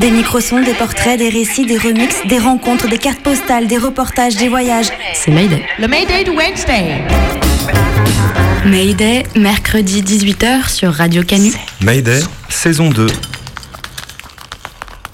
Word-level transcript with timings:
Des 0.00 0.10
microsons, 0.10 0.62
des 0.62 0.72
portraits, 0.72 1.18
des 1.18 1.28
récits, 1.28 1.66
des 1.66 1.76
remixes, 1.76 2.26
des 2.26 2.38
rencontres, 2.38 2.88
des 2.88 2.96
cartes 2.96 3.20
postales, 3.20 3.66
des 3.66 3.76
reportages, 3.76 4.34
des 4.34 4.48
voyages. 4.48 4.86
C'est 5.12 5.30
Mayday. 5.30 5.62
Le 5.78 5.88
Mayday 5.88 6.24
de 6.24 6.30
Wednesday. 6.30 7.02
Mayday, 8.64 9.24
mercredi 9.36 10.00
18h 10.00 10.70
sur 10.70 10.90
Radio 10.94 11.22
Canu. 11.22 11.52
Mayday, 11.82 12.20
saison 12.48 12.88
2. 12.88 13.08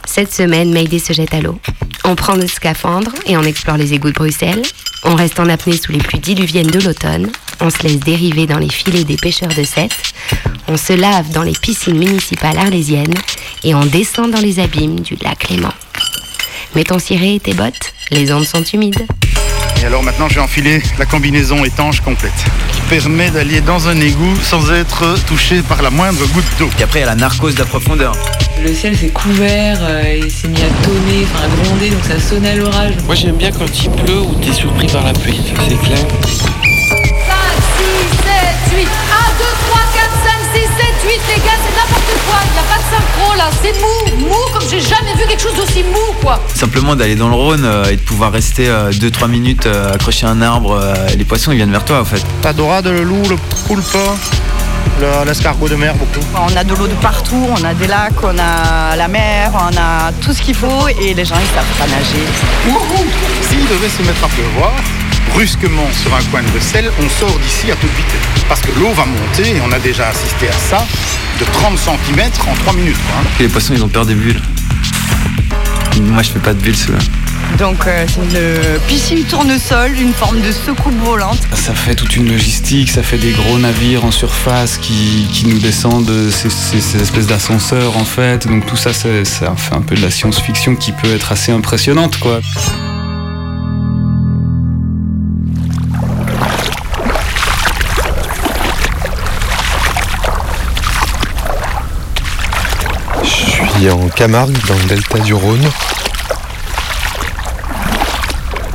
Cette 0.07 0.33
semaine, 0.33 0.73
Mayday 0.73 1.01
se 1.01 1.12
jette 1.12 1.34
à 1.34 1.41
l'eau. 1.41 1.59
On 2.05 2.15
prend 2.15 2.37
nos 2.37 2.46
scaphandres 2.46 3.12
et 3.27 3.37
on 3.37 3.43
explore 3.43 3.79
les 3.79 3.93
égouts 3.93 4.10
de 4.10 4.15
Bruxelles. 4.15 4.62
On 5.02 5.16
reste 5.16 5.41
en 5.41 5.48
apnée 5.48 5.77
sous 5.77 5.91
les 5.91 5.98
pluies 5.98 6.21
diluviennes 6.21 6.71
de 6.71 6.79
l'automne. 6.79 7.32
On 7.60 7.70
se 7.70 7.83
laisse 7.83 7.98
dériver 7.98 8.46
dans 8.46 8.59
les 8.59 8.69
filets 8.69 9.05
des 9.05 9.16
pêcheurs 9.16 9.55
de 9.55 9.62
Sète. 9.62 9.96
On 10.69 10.77
se 10.77 10.92
lave 10.92 11.30
dans 11.30 11.42
les 11.42 11.52
piscines 11.52 11.96
municipales 11.96 12.59
arlésiennes 12.59 13.15
et 13.65 13.74
on 13.74 13.84
descend 13.84 14.30
dans 14.30 14.41
les 14.41 14.60
abîmes 14.60 15.01
du 15.01 15.16
lac 15.23 15.48
Léman. 15.48 15.73
Mets 16.74 16.84
ton 16.84 16.98
ciré 16.98 17.37
et 17.37 17.41
tes 17.41 17.55
bottes, 17.55 17.95
les 18.10 18.32
ondes 18.32 18.45
sont 18.45 18.62
humides. 18.62 19.07
Et 19.82 19.87
alors 19.87 20.02
maintenant, 20.02 20.29
j'ai 20.29 20.40
enfilé 20.40 20.82
la 20.99 21.07
combinaison 21.07 21.65
étanche 21.65 22.01
complète 22.01 22.32
qui 22.73 22.80
permet 22.82 23.30
d'aller 23.30 23.60
dans 23.60 23.88
un 23.88 24.01
égout 24.01 24.37
sans 24.43 24.71
être 24.73 25.16
touché 25.27 25.62
par 25.62 25.82
la 25.82 25.90
moindre 25.90 26.27
goutte 26.27 26.45
d'eau. 26.59 26.68
Et 26.79 26.82
après, 26.82 27.01
il 27.01 27.02
y 27.02 27.04
a 27.04 27.09
la 27.09 27.15
narcose 27.15 27.54
de 27.54 27.60
la 27.60 27.66
profondeur. 27.66 28.12
Le 28.62 28.74
ciel 28.74 28.96
s'est 28.96 29.09
couvert, 29.09 29.79
euh, 29.82 30.21
il 30.24 30.30
s'est 30.30 30.49
mis 30.49 30.60
à 30.62 30.84
tonner, 30.84 31.24
enfin 31.24 31.45
à 31.45 31.65
gronder, 31.65 31.90
donc 31.90 32.04
ça 32.04 32.18
sonnait 32.18 32.51
à 32.51 32.57
l'orage. 32.57 32.95
Moi 33.04 33.15
j'aime 33.15 33.37
bien 33.37 33.52
quand 33.52 33.66
il 33.82 33.90
pleut 33.90 34.21
ou 34.21 34.34
t'es 34.37 34.52
surpris 34.52 34.87
par 34.87 35.04
la 35.04 35.12
pluie, 35.12 35.40
c'est 35.68 35.79
clair. 35.80 36.76
7, 41.18 41.26
8. 41.26 41.34
Les 41.34 41.40
gars, 41.40 41.59
c'est 41.64 41.74
n'importe 41.76 42.12
quoi. 42.26 42.38
Il 42.45 42.52
n'y 42.52 42.59
a 42.59 42.62
pas 42.62 42.78
de 42.78 42.88
synchro 42.95 43.34
là. 43.36 43.50
C'est 43.62 43.80
mou, 43.80 44.28
mou 44.28 44.34
comme 44.52 44.68
j'ai 44.70 44.80
jamais 44.80 45.14
vu 45.14 45.26
quelque 45.28 45.42
chose 45.42 45.54
d'aussi 45.56 45.82
mou 45.84 46.14
quoi. 46.22 46.40
Simplement 46.54 46.95
d'aller 46.96 47.14
dans 47.16 47.28
le 47.28 47.34
Rhône 47.34 47.64
euh, 47.64 47.84
et 47.90 47.96
de 47.96 48.00
pouvoir 48.00 48.32
rester 48.32 48.66
2-3 48.68 49.28
minutes 49.28 49.66
euh, 49.66 49.92
accroché 49.94 50.26
à 50.26 50.30
un 50.30 50.42
arbre, 50.42 50.72
euh, 50.82 50.94
les 51.16 51.24
poissons 51.24 51.52
ils 51.52 51.56
viennent 51.56 51.70
vers 51.72 51.84
toi 51.84 52.00
en 52.00 52.04
fait. 52.04 52.22
T'as 52.42 52.52
dorade, 52.52 52.87
le 52.87 53.02
loup, 53.02 53.22
le 53.28 53.37
poulpe, 53.66 53.96
le- 55.00 55.24
l'escargot 55.26 55.68
de 55.68 55.76
mer 55.76 55.94
beaucoup. 55.94 56.24
On 56.34 56.56
a 56.56 56.64
de 56.64 56.74
l'eau 56.74 56.87
de 56.87 56.94
partout, 56.94 57.46
on 57.50 57.64
a 57.64 57.74
des 57.74 57.87
lacs, 57.87 58.22
on 58.22 58.37
a 58.38 58.96
la 58.96 59.09
mer, 59.09 59.50
on 59.54 59.76
a 59.76 60.12
tout 60.22 60.32
ce 60.32 60.42
qu'il 60.42 60.54
faut 60.54 60.88
et 61.00 61.14
les 61.14 61.24
gens 61.24 61.37
ils 61.40 61.54
savent 61.54 61.78
pas 61.78 61.87
nager. 61.87 62.26
S'il 63.48 63.66
devait 63.68 63.88
se 63.88 64.03
mettre 64.03 64.25
à 64.25 64.28
pleuvoir, 64.28 64.72
brusquement 65.32 65.87
sur 66.03 66.15
un 66.15 66.22
coin 66.31 66.43
de 66.43 66.49
Bruxelles, 66.49 66.91
on 66.99 67.09
sort 67.09 67.38
d'ici 67.38 67.71
à 67.71 67.77
toute 67.77 67.91
vitesse. 67.91 68.44
Parce 68.49 68.60
que 68.60 68.71
l'eau 68.78 68.91
va 68.93 69.05
monter, 69.05 69.56
et 69.56 69.60
on 69.66 69.72
a 69.72 69.78
déjà 69.78 70.09
assisté 70.09 70.49
à 70.49 70.53
ça, 70.53 70.87
de 71.41 71.44
30 71.44 71.78
cm 71.78 72.21
en 72.49 72.55
3 72.55 72.72
minutes. 72.75 72.97
quoi, 73.06 73.16
hein. 73.21 73.27
Et 73.41 73.44
les 73.44 73.49
poissons 73.49 73.75
ils 73.75 73.83
ont 73.84 73.88
peur 73.88 74.06
des 74.06 74.15
bulles. 74.15 74.41
Moi 76.03 76.22
je 76.22 76.31
fais 76.31 76.38
pas 76.38 76.53
de 76.55 76.60
bulles 76.60 76.77
souvent. 76.77 76.99
Donc 77.59 77.87
euh, 77.87 78.05
c'est 78.09 78.21
une 78.21 78.81
piscine 78.87 79.25
tournesol, 79.25 79.93
une 79.99 80.12
forme 80.12 80.41
de 80.41 80.50
secoupe 80.53 80.94
volante. 81.05 81.38
Ça 81.55 81.73
fait 81.75 81.95
toute 81.95 82.15
une 82.17 82.29
logistique, 82.31 82.91
ça 82.91 83.03
fait 83.03 83.17
des 83.19 83.31
gros 83.33 83.59
navires 83.59 84.05
en 84.05 84.11
surface 84.11 84.77
qui, 84.79 85.27
qui 85.33 85.47
nous 85.47 85.59
descendent, 85.59 86.11
ces, 86.31 86.50
ces- 86.50 86.81
ces 86.81 87.00
espèces 87.00 87.27
d'ascenseurs 87.29 87.97
en 87.97 88.05
fait. 88.05 88.47
Donc 88.47 88.67
tout 88.67 88.77
ça, 88.77 88.93
c'est- 88.93 89.25
ça 89.25 89.55
fait 89.56 89.75
un 89.75 89.81
peu 89.81 89.95
de 89.95 90.03
la 90.03 90.11
science-fiction 90.11 90.75
qui 90.77 90.93
peut 90.93 91.15
être 91.15 91.33
assez 91.33 91.50
impressionnante 91.53 92.19
quoi. 92.19 92.41
En 103.91 104.09
Camargue, 104.09 104.57
dans 104.67 104.75
le 104.75 104.85
delta 104.85 105.19
du 105.19 105.35
Rhône. 105.35 105.71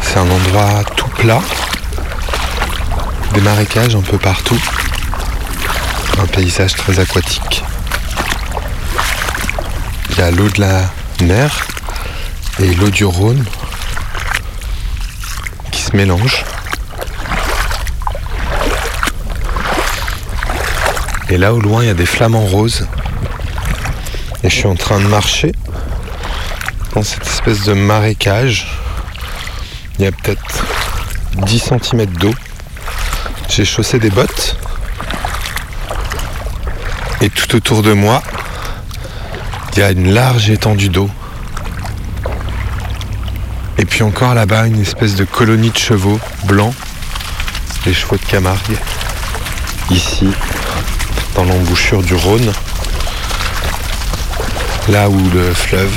C'est 0.01 0.17
un 0.17 0.29
endroit 0.29 0.83
tout 0.95 1.07
plat. 1.09 1.41
Des 3.33 3.41
marécages 3.41 3.95
un 3.95 4.01
peu 4.01 4.17
partout. 4.17 4.59
Un 6.21 6.25
paysage 6.27 6.75
très 6.75 6.99
aquatique. 6.99 7.63
Il 10.11 10.17
y 10.19 10.21
a 10.21 10.31
l'eau 10.31 10.49
de 10.49 10.61
la 10.61 10.89
mer 11.23 11.67
et 12.59 12.73
l'eau 12.75 12.89
du 12.89 13.05
Rhône 13.05 13.43
qui 15.71 15.81
se 15.81 15.95
mélangent. 15.95 16.45
Et 21.29 21.37
là 21.37 21.53
au 21.53 21.59
loin, 21.59 21.81
il 21.83 21.87
y 21.87 21.91
a 21.91 21.95
des 21.95 22.05
flamants 22.05 22.45
roses. 22.45 22.87
Et 24.43 24.49
je 24.49 24.55
suis 24.55 24.67
en 24.67 24.75
train 24.75 24.99
de 24.99 25.05
marcher 25.05 25.51
dans 26.95 27.03
cette 27.03 27.27
espèce 27.27 27.63
de 27.63 27.73
marécage. 27.73 28.67
Il 29.99 30.05
y 30.05 30.07
a 30.07 30.11
peut-être 30.11 30.65
10 31.45 31.59
cm 31.59 32.05
d'eau. 32.07 32.33
J'ai 33.49 33.65
chaussé 33.65 33.99
des 33.99 34.09
bottes. 34.09 34.57
Et 37.21 37.29
tout 37.29 37.55
autour 37.55 37.83
de 37.83 37.93
moi, 37.93 38.23
il 39.73 39.79
y 39.79 39.83
a 39.83 39.91
une 39.91 40.11
large 40.11 40.49
étendue 40.49 40.89
d'eau. 40.89 41.09
Et 43.77 43.85
puis 43.85 44.01
encore 44.01 44.33
là-bas, 44.33 44.65
une 44.65 44.81
espèce 44.81 45.13
de 45.13 45.23
colonie 45.23 45.69
de 45.69 45.77
chevaux 45.77 46.19
blancs. 46.45 46.73
Les 47.85 47.93
chevaux 47.93 48.17
de 48.17 48.25
Camargue. 48.25 48.77
Ici, 49.91 50.29
dans 51.35 51.43
l'embouchure 51.43 52.01
du 52.01 52.15
Rhône 52.15 52.51
là 54.91 55.09
où 55.09 55.17
le 55.33 55.53
fleuve 55.53 55.91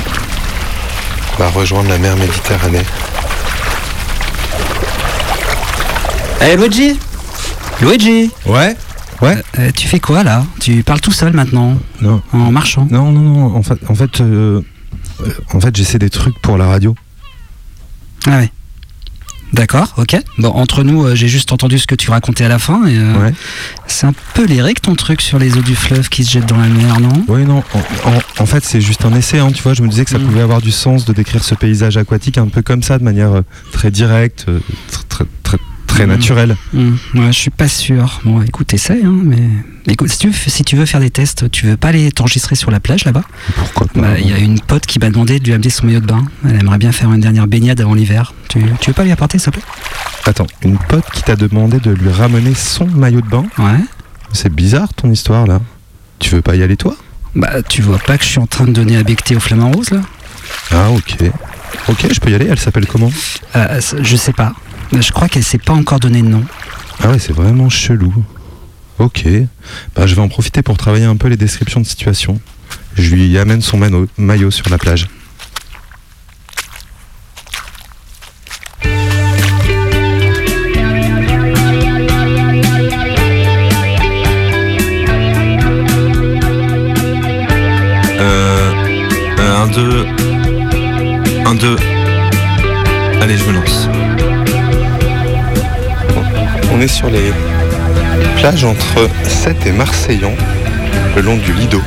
va 1.37 1.49
rejoindre 1.49 1.89
la 1.89 1.97
mer 1.97 2.15
Méditerranée. 2.15 2.83
Eh 6.41 6.55
Luigi? 6.55 6.97
Luigi? 7.81 8.31
Ouais 8.45 8.75
Ouais 9.21 9.37
Euh, 9.59 9.71
Tu 9.75 9.87
fais 9.87 9.99
quoi 9.99 10.23
là? 10.23 10.43
Tu 10.59 10.83
parles 10.83 11.01
tout 11.01 11.11
seul 11.11 11.33
maintenant? 11.33 11.77
Non. 12.01 12.21
En 12.33 12.51
marchant? 12.51 12.87
Non, 12.89 13.11
non, 13.11 13.21
non. 13.21 13.55
En 13.55 13.63
fait, 13.63 13.79
en 13.89 13.95
fait, 13.95 14.21
euh, 14.21 14.61
euh, 15.21 15.29
en 15.53 15.59
fait 15.59 15.75
j'essaie 15.75 15.99
des 15.99 16.09
trucs 16.09 16.39
pour 16.41 16.57
la 16.57 16.67
radio. 16.67 16.95
Ah 18.27 18.37
ouais. 18.37 18.51
D'accord, 19.55 19.93
ok. 19.97 20.17
Bon, 20.37 20.49
entre 20.49 20.83
nous, 20.83 21.05
euh, 21.05 21.15
j'ai 21.15 21.29
juste 21.29 21.53
entendu 21.53 21.79
ce 21.79 21.87
que 21.87 21.95
tu 21.95 22.11
racontais 22.11 22.43
à 22.43 22.49
la 22.49 22.59
fin. 22.59 22.85
Et, 22.87 22.97
euh, 22.97 23.13
Ouais. 23.15 23.33
C'est 23.87 24.05
un 24.05 24.13
peu 24.33 24.43
lyrique 24.45 24.81
ton 24.81 24.95
truc 24.95 25.21
sur 25.21 25.39
les 25.39 25.57
eaux 25.57 25.61
du 25.61 25.75
fleuve 25.75 26.09
qui 26.09 26.25
se 26.25 26.31
jettent 26.31 26.47
dans 26.49 26.57
la 26.57 26.67
mer, 26.67 26.99
non? 26.99 27.23
Oui, 27.29 27.45
non. 27.45 27.63
En, 27.73 28.09
en- 28.09 28.21
en 28.43 28.45
fait, 28.45 28.65
c'est 28.65 28.81
juste 28.81 29.05
un 29.05 29.13
essai. 29.15 29.39
hein, 29.39 29.51
tu 29.53 29.63
vois, 29.63 29.73
je 29.73 29.81
me 29.81 29.87
disais 29.87 30.03
que 30.03 30.11
ça 30.11 30.19
Mm. 30.19 30.25
pouvait 30.25 30.41
avoir 30.41 30.61
du 30.61 30.71
sens 30.71 31.05
de 31.05 31.13
décrire 31.13 31.41
ce 31.41 31.55
paysage 31.55 31.95
aquatique 31.95 32.37
un 32.37 32.47
peu 32.47 32.61
comme 32.61 32.83
ça, 32.83 32.97
de 32.99 33.03
manière 33.05 33.31
euh, 33.31 33.41
très 33.71 33.91
directe, 33.91 34.45
tr- 34.47 35.01
très, 35.07 35.23
très, 35.43 35.44
très 35.95 36.05
Mm. 36.05 36.09
naturelle. 36.09 36.55
Hum, 36.75 36.97
ouais, 37.15 37.27
je 37.27 37.39
suis 37.39 37.49
pas 37.51 37.67
sûr. 37.67 38.21
Bon, 38.25 38.41
écoute, 38.41 38.73
essaye, 38.73 39.03
hein, 39.05 39.15
mais. 39.23 39.41
Écoute, 39.87 40.09
si 40.09 40.17
tu, 40.17 40.27
veux, 40.29 40.33
si 40.33 40.63
tu 40.63 40.75
veux 40.75 40.85
faire 40.85 40.99
des 40.99 41.09
tests, 41.09 41.49
tu 41.51 41.67
veux 41.67 41.77
pas 41.77 41.89
aller 41.89 42.11
t'enregistrer 42.11 42.55
sur 42.55 42.71
la 42.71 42.79
plage 42.79 43.05
là-bas 43.05 43.23
Pourquoi 43.55 43.87
pas 43.87 44.01
Bah, 44.01 44.19
Il 44.19 44.27
y 44.29 44.33
a 44.33 44.37
une 44.37 44.59
pote 44.59 44.85
qui 44.85 44.99
m'a 44.99 45.09
demandé 45.09 45.39
de 45.39 45.45
lui 45.45 45.53
amener 45.53 45.69
son 45.69 45.85
maillot 45.85 45.99
de 46.01 46.05
bain. 46.07 46.25
Elle 46.47 46.59
aimerait 46.59 46.77
bien 46.79 46.91
faire 46.91 47.11
une 47.13 47.21
dernière 47.21 47.47
baignade 47.47 47.79
avant 47.81 47.93
l'hiver. 47.93 48.33
Tu, 48.49 48.59
tu 48.81 48.89
veux 48.89 48.93
pas 48.93 49.03
lui 49.03 49.11
apporter, 49.11 49.37
s'il 49.37 49.45
te 49.51 49.59
plaît? 49.59 49.67
Attends, 50.25 50.47
une 50.63 50.77
pote 50.77 51.05
qui 51.13 51.21
t'a 51.23 51.35
demandé 51.35 51.79
de 51.79 51.91
lui 51.91 52.09
ramener 52.09 52.53
son 52.55 52.87
maillot 52.87 53.21
de 53.21 53.27
bain? 53.27 53.45
Ouais. 53.59 53.79
C'est 54.33 54.51
bizarre 54.53 54.93
ton 54.95 55.11
histoire 55.11 55.45
là. 55.47 55.61
Tu 56.19 56.31
veux 56.35 56.41
pas 56.41 56.55
y 56.55 56.63
aller 56.63 56.77
toi? 56.77 56.95
Bah, 57.35 57.61
tu 57.67 57.81
vois 57.81 57.99
pas 57.99 58.17
que 58.17 58.23
je 58.23 58.29
suis 58.29 58.39
en 58.39 58.47
train 58.47 58.65
de 58.65 58.71
donner 58.71 58.97
à 58.97 59.03
becter 59.03 59.35
au 59.35 59.39
flamant 59.39 59.71
rose 59.71 59.91
là? 59.91 60.01
Ah, 60.71 60.89
ok. 60.89 61.17
Ok, 61.89 62.07
je 62.11 62.19
peux 62.19 62.31
y 62.31 62.35
aller. 62.35 62.47
Elle 62.49 62.59
s'appelle 62.59 62.87
comment? 62.87 63.11
Euh, 63.55 63.79
Je 64.01 64.15
sais 64.15 64.33
pas. 64.33 64.53
Je 64.93 65.11
crois 65.11 65.27
qu'elle 65.27 65.43
s'est 65.43 65.57
pas 65.57 65.73
encore 65.73 65.99
donné 65.99 66.21
de 66.21 66.27
nom. 66.27 66.43
Ah 67.01 67.09
ouais, 67.09 67.19
c'est 67.19 67.33
vraiment 67.33 67.69
chelou. 67.69 68.13
Ok. 68.99 69.25
Bah, 69.95 70.07
je 70.07 70.15
vais 70.15 70.21
en 70.21 70.29
profiter 70.29 70.61
pour 70.61 70.77
travailler 70.77 71.05
un 71.05 71.17
peu 71.17 71.27
les 71.27 71.37
descriptions 71.37 71.81
de 71.81 71.85
situation. 71.85 72.39
Je 72.95 73.13
lui 73.13 73.37
amène 73.37 73.61
son 73.61 73.77
maillot 74.17 74.51
sur 74.51 74.69
la 74.69 74.77
plage. 74.77 75.07
Euh, 88.17 88.71
un, 89.37 89.67
deux. 89.67 90.14
Est 96.85 96.87
sur 96.87 97.09
les 97.09 97.33
plages 98.37 98.63
entre 98.63 99.09
Sète 99.23 99.65
et 99.65 99.71
Marseillon, 99.71 100.33
le 101.15 101.21
long 101.21 101.37
du 101.37 101.51
Lido. 101.53 101.81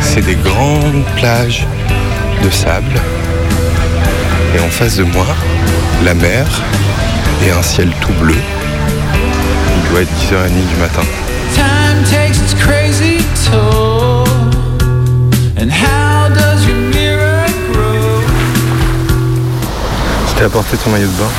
C'est 0.00 0.24
des 0.24 0.36
grandes 0.36 1.04
plages 1.16 1.66
de 2.42 2.50
sable. 2.50 3.00
Et 4.54 4.60
en 4.60 4.68
face 4.68 4.96
de 4.96 5.04
moi, 5.04 5.26
la 6.04 6.14
mer 6.14 6.46
et 7.44 7.50
un 7.50 7.62
ciel 7.62 7.90
tout 8.00 8.12
bleu. 8.20 8.36
Il 9.76 9.90
doit 9.90 10.02
être 10.02 10.12
10h30 10.12 10.68
du 10.74 10.80
matin. 10.80 11.02
Time 11.54 12.02
takes 12.10 12.38
its 12.38 12.54
crazy 12.54 13.18
toll. 13.50 14.26
And 15.58 15.70
how 15.70 16.28
does 16.34 16.66
your 16.66 16.76
mirror 16.94 17.46
grow? 17.72 18.22
Je 20.28 20.38
t'ai 20.38 20.44
apporté 20.44 20.76
ton 20.78 20.90
maillot 20.90 21.08
de 21.08 21.12
bain. 21.12 21.30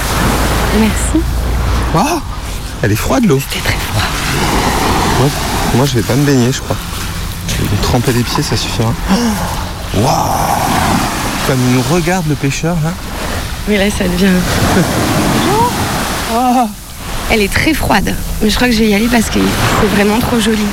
Merci. 0.79 1.25
Waouh 1.93 2.21
Elle 2.83 2.91
est 2.91 2.95
froide 2.95 3.25
l'eau. 3.25 3.39
C'était 3.39 3.63
très 3.63 3.77
froid. 3.77 4.03
Ouais. 5.21 5.29
Moi 5.75 5.85
je 5.85 5.95
vais 5.95 6.01
pas 6.01 6.15
me 6.15 6.25
baigner 6.25 6.51
je 6.51 6.61
crois. 6.61 6.75
Je 7.47 7.55
vais 7.55 7.63
me 7.63 7.83
tremper 7.83 8.11
les 8.13 8.23
pieds, 8.23 8.43
ça 8.43 8.57
suffira. 8.57 8.93
Waouh 9.95 10.05
Comme 11.47 11.59
il 11.69 11.75
nous 11.75 11.83
regarde 11.93 12.27
le 12.27 12.35
pêcheur 12.35 12.75
là. 12.83 12.91
Mais 13.67 13.77
là, 13.77 13.89
ça 13.95 14.05
devient. 14.05 14.27
Oh. 16.33 16.67
Elle 17.31 17.41
est 17.41 17.53
très 17.53 17.73
froide. 17.73 18.13
Mais 18.41 18.49
je 18.49 18.55
crois 18.55 18.67
que 18.67 18.73
je 18.73 18.79
vais 18.79 18.89
y 18.89 18.95
aller 18.95 19.07
parce 19.07 19.29
que 19.29 19.39
c'est 19.39 19.95
vraiment 19.95 20.19
trop 20.19 20.39
joli. 20.39 20.65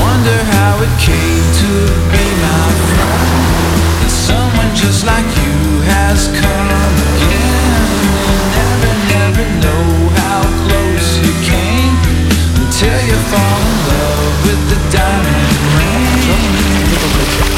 Wonder 0.00 0.40
how 0.52 0.82
it 0.82 0.88
came 0.98 1.44
to 1.60 1.66
be 2.10 2.24
my 2.40 2.72
friend. 2.88 4.02
And 4.02 4.10
someone 4.10 4.74
just 4.74 5.04
like 5.04 5.26
you 5.36 5.82
has 5.90 6.28
come 6.28 6.70
again. 6.70 7.53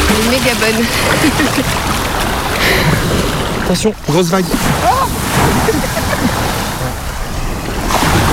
Elle 0.09 0.17
est 0.17 0.31
méga 0.31 0.55
bonne. 0.61 0.85
Attention, 3.65 3.95
grosse 4.09 4.27
vague. 4.29 4.45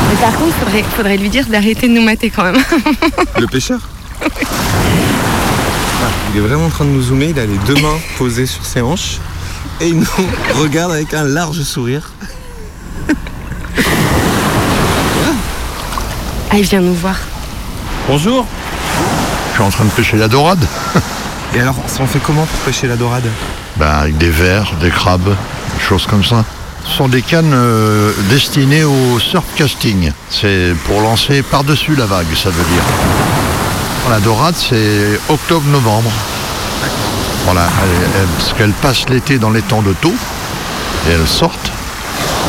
Mais 0.10 0.16
par 0.22 0.34
contre, 0.38 0.54
faudrait, 0.58 0.84
faudrait 0.96 1.18
lui 1.18 1.30
dire 1.30 1.46
d'arrêter 1.48 1.88
de 1.88 1.94
nous 1.94 2.04
mater 2.04 2.30
quand 2.30 2.44
même. 2.44 2.58
Le 3.40 3.48
pêcheur 3.48 3.80
Ah, 4.22 4.28
Il 6.34 6.38
est 6.38 6.42
vraiment 6.42 6.66
en 6.68 6.70
train 6.70 6.86
de 6.86 6.92
nous 6.92 7.02
zoomer, 7.02 7.30
il 7.30 7.40
a 7.40 7.46
les 7.46 7.58
deux 7.66 7.76
mains 7.82 7.98
posées 8.18 8.46
sur 8.46 8.64
ses 8.66 8.82
hanches 8.82 9.18
et 9.82 9.88
il 9.88 10.00
nous 10.00 10.06
regarde 10.62 10.92
avec 10.92 11.14
un 11.14 11.24
large 11.24 11.62
sourire. 11.64 12.12
Ah, 16.54 16.58
il 16.58 16.66
vient 16.66 16.82
nous 16.82 16.94
voir. 16.94 17.16
Bonjour 18.08 18.46
Je 19.50 19.54
suis 19.56 19.64
en 19.64 19.70
train 19.72 19.86
de 19.86 19.90
pêcher 19.90 20.18
la 20.18 20.28
dorade. 20.28 20.64
Et 21.56 21.60
alors, 21.60 21.76
on 22.00 22.06
fait 22.06 22.20
comment 22.20 22.46
pour 22.46 22.60
pêcher 22.60 22.86
la 22.88 22.96
dorade? 22.96 23.28
Ben, 23.78 23.88
avec 23.88 24.18
des 24.20 24.30
vers, 24.30 24.72
des 24.80 24.92
crabes, 24.92 25.30
des 25.30 25.84
choses 25.84 26.06
comme 26.06 26.24
ça. 26.24 26.46
Ce 26.86 26.92
sont 26.98 27.08
des 27.08 27.24
cannes 27.24 27.54
euh, 27.56 28.12
destinées 28.30 28.84
au 28.84 29.18
surf 29.20 29.46
casting. 29.56 30.12
C'est 30.30 30.76
pour 30.86 31.02
lancer 31.02 31.42
par-dessus 31.42 31.96
la 31.96 32.06
vague, 32.06 32.28
ça 32.36 32.50
veut 32.52 32.64
dire. 32.66 32.84
La 34.12 34.20
dorade, 34.20 34.56
c'est 34.56 35.20
octobre-novembre. 35.30 36.12
Voilà, 37.46 37.68
elle- 37.84 38.10
elle- 38.22 38.28
parce 38.38 38.54
qu'elles 38.54 38.74
passent 38.74 39.10
l'été 39.10 39.40
dans 39.40 39.50
les 39.50 39.62
temps 39.64 39.82
de 39.82 39.94
taux 39.94 40.14
et 41.08 41.14
elles 41.14 41.28
sortent 41.28 41.72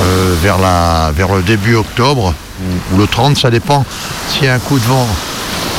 euh, 0.03 0.35
vers, 0.43 0.59
la, 0.59 1.11
vers 1.17 1.33
le 1.35 1.41
début 1.43 1.77
octobre 1.77 2.35
ou, 2.61 2.95
ou 2.95 2.99
le 2.99 3.06
30, 3.06 3.37
ça 3.37 3.51
dépend. 3.51 3.85
S'il 4.31 4.45
y 4.45 4.49
a 4.49 4.55
un 4.55 4.59
coup 4.59 4.79
de 4.79 4.85
vent 4.85 5.06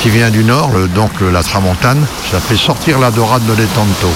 qui 0.01 0.09
vient 0.09 0.29
du 0.29 0.43
nord, 0.43 0.71
le- 0.73 0.87
donc 0.87 1.11
le- 1.21 1.31
la 1.31 1.43
tramontane, 1.43 2.05
ça 2.31 2.39
fait 2.39 2.57
sortir 2.57 2.99
la 2.99 3.11
dorade 3.11 3.45
de 3.45 3.53
l'étang 3.53 3.85
de. 3.85 4.07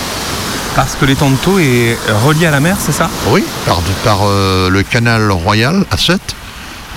Parce 0.75 0.95
que 0.95 1.05
l'étang 1.05 1.29
de 1.31 1.35
Thau 1.37 1.57
est 1.59 1.97
relié 2.25 2.45
à 2.45 2.51
la 2.51 2.59
mer, 2.59 2.77
c'est 2.79 2.91
ça? 2.91 3.09
Oui, 3.27 3.43
par, 3.65 3.77
par 4.03 4.19
euh, 4.27 4.69
le 4.69 4.83
canal 4.83 5.31
royal 5.31 5.83
à 5.91 5.97
Sète 5.97 6.35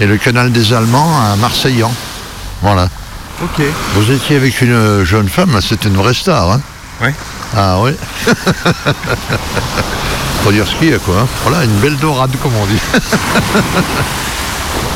et 0.01 0.07
le 0.07 0.17
canal 0.19 0.53
des 0.53 0.73
Allemands 0.73 1.19
à 1.21 1.37
Marseillan. 1.37 1.93
Voilà. 2.61 2.89
Ok. 3.43 3.63
Vous 3.95 4.11
étiez 4.13 4.37
avec 4.37 4.61
une 4.61 5.03
jeune 5.05 5.29
femme, 5.29 5.59
c'était 5.67 5.89
une 5.89 5.97
vraie 5.97 6.15
star, 6.15 6.51
hein? 6.53 6.61
Oui. 7.03 7.09
Ah 7.57 7.79
oui. 7.81 7.93
Faut 10.45 10.53
dire 10.53 10.67
ce 10.67 10.75
qu'il 10.77 10.91
y 10.91 10.95
a, 10.95 10.99
quoi. 10.99 11.15
hein. 11.23 11.27
Voilà, 11.45 11.65
une 11.65 11.77
belle 11.79 11.97
dorade, 11.97 12.31
comme 12.43 12.53
on 12.61 12.67
dit. 12.67 12.79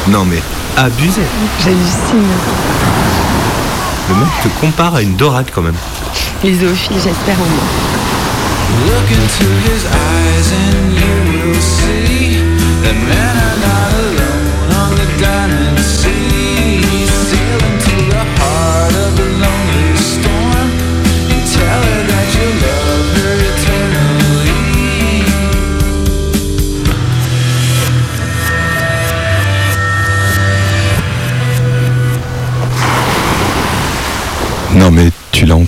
Non 0.09 0.25
mais 0.25 0.41
abusé. 0.77 1.23
J'hallucine. 1.59 2.31
Le 4.09 4.15
mec 4.15 4.29
te 4.43 4.49
compare 4.61 4.95
à 4.95 5.03
une 5.03 5.17
dorade 5.17 5.51
quand 5.53 5.63
même. 5.63 5.75
Les 6.45 6.55
zoophiles, 6.55 6.95
j'espère 6.95 7.35
en 7.35 7.45
moi. 7.45 7.65
Look 8.87 9.11
into 9.11 9.47
his 9.65 9.85
eyes 9.85 10.53
and 10.53 10.93
you 10.95 11.51
will 11.51 11.61
see 11.61 12.39
that 12.83 12.95
men 12.95 13.37
are 13.37 13.59
not 13.67 13.91
alone 13.99 14.26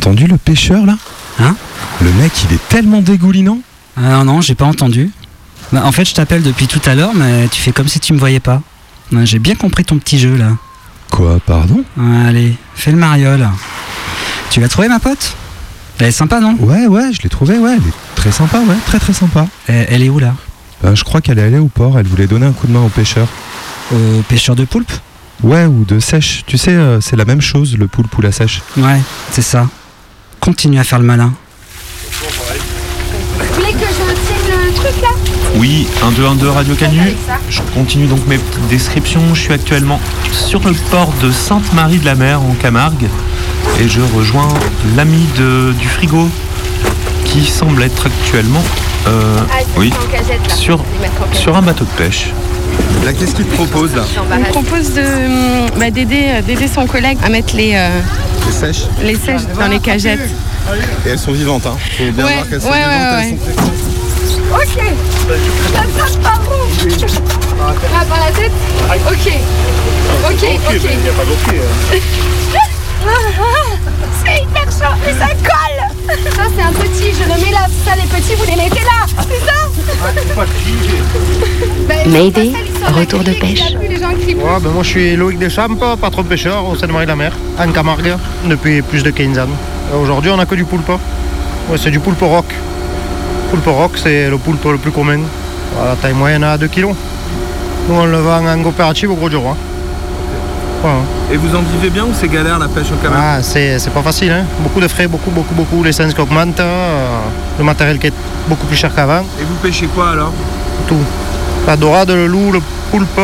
entendu 0.08 0.26
le 0.26 0.38
pêcheur 0.38 0.86
là 0.86 0.96
Hein 1.38 1.54
Le 2.00 2.10
mec 2.12 2.32
il 2.48 2.54
est 2.54 2.68
tellement 2.70 3.02
dégoulinant. 3.02 3.58
Ah 3.96 4.00
non, 4.00 4.24
non, 4.24 4.40
j'ai 4.40 4.54
pas 4.54 4.64
entendu. 4.64 5.10
Bah, 5.72 5.82
en 5.84 5.92
fait, 5.92 6.06
je 6.06 6.14
t'appelle 6.14 6.42
depuis 6.42 6.66
tout 6.66 6.80
à 6.86 6.94
l'heure, 6.94 7.12
mais 7.14 7.46
tu 7.48 7.60
fais 7.60 7.72
comme 7.72 7.88
si 7.88 8.00
tu 8.00 8.14
me 8.14 8.18
voyais 8.18 8.40
pas. 8.40 8.62
J'ai 9.24 9.38
bien 9.38 9.54
compris 9.54 9.84
ton 9.84 9.98
petit 9.98 10.18
jeu 10.18 10.34
là. 10.36 10.52
Quoi, 11.10 11.38
pardon 11.44 11.84
Allez, 12.26 12.54
fais 12.74 12.90
le 12.90 12.96
mariole. 12.96 13.46
Tu 14.50 14.60
l'as 14.60 14.68
trouvé 14.68 14.88
ma 14.88 14.98
pote? 14.98 15.36
Elle 15.98 16.06
est 16.06 16.12
sympa, 16.12 16.40
non? 16.40 16.56
Ouais, 16.60 16.86
ouais, 16.86 17.12
je 17.12 17.20
l'ai 17.22 17.28
trouvé, 17.28 17.58
ouais, 17.58 17.72
elle 17.72 17.86
est 17.86 18.14
très 18.14 18.32
sympa, 18.32 18.58
ouais, 18.60 18.76
très 18.86 18.98
très 18.98 19.12
sympa. 19.12 19.46
elle, 19.66 19.86
elle 19.90 20.02
est 20.02 20.08
où 20.08 20.18
là? 20.18 20.34
Ben, 20.82 20.94
je 20.94 21.04
crois 21.04 21.20
qu'elle 21.20 21.38
est 21.38 21.42
allée 21.42 21.58
au 21.58 21.68
port, 21.68 21.98
elle 21.98 22.06
voulait 22.06 22.28
donner 22.28 22.46
un 22.46 22.52
coup 22.52 22.66
de 22.66 22.72
main 22.72 22.82
au 22.82 22.88
pêcheur. 22.88 23.26
Au 23.92 24.22
pêcheur 24.28 24.54
de 24.56 24.64
poulpe? 24.64 24.92
Ouais, 25.42 25.66
ou 25.66 25.84
de 25.84 25.98
sèche. 25.98 26.44
Tu 26.46 26.56
sais, 26.56 26.72
euh, 26.72 27.00
c'est 27.00 27.16
la 27.16 27.24
même 27.24 27.40
chose, 27.40 27.76
le 27.76 27.88
poulpe 27.88 28.16
ou 28.16 28.22
la 28.22 28.32
sèche. 28.32 28.62
Ouais, 28.76 29.00
c'est 29.32 29.42
ça. 29.42 29.68
Continue 30.40 30.78
à 30.78 30.84
faire 30.84 30.98
le 30.98 31.04
malin. 31.04 31.32
Vous 32.12 33.54
voulez 33.54 33.72
que 33.72 33.78
je 33.78 34.14
tienne 34.14 34.66
le 34.66 34.72
truc 34.72 35.02
là? 35.02 35.08
Oui, 35.56 35.86
1, 36.02 36.10
2, 36.12 36.26
1, 36.26 36.34
2, 36.36 36.48
Radio 36.50 36.74
Canu. 36.74 37.00
Je 37.50 37.60
continue 37.74 38.06
donc 38.06 38.26
mes 38.26 38.38
petites 38.38 38.68
descriptions. 38.68 39.34
Je 39.34 39.40
suis 39.42 39.52
actuellement 39.52 40.00
sur 40.32 40.60
le 40.64 40.72
port 40.90 41.12
de 41.22 41.30
Sainte-Marie-de-la-Mer 41.30 42.40
en 42.40 42.54
Camargue 42.54 43.08
et 43.80 43.88
je 43.88 44.00
rejoins 44.16 44.48
l'ami 44.96 45.26
de- 45.36 45.72
du 45.78 45.88
frigo 45.88 46.28
qui 47.24 47.44
semble 47.44 47.82
être 47.82 48.06
actuellement 48.06 48.62
euh, 49.06 49.36
oui, 49.76 49.92
sur, 50.54 50.80
sur 51.32 51.56
un 51.56 51.62
bateau 51.62 51.84
de 51.84 51.90
pêche. 52.04 52.30
Là, 53.04 53.12
qu'est-ce 53.12 53.34
qu'il 53.34 53.44
te 53.46 53.54
propose 53.54 53.94
là 53.94 54.02
On 54.32 54.40
propose 54.52 54.92
de, 54.92 55.02
bah, 55.78 55.90
d'aider, 55.90 56.24
euh, 56.28 56.42
d'aider 56.42 56.68
son 56.68 56.86
collègue 56.86 57.18
à 57.24 57.28
mettre 57.28 57.56
les, 57.56 57.72
euh, 57.74 57.88
Les 58.46 58.52
sèches 58.52 58.84
les 59.02 59.14
sèches 59.16 59.46
dans 59.58 59.68
les 59.68 59.78
cagettes. 59.80 60.20
Et 61.06 61.10
elles 61.10 61.18
sont 61.18 61.32
vivantes, 61.32 61.66
hein. 61.66 61.76
Faut 61.96 62.04
bien 62.12 62.24
Ouais, 62.26 62.34
voir 62.34 62.48
qu'elles 62.48 62.60
sont 62.60 62.68
ouais, 62.68 62.78
vivantes, 62.78 62.94
ouais, 62.94 63.38
elles 63.46 63.54
sont 63.54 63.72
Ok. 64.54 64.76
Ça 65.74 65.82
passe 65.98 66.16
par 66.16 66.40
où 66.40 66.52
Ah, 67.94 68.04
par 68.08 68.18
la 68.18 68.30
tête 68.32 68.52
Ok. 69.10 69.32
Ok, 70.30 70.42
ok. 70.68 70.90
Ah, 73.06 73.08
ah, 73.08 73.42
C'est 74.24 74.42
hyper 74.42 74.64
chaud 74.64 74.94
et 75.08 75.12
ça 75.12 75.28
colle. 75.28 75.80
Ça 76.08 76.44
c'est 76.56 76.62
un 76.62 76.72
petit, 76.72 77.12
je 77.14 77.22
le 77.24 77.36
mets 77.44 77.52
là, 77.52 77.64
ça 77.84 77.92
les 77.94 78.02
petits 78.08 78.34
vous 78.34 78.44
les 78.50 78.56
mettez 78.56 78.80
là, 78.80 79.06
c'est 79.28 79.42
ça 79.46 79.58
Mayday, 82.06 82.52
ça, 82.52 82.58
ils 82.66 82.66
sont 82.66 82.67
retour 82.86 83.22
de 83.24 83.32
pêche. 83.32 83.62
Ouais, 83.72 84.60
ben 84.62 84.70
moi 84.70 84.82
je 84.82 84.88
suis 84.88 85.16
Loïc 85.16 85.38
Deschamps, 85.38 85.74
patron 86.00 86.22
pêcheur 86.24 86.66
au 86.68 86.76
Seine-Marie-la-Mer, 86.76 87.32
en 87.58 87.70
Camargue, 87.72 88.14
depuis 88.46 88.82
plus 88.82 89.02
de 89.02 89.10
15 89.10 89.38
ans. 89.38 89.42
Euh, 89.92 90.02
Aujourd'hui 90.02 90.30
on 90.30 90.38
a 90.38 90.46
que 90.46 90.54
du 90.54 90.64
poulpe. 90.64 90.88
Ouais, 90.90 91.76
c'est 91.78 91.90
du 91.90 92.00
poulpe 92.00 92.20
rock. 92.20 92.46
Poulpe 93.50 93.66
rock, 93.66 93.92
c'est 93.96 94.28
le 94.30 94.38
poulpe 94.38 94.64
le 94.64 94.78
plus 94.78 94.90
commun. 94.92 95.20
La 95.84 95.96
taille 95.96 96.14
moyenne 96.14 96.44
à 96.44 96.56
2 96.56 96.68
kg. 96.68 96.86
Nous 97.88 97.94
on 97.94 98.04
le 98.06 98.18
vend 98.18 98.46
en 98.46 98.62
coopérative 98.62 99.10
au 99.10 99.14
Gros 99.16 99.28
du 99.28 99.36
Roi. 99.36 99.56
Et 101.32 101.36
vous 101.36 101.54
en 101.56 101.62
vivez 101.62 101.90
bien 101.90 102.04
ou 102.04 102.10
c'est 102.14 102.28
galère 102.28 102.58
la 102.58 102.68
pêche 102.68 102.86
au 102.92 102.96
Camargue 103.02 103.20
Ah, 103.22 103.42
c'est 103.42 103.78
c'est 103.80 103.90
pas 103.90 104.00
facile, 104.02 104.30
hein. 104.30 104.44
beaucoup 104.60 104.80
de 104.80 104.86
frais, 104.86 105.08
beaucoup, 105.08 105.30
beaucoup, 105.32 105.52
beaucoup, 105.54 105.82
l'essence 105.82 106.14
qui 106.14 106.20
augmente, 106.20 106.60
euh, 106.60 107.18
le 107.58 107.64
matériel 107.64 107.98
qui 107.98 108.06
est 108.06 108.12
beaucoup 108.48 108.64
plus 108.66 108.76
cher 108.76 108.94
qu'avant. 108.94 109.20
Et 109.40 109.44
vous 109.44 109.56
pêchez 109.60 109.86
quoi 109.86 110.10
alors? 110.10 110.32
Tout. 110.86 110.94
La 111.68 111.76
dorade, 111.76 112.10
le 112.10 112.26
loup, 112.26 112.50
le 112.50 112.60
poulpe, 112.90 113.20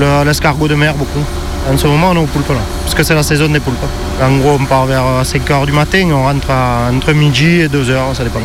le- 0.00 0.24
l'escargot 0.24 0.66
de 0.66 0.74
mer, 0.74 0.94
beaucoup. 0.94 1.22
En 1.70 1.76
ce 1.78 1.86
moment, 1.86 2.08
on 2.10 2.16
est 2.16 2.18
au 2.18 2.26
poulpe 2.26 2.48
là, 2.48 2.56
parce 2.82 2.94
que 2.94 3.02
c'est 3.02 3.14
la 3.14 3.22
saison 3.22 3.48
des 3.48 3.60
poulpes. 3.60 3.76
En 4.22 4.36
gros, 4.38 4.56
on 4.60 4.64
part 4.64 4.86
vers 4.86 5.04
5h 5.24 5.66
du 5.66 5.72
matin, 5.72 6.08
on 6.12 6.22
rentre 6.24 6.50
à- 6.50 6.90
entre 6.90 7.12
midi 7.12 7.60
et 7.60 7.68
2h, 7.68 8.14
ça 8.14 8.24
dépend. 8.24 8.40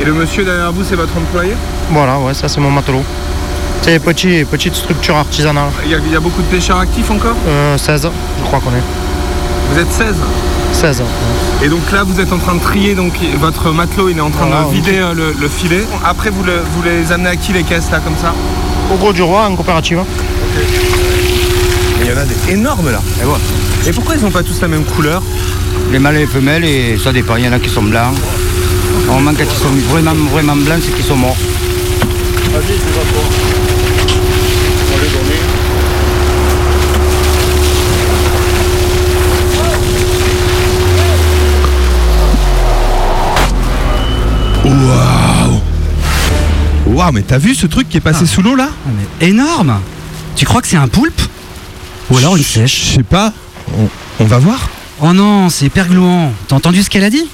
Et 0.00 0.04
le 0.04 0.12
monsieur 0.12 0.44
derrière 0.44 0.72
vous, 0.72 0.82
c'est 0.84 0.94
votre 0.96 1.16
employé? 1.16 1.52
Voilà, 1.90 2.16
ouais, 2.18 2.32
ça 2.34 2.48
c'est 2.48 2.60
mon 2.60 2.70
matelot. 2.70 3.02
C'est 3.82 3.98
petit, 3.98 4.44
petite 4.44 4.74
structure 4.76 5.16
artisanale. 5.16 5.68
il 5.84 5.90
y, 5.90 5.94
a, 5.94 5.98
il 5.98 6.12
y 6.12 6.16
a 6.16 6.20
beaucoup 6.20 6.40
de 6.42 6.46
pêcheurs 6.46 6.78
actifs 6.78 7.10
encore? 7.10 7.36
Euh, 7.48 7.76
16, 7.76 8.08
je 8.40 8.44
crois 8.44 8.60
qu'on 8.60 8.70
est. 8.70 8.82
Vous 9.72 9.78
êtes 9.80 9.92
16 9.92 10.14
16. 10.92 11.02
Et 11.62 11.68
donc 11.68 11.80
là, 11.92 12.02
vous 12.04 12.20
êtes 12.20 12.30
en 12.30 12.36
train 12.36 12.54
de 12.56 12.60
trier, 12.60 12.94
donc 12.94 13.14
votre 13.40 13.70
matelot, 13.72 14.10
il 14.10 14.18
est 14.18 14.20
en 14.20 14.28
train 14.30 14.44
Voilà, 14.46 14.62
de 14.64 14.66
on- 14.66 14.70
vider 14.70 14.98
euh, 14.98 15.14
le, 15.14 15.32
le 15.40 15.48
filet. 15.48 15.82
Après, 16.04 16.28
vous, 16.28 16.42
le- 16.44 16.60
vous 16.74 16.82
les 16.82 17.10
amenez 17.10 17.30
à 17.30 17.36
qui 17.36 17.54
les 17.54 17.62
caisses 17.62 17.90
là, 17.90 18.00
comme 18.00 18.16
ça? 18.20 18.34
Au 18.92 18.96
gros 18.98 19.14
du 19.14 19.22
roi, 19.22 19.46
en 19.46 19.56
coopérative. 19.56 20.00
Il 22.02 22.06
y 22.06 22.12
en 22.12 22.18
a 22.18 22.24
des 22.24 22.52
énormes 22.52 22.90
là. 22.90 23.00
Et, 23.86 23.92
pourquoi 23.92 24.14
ils 24.16 24.22
n'ont 24.22 24.30
pas 24.30 24.42
tous 24.42 24.60
la 24.60 24.68
même 24.68 24.84
couleur? 24.84 25.22
Les 25.90 25.98
mâles 25.98 26.16
et 26.16 26.20
les 26.20 26.26
femelles, 26.26 26.64
et 26.66 26.98
ça 27.02 27.12
dépend. 27.12 27.36
Il 27.36 27.46
y 27.46 27.48
en 27.48 27.52
a 27.52 27.58
qui 27.58 27.70
sont 27.70 27.82
blancs. 27.82 28.12
Normalement, 29.06 29.32
quand 29.38 29.44
ils 29.50 29.62
sont 29.62 29.74
vraiment, 29.90 30.12
vraiment 30.32 30.56
blancs, 30.56 30.80
c'est 30.84 30.92
qu'ils 30.94 31.04
sont 31.04 31.16
morts. 31.16 31.36
Vas-y, 32.52 32.74
c'est 32.78 32.92
pas. 32.92 33.00
Waouh, 46.94 47.12
mais 47.12 47.22
t'as 47.22 47.38
vu 47.38 47.54
ce 47.54 47.66
truc 47.66 47.88
qui 47.88 47.96
est 47.96 48.00
passé 48.00 48.24
sous 48.26 48.40
l'eau 48.42 48.54
là 48.54 48.68
mais 49.20 49.26
énorme 49.28 49.80
Tu 50.36 50.44
crois 50.44 50.62
que 50.62 50.68
c'est 50.68 50.76
un 50.76 50.88
poulpe 50.88 51.20
Ou 52.10 52.18
alors 52.18 52.36
une 52.36 52.44
sèche 52.44 52.84
Je 52.90 52.94
sais 52.96 53.02
pas. 53.02 53.32
On, 53.76 53.88
on 54.20 54.24
va 54.26 54.38
voir 54.38 54.68
Oh 55.00 55.12
non, 55.12 55.48
c'est 55.48 55.66
hyper 55.66 55.88
glouant. 55.88 56.32
T'as 56.46 56.54
entendu 56.56 56.82
ce 56.82 56.88
qu'elle 56.90 57.02
a 57.04 57.10
dit? 57.10 57.26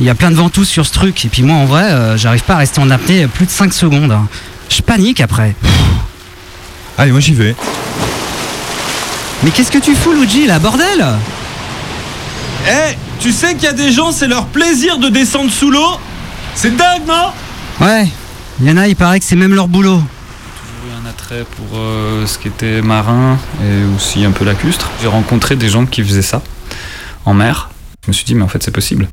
Il 0.00 0.06
y 0.06 0.10
a 0.10 0.14
plein 0.14 0.30
de 0.30 0.36
ventouses 0.36 0.68
sur 0.68 0.86
ce 0.86 0.92
truc. 0.92 1.22
Et 1.24 1.28
puis 1.28 1.42
moi, 1.42 1.56
en 1.56 1.66
vrai, 1.66 1.84
euh, 1.84 2.16
j'arrive 2.16 2.42
pas 2.44 2.54
à 2.54 2.58
rester 2.58 2.80
en 2.80 2.90
apnée 2.90 3.26
plus 3.26 3.44
de 3.46 3.50
5 3.50 3.72
secondes. 3.74 4.10
hein. 4.10 4.26
Je 4.70 4.80
panique 4.80 5.20
après. 5.20 5.54
Allez, 6.96 7.12
moi 7.12 7.20
j'y 7.20 7.34
vais. 7.34 7.54
Mais 9.42 9.50
qu'est-ce 9.50 9.70
que 9.70 9.78
tu 9.78 9.94
fous, 9.94 10.12
Luigi, 10.14 10.46
là, 10.46 10.58
bordel? 10.58 11.04
Eh, 12.66 12.96
tu 13.20 13.30
sais 13.32 13.54
qu'il 13.54 13.64
y 13.64 13.66
a 13.68 13.72
des 13.74 13.92
gens, 13.92 14.10
c'est 14.10 14.26
leur 14.28 14.46
plaisir 14.46 14.96
de 14.98 15.10
descendre 15.10 15.50
sous 15.50 15.70
l'eau? 15.70 15.98
C'est 16.54 16.74
dingue, 16.74 17.02
non? 17.06 17.30
Ouais, 17.86 18.08
il 18.60 18.66
y 18.66 18.70
en 18.70 18.76
a, 18.76 18.88
il 18.88 18.96
paraît 18.96 19.18
que 19.20 19.26
c'est 19.26 19.36
même 19.36 19.54
leur 19.54 19.68
boulot. 19.68 20.00
Toujours 20.00 20.90
eu 20.90 21.02
un 21.02 21.08
attrait 21.08 21.44
pour 21.56 21.78
euh, 21.78 22.26
ce 22.26 22.38
qui 22.38 22.48
était 22.48 22.82
marin 22.82 23.38
et 23.62 23.84
aussi 23.96 24.24
un 24.24 24.30
peu 24.30 24.44
lacustre. 24.44 24.90
J'ai 25.00 25.08
rencontré 25.08 25.56
des 25.56 25.68
gens 25.68 25.86
qui 25.86 26.02
faisaient 26.02 26.22
ça 26.22 26.42
en 27.24 27.34
mer. 27.34 27.70
Je 28.04 28.08
me 28.08 28.12
suis 28.12 28.24
dit, 28.24 28.34
mais 28.34 28.42
en 28.42 28.48
fait, 28.48 28.62
c'est 28.62 28.70
possible. 28.70 29.08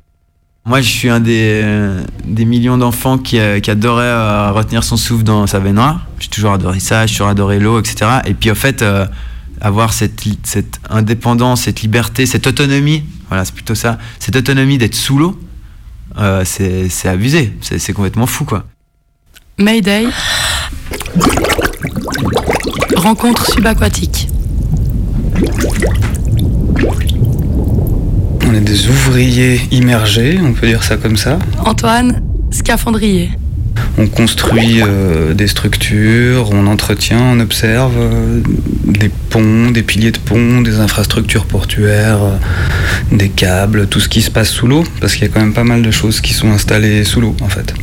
Moi, 0.65 0.81
je 0.81 0.89
suis 0.89 1.09
un 1.09 1.19
des, 1.19 1.61
euh, 1.63 2.03
des 2.23 2.45
millions 2.45 2.77
d'enfants 2.77 3.17
qui, 3.17 3.39
euh, 3.39 3.59
qui 3.59 3.71
adorait 3.71 4.03
euh, 4.03 4.51
retenir 4.51 4.83
son 4.83 4.95
souffle 4.95 5.23
dans 5.23 5.47
sa 5.47 5.59
baignoire. 5.59 6.05
J'ai 6.19 6.27
toujours 6.27 6.53
adoré 6.53 6.79
ça, 6.79 7.07
j'ai 7.07 7.13
toujours 7.15 7.29
adoré 7.29 7.59
l'eau, 7.59 7.79
etc. 7.79 8.19
Et 8.25 8.35
puis, 8.35 8.51
en 8.51 8.55
fait, 8.55 8.83
euh, 8.83 9.07
avoir 9.61 9.93
cette, 9.93 10.23
cette 10.43 10.79
indépendance, 10.89 11.61
cette 11.61 11.81
liberté, 11.81 12.25
cette 12.25 12.45
autonomie, 12.45 13.03
voilà, 13.29 13.45
c'est 13.45 13.53
plutôt 13.53 13.75
ça, 13.75 13.97
cette 14.19 14.35
autonomie 14.35 14.77
d'être 14.77 14.95
sous 14.95 15.17
l'eau, 15.17 15.39
euh, 16.17 16.43
c'est 16.45 16.89
c'est 16.89 17.07
abusé, 17.07 17.53
c'est 17.61 17.93
complètement 17.93 18.25
fou, 18.25 18.43
quoi. 18.43 18.65
Mayday. 19.57 20.07
Rencontre 22.95 23.45
subaquatique. 23.51 24.27
On 28.47 28.53
est 28.53 28.61
des 28.61 28.87
ouvriers 28.87 29.61
immergés, 29.71 30.39
on 30.43 30.53
peut 30.53 30.67
dire 30.67 30.83
ça 30.83 30.97
comme 30.97 31.17
ça. 31.17 31.37
Antoine, 31.65 32.21
scaphandrier. 32.51 33.31
On 33.97 34.07
construit 34.07 34.81
euh, 34.81 35.33
des 35.33 35.47
structures, 35.47 36.49
on 36.51 36.65
entretient, 36.67 37.21
on 37.21 37.39
observe 37.39 37.93
euh, 37.97 38.41
des 38.85 39.09
ponts, 39.29 39.71
des 39.71 39.83
piliers 39.83 40.11
de 40.11 40.17
ponts, 40.17 40.61
des 40.61 40.79
infrastructures 40.79 41.45
portuaires, 41.45 42.23
euh, 42.23 42.37
des 43.11 43.29
câbles, 43.29 43.87
tout 43.87 43.99
ce 43.99 44.09
qui 44.09 44.21
se 44.21 44.31
passe 44.31 44.49
sous 44.49 44.67
l'eau, 44.67 44.83
parce 44.99 45.13
qu'il 45.13 45.23
y 45.23 45.29
a 45.29 45.33
quand 45.33 45.41
même 45.41 45.53
pas 45.53 45.63
mal 45.63 45.81
de 45.81 45.91
choses 45.91 46.21
qui 46.21 46.33
sont 46.33 46.51
installées 46.51 47.03
sous 47.03 47.21
l'eau 47.21 47.35
en 47.41 47.49
fait. 47.49 47.73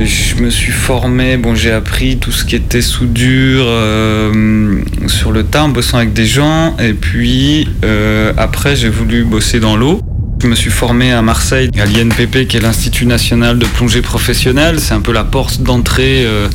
Je 0.00 0.36
me 0.42 0.48
suis 0.48 0.72
formé, 0.72 1.36
bon 1.36 1.54
j'ai 1.54 1.72
appris 1.72 2.16
tout 2.16 2.32
ce 2.32 2.46
qui 2.46 2.56
était 2.56 2.80
soudure 2.80 3.66
euh, 3.66 4.80
sur 5.08 5.30
le 5.30 5.44
tas 5.44 5.64
en 5.64 5.68
bossant 5.68 5.98
avec 5.98 6.14
des 6.14 6.24
gens 6.24 6.74
et 6.78 6.94
puis 6.94 7.68
euh, 7.84 8.32
après 8.38 8.76
j'ai 8.76 8.88
voulu 8.88 9.24
bosser 9.24 9.60
dans 9.60 9.76
l'eau. 9.76 10.00
Je 10.42 10.46
me 10.46 10.54
suis 10.54 10.70
formé 10.70 11.12
à 11.12 11.20
Marseille, 11.20 11.68
à 11.78 11.84
l'INPP 11.84 12.46
qui 12.48 12.56
est 12.56 12.60
l'Institut 12.60 13.04
National 13.04 13.58
de 13.58 13.66
Plongée 13.66 14.00
Professionnelle. 14.00 14.80
C'est 14.80 14.94
un 14.94 15.02
peu 15.02 15.12
la 15.12 15.24
porte 15.24 15.60
d'entrée 15.60 16.24
euh, 16.24 16.48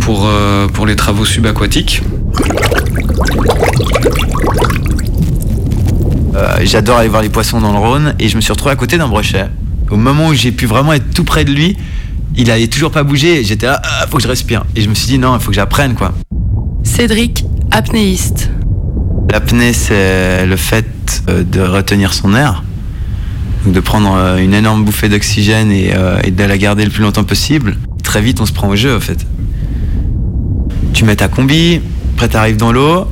pour, 0.00 0.26
pour 0.72 0.86
les 0.86 0.96
travaux 0.96 1.26
subaquatiques. 1.26 2.00
J'adore 6.62 6.96
aller 6.96 7.10
voir 7.10 7.20
les 7.20 7.28
poissons 7.28 7.60
dans 7.60 7.72
le 7.72 7.78
Rhône 7.78 8.14
et 8.18 8.30
je 8.30 8.36
me 8.36 8.40
suis 8.40 8.52
retrouvé 8.52 8.72
à 8.72 8.76
côté 8.76 8.96
d'un 8.96 9.08
brochet. 9.08 9.48
Au 9.90 9.96
moment 9.96 10.28
où 10.28 10.34
j'ai 10.34 10.50
pu 10.50 10.64
vraiment 10.64 10.94
être 10.94 11.12
tout 11.12 11.24
près 11.24 11.44
de 11.44 11.52
lui, 11.52 11.76
il 12.36 12.50
allait 12.50 12.68
toujours 12.68 12.90
pas 12.90 13.02
bouger 13.02 13.40
et 13.40 13.44
j'étais 13.44 13.66
là, 13.66 13.80
ah, 13.84 14.06
faut 14.08 14.16
que 14.16 14.22
je 14.22 14.28
respire. 14.28 14.64
Et 14.76 14.82
je 14.82 14.88
me 14.88 14.94
suis 14.94 15.06
dit 15.06 15.18
non, 15.18 15.36
il 15.36 15.40
faut 15.40 15.50
que 15.50 15.56
j'apprenne 15.56 15.94
quoi. 15.94 16.12
Cédric, 16.82 17.44
apnéiste. 17.70 18.50
L'apnée, 19.30 19.72
c'est 19.72 20.46
le 20.46 20.56
fait 20.56 21.22
euh, 21.28 21.42
de 21.42 21.60
retenir 21.60 22.14
son 22.14 22.34
air, 22.34 22.62
donc 23.64 23.74
de 23.74 23.80
prendre 23.80 24.14
euh, 24.14 24.36
une 24.36 24.54
énorme 24.54 24.84
bouffée 24.84 25.08
d'oxygène 25.08 25.72
et, 25.72 25.92
euh, 25.94 26.20
et 26.22 26.30
de 26.30 26.44
la 26.44 26.56
garder 26.56 26.84
le 26.84 26.90
plus 26.90 27.02
longtemps 27.02 27.24
possible. 27.24 27.76
Très 28.02 28.20
vite, 28.20 28.40
on 28.40 28.46
se 28.46 28.52
prend 28.52 28.68
au 28.68 28.76
jeu 28.76 28.94
en 28.94 29.00
fait. 29.00 29.26
Tu 30.92 31.04
mets 31.04 31.16
ta 31.16 31.28
combi, 31.28 31.80
après 32.14 32.28
tu 32.28 32.36
arrives 32.36 32.56
dans 32.56 32.70
l'eau, 32.70 33.08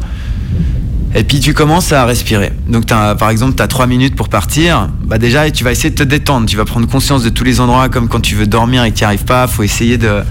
et 1.15 1.25
puis 1.25 1.41
tu 1.41 1.53
commences 1.55 1.93
à 1.93 2.05
respirer. 2.05 2.53
Donc 2.69 2.87
t'as- 2.87 3.15
par 3.15 3.31
exemple, 3.31 3.55
tu 3.57 3.63
as 3.63 3.67
3 3.67 3.87
minutes 3.87 4.15
pour 4.17 4.29
partir. 4.29 4.89
Bah 5.05 5.19
déjà, 5.19 5.51
tu 5.51 5.65
vas 5.65 5.73
essayer 5.73 5.91
de 5.91 5.95
te 5.95 6.03
détendre. 6.03 6.47
Tu 6.47 6.57
vas 6.57 6.65
prendre 6.65 6.87
conscience 6.89 7.23
de 7.23 7.29
tous 7.29 7.45
les 7.45 7.61
endroits, 7.61 7.89
comme 7.89 8.09
quand 8.09 8.21
tu 8.21 8.35
veux 8.35 8.47
dormir 8.47 8.85
et 8.85 8.91
que 8.91 8.97
tu 8.97 9.03
n'y 9.03 9.07
arrives 9.07 9.25
pas. 9.25 9.47
faut 9.47 9.63
essayer 9.63 9.99
de, 9.99 10.23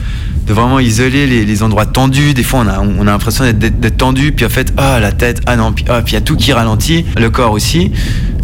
vraiment 0.48 0.80
isoler 0.80 1.28
les, 1.28 1.64
endroits 1.64 1.86
tendus. 1.86 2.34
Des 2.34 2.44
fois, 2.44 2.62
on 2.66 2.68
a, 2.68 2.80
on 2.80 3.02
a 3.08 3.12
l'impression 3.12 3.46
d'être- 3.52 3.98
tendu. 3.98 4.32
Puis 4.32 4.46
en 4.46 4.50
fait, 4.50 4.74
ah, 4.78 5.00
la 5.00 5.12
tête, 5.12 5.42
ah 5.46 5.56
non, 5.56 5.72
puis 5.72 5.84
puis 5.86 5.94
il 6.08 6.14
y 6.14 6.18
a 6.18 6.22
tout 6.22 6.36
qui 6.36 6.52
ralentit. 6.54 7.06
Le 7.18 7.30
corps 7.30 7.52
aussi, 7.52 7.92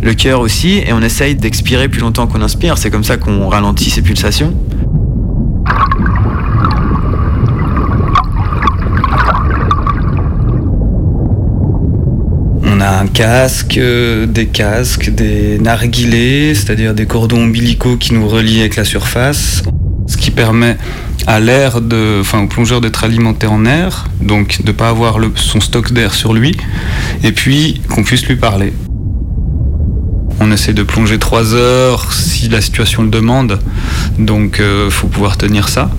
le 0.01 0.13
cœur 0.13 0.39
aussi. 0.41 0.77
Et 0.85 0.93
on 0.93 1.01
essaye 1.01 1.35
d'expirer 1.35 1.89
plus 1.89 2.01
longtemps 2.01 2.27
qu'on 2.27 2.41
inspire. 2.41 2.77
C'est 2.77 2.91
comme 2.91 3.03
ça 3.03 3.17
qu'on 3.17 3.49
ralentit 3.49 3.89
ses 3.89 4.01
pulsations. 4.01 4.53
On 12.77 12.81
a 12.81 12.99
un 12.99 13.07
casque, 13.07 13.79
euh, 13.79 14.27
des 14.27 14.45
casques, 14.45 15.09
des 15.09 15.57
narguilés, 15.57 16.53
c'est-à-dire 16.53 16.93
des 16.93 17.07
cordons 17.07 17.41
ombilicaux 17.41 17.97
qui 17.97 18.13
nous 18.13 18.27
relient 18.27 18.59
avec 18.59 18.75
la 18.75 18.85
surface, 18.85 19.63
ce 20.05 20.15
qui 20.15 20.29
permet 20.29 20.77
à 21.25 21.39
l'air 21.39 21.81
de, 21.81 22.19
enfin 22.21 22.43
au 22.43 22.45
plongeur 22.45 22.79
d'être 22.79 23.03
alimenté 23.03 23.47
en 23.47 23.65
air, 23.65 24.05
donc 24.21 24.61
de 24.63 24.71
pas 24.71 24.89
avoir 24.89 25.17
son 25.33 25.59
stock 25.59 25.91
d'air 25.91 26.13
sur 26.13 26.35
lui, 26.35 26.55
et 27.23 27.31
puis 27.31 27.81
qu'on 27.89 28.03
puisse 28.03 28.27
lui 28.27 28.35
parler. 28.35 28.71
On 30.39 30.51
essaie 30.51 30.73
de 30.73 30.83
plonger 30.83 31.17
3 31.17 31.55
heures 31.55 32.13
si 32.13 32.47
la 32.47 32.61
situation 32.61 33.01
le 33.01 33.09
demande, 33.09 33.57
donc 34.19 34.61
il 34.61 34.91
faut 34.91 35.07
pouvoir 35.07 35.37
tenir 35.37 35.67
ça, 35.67 35.89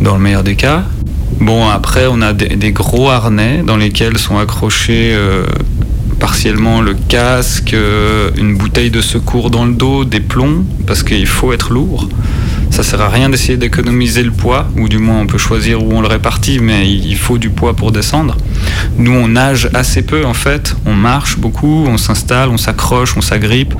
dans 0.00 0.16
le 0.16 0.20
meilleur 0.20 0.42
des 0.42 0.56
cas. 0.56 0.82
Bon, 1.40 1.68
après, 1.68 2.06
on 2.08 2.22
a 2.22 2.32
des, 2.32 2.56
des 2.56 2.72
gros 2.72 3.10
harnais 3.10 3.62
dans 3.64 3.76
lesquels 3.76 4.16
sont 4.16 4.38
accrochés 4.38 5.12
euh, 5.14 5.44
partiellement 6.26 6.80
le 6.80 6.94
casque, 6.94 7.72
euh, 7.72 8.32
une 8.36 8.56
bouteille 8.56 8.90
de 8.90 9.00
secours 9.00 9.48
dans 9.48 9.64
le 9.64 9.74
dos, 9.74 10.04
des 10.04 10.18
plombs, 10.18 10.64
parce 10.84 11.04
qu'il 11.04 11.24
faut 11.24 11.52
être 11.52 11.72
lourd. 11.72 12.08
Ça 12.70 12.82
sert 12.82 13.00
à 13.00 13.08
rien 13.08 13.28
d'essayer 13.28 13.56
d'économiser 13.56 14.24
le 14.24 14.32
poids, 14.32 14.66
ou 14.76 14.88
du 14.88 14.98
moins 14.98 15.20
on 15.20 15.28
peut 15.28 15.38
choisir 15.38 15.84
où 15.84 15.92
on 15.92 16.00
le 16.00 16.08
répartit, 16.08 16.58
mais 16.58 16.90
il 16.90 17.16
faut 17.16 17.38
du 17.38 17.50
poids 17.50 17.74
pour 17.76 17.92
descendre. 17.92 18.36
Nous, 18.98 19.12
on 19.12 19.28
nage 19.28 19.70
assez 19.72 20.02
peu 20.02 20.26
en 20.26 20.34
fait, 20.34 20.74
on 20.84 20.94
marche 20.94 21.38
beaucoup, 21.38 21.84
on 21.86 21.96
s'installe, 21.96 22.48
on 22.48 22.58
s'accroche, 22.58 23.16
on 23.16 23.20
s'agrippe. 23.20 23.74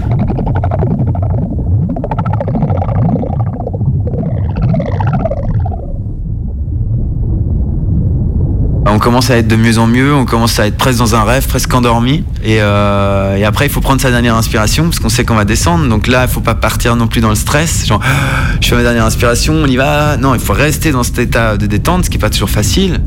On 8.96 8.98
commence 8.98 9.28
à 9.28 9.36
être 9.36 9.46
de 9.46 9.56
mieux 9.56 9.76
en 9.76 9.86
mieux, 9.86 10.14
on 10.14 10.24
commence 10.24 10.58
à 10.58 10.66
être 10.66 10.78
presque 10.78 11.00
dans 11.00 11.14
un 11.14 11.22
rêve, 11.22 11.46
presque 11.46 11.74
endormi. 11.74 12.24
Et, 12.42 12.62
euh, 12.62 13.46
après, 13.46 13.66
il 13.66 13.68
faut 13.68 13.82
prendre 13.82 14.00
sa 14.00 14.10
dernière 14.10 14.36
inspiration 14.36 14.84
parce 14.84 15.00
qu'on 15.00 15.10
sait 15.10 15.22
qu'on 15.22 15.34
va 15.34 15.44
descendre. 15.44 15.86
Donc 15.86 16.06
là, 16.06 16.24
il 16.26 16.32
faut 16.32 16.40
pas 16.40 16.54
partir 16.54 16.96
non 16.96 17.06
plus 17.06 17.20
dans 17.20 17.28
le 17.28 17.34
stress. 17.34 17.86
Genre, 17.86 18.00
je 18.62 18.66
fais 18.66 18.74
ma 18.74 18.82
dernière 18.82 19.04
inspiration, 19.04 19.52
on 19.52 19.66
y 19.66 19.76
va. 19.76 20.16
Non, 20.16 20.32
il 20.32 20.40
faut 20.40 20.54
rester 20.54 20.92
dans 20.92 21.02
cet 21.02 21.18
état 21.18 21.58
de 21.58 21.66
détente, 21.66 22.06
ce 22.06 22.10
qui 22.10 22.16
est 22.16 22.20
pas 22.20 22.30
toujours 22.30 22.48
facile. 22.48 23.02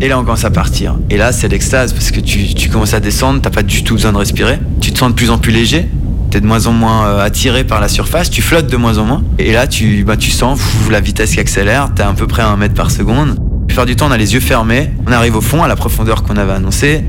Et 0.00 0.06
là, 0.06 0.16
on 0.20 0.22
commence 0.22 0.44
à 0.44 0.50
partir. 0.50 0.94
Et 1.10 1.16
là, 1.16 1.32
c'est 1.32 1.48
l'extase 1.48 1.92
parce 1.92 2.12
que 2.12 2.20
tu, 2.20 2.68
commences 2.70 2.94
à 2.94 3.00
descendre, 3.00 3.40
t'as 3.42 3.50
pas 3.50 3.64
du 3.64 3.82
tout 3.82 3.94
besoin 3.94 4.12
de 4.12 4.18
respirer. 4.18 4.60
Tu 4.80 4.92
te 4.92 4.98
sens 5.00 5.08
de 5.08 5.14
plus 5.14 5.30
en 5.30 5.38
plus 5.38 5.50
léger. 5.50 5.88
T'es 6.30 6.40
de 6.40 6.46
moins 6.46 6.68
en 6.68 6.72
moins 6.72 7.06
euh, 7.08 7.24
attiré 7.24 7.64
par 7.64 7.80
la 7.80 7.88
surface, 7.88 8.30
tu 8.30 8.42
flottes 8.42 8.70
de 8.70 8.76
moins 8.76 8.98
en 8.98 9.06
moins. 9.06 9.24
Et 9.40 9.52
là, 9.52 9.66
tu, 9.66 10.04
bah, 10.04 10.16
tu 10.16 10.30
sens 10.30 10.60
la 10.88 11.00
vitesse 11.00 11.32
qui 11.32 11.40
accélère, 11.40 11.92
t'es 11.96 12.04
à 12.04 12.12
peu 12.12 12.28
près 12.28 12.42
à 12.42 12.48
un 12.48 12.56
mètre 12.56 12.74
par 12.74 12.92
seconde. 12.92 13.36
Du 13.84 13.94
temps, 13.94 14.06
on 14.08 14.10
a 14.10 14.16
les 14.16 14.32
yeux 14.34 14.40
fermés, 14.40 14.90
on 15.06 15.12
arrive 15.12 15.36
au 15.36 15.40
fond, 15.40 15.62
à 15.62 15.68
la 15.68 15.76
profondeur 15.76 16.22
qu'on 16.22 16.36
avait 16.36 16.52
annoncée. 16.54 17.04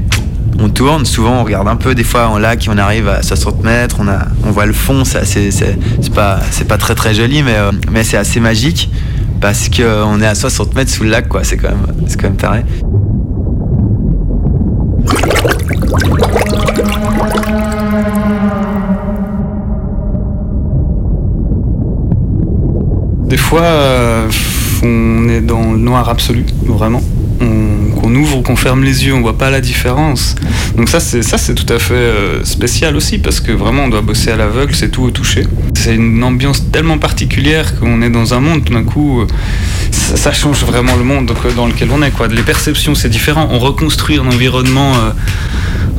On 0.59 0.69
tourne, 0.69 1.05
souvent 1.05 1.39
on 1.41 1.43
regarde 1.43 1.67
un 1.67 1.75
peu, 1.75 1.95
des 1.95 2.03
fois 2.03 2.27
en 2.27 2.37
lac, 2.37 2.67
on 2.71 2.77
arrive 2.77 3.07
à 3.07 3.21
60 3.23 3.63
mètres, 3.63 3.97
on, 3.99 4.07
a, 4.07 4.25
on 4.45 4.51
voit 4.51 4.65
le 4.65 4.73
fond, 4.73 5.05
c'est 5.05 5.19
assez- 5.19 5.51
c'est 5.51 5.77
c'est 6.01 6.13
pas, 6.13 6.39
c'est 6.51 6.67
pas 6.67 6.77
très 6.77 6.93
très 6.95 7.13
joli, 7.13 7.41
mais, 7.43 7.55
euh, 7.55 7.71
mais 7.91 8.03
c'est 8.03 8.17
assez 8.17 8.39
magique 8.39 8.89
parce 9.39 9.69
qu'on 9.69 10.21
est 10.21 10.25
à 10.27 10.35
60 10.35 10.73
mètres 10.75 10.91
sous 10.91 11.03
le 11.03 11.09
lac, 11.09 11.27
quoi. 11.27 11.43
C'est 11.43 11.57
quand 11.57 11.69
même, 11.69 11.85
c'est 12.07 12.17
quand 12.19 12.27
même 12.27 12.37
taré. 12.37 12.63
Des 23.27 23.37
fois, 23.37 23.61
euh, 23.61 24.29
on 24.83 25.27
est 25.29 25.41
dans 25.41 25.71
le 25.73 25.77
noir 25.77 26.09
absolu, 26.09 26.45
vraiment. 26.65 27.03
On, 27.41 27.77
qu'on 27.99 28.13
ouvre 28.15 28.37
ou 28.37 28.41
qu'on 28.41 28.55
ferme 28.55 28.83
les 28.83 29.05
yeux, 29.05 29.13
on 29.13 29.21
voit 29.21 29.37
pas 29.37 29.49
la 29.49 29.61
différence. 29.61 30.35
Donc 30.75 30.89
ça, 30.89 30.99
c'est 30.99 31.23
ça, 31.23 31.37
c'est 31.37 31.55
tout 31.55 31.71
à 31.71 31.79
fait 31.79 31.93
euh, 31.93 32.43
spécial 32.45 32.95
aussi 32.95 33.17
parce 33.17 33.39
que 33.39 33.51
vraiment, 33.51 33.83
on 33.83 33.89
doit 33.89 34.01
bosser 34.01 34.31
à 34.31 34.37
l'aveugle, 34.37 34.73
c'est 34.75 34.89
tout 34.89 35.03
au 35.03 35.11
toucher. 35.11 35.45
C'est 35.75 35.95
une 35.95 36.23
ambiance 36.23 36.71
tellement 36.71 36.97
particulière 36.97 37.79
qu'on 37.79 38.01
est 38.01 38.09
dans 38.09 38.33
un 38.33 38.39
monde 38.39 38.63
tout 38.63 38.73
d'un 38.73 38.83
coup. 38.83 39.21
euh, 39.21 39.27
ça, 39.91 40.31
change 40.31 40.63
vraiment 40.63 40.95
le 40.95 41.03
monde 41.03 41.31
dans 41.55 41.67
lequel 41.67 41.89
on 41.91 42.01
est. 42.01 42.13
Les 42.31 42.41
perceptions, 42.43 42.95
c'est 42.95 43.09
différent. 43.09 43.49
On 43.51 43.59
reconstruit 43.59 44.17
un 44.17 44.27
environnement. 44.27 44.93
euh, 44.95 45.11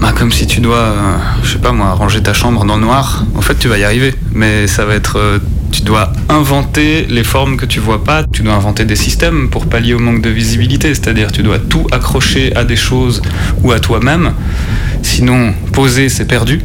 bah, 0.00 0.12
comme 0.16 0.30
si 0.30 0.46
tu 0.46 0.60
dois, 0.60 0.94
je 1.42 1.52
sais 1.54 1.58
pas 1.58 1.72
moi, 1.72 1.92
ranger 1.92 2.22
ta 2.22 2.32
chambre 2.32 2.64
dans 2.64 2.76
le 2.76 2.82
noir. 2.82 3.24
En 3.34 3.42
fait, 3.42 3.58
tu 3.58 3.66
vas 3.66 3.78
y 3.78 3.84
arriver, 3.84 4.14
mais 4.32 4.68
ça 4.68 4.84
va 4.84 4.94
être, 4.94 5.40
tu 5.70 5.82
dois 5.82 6.12
inventer 6.28 7.06
les 7.08 7.24
formes 7.24 7.56
que 7.56 7.66
tu 7.66 7.80
vois 7.80 8.04
pas. 8.04 8.24
Tu 8.32 8.42
dois 8.42 8.54
inventer 8.54 8.84
des 8.84 8.96
systèmes 8.96 9.50
pour 9.50 9.66
pallier 9.66 9.94
au 9.94 9.98
manque 9.98 10.22
de 10.22 10.30
visibilité. 10.30 10.94
C'est-à-dire, 10.94 11.32
tu 11.32 11.42
dois 11.42 11.58
tout 11.58 11.86
accrocher 11.92 12.54
à 12.56 12.64
des 12.64 12.76
choses 12.76 13.22
ou 13.62 13.72
à 13.72 13.80
toi-même. 13.80 14.32
Sinon, 15.02 15.54
poser, 15.72 16.08
c'est 16.08 16.26
perdu. 16.26 16.62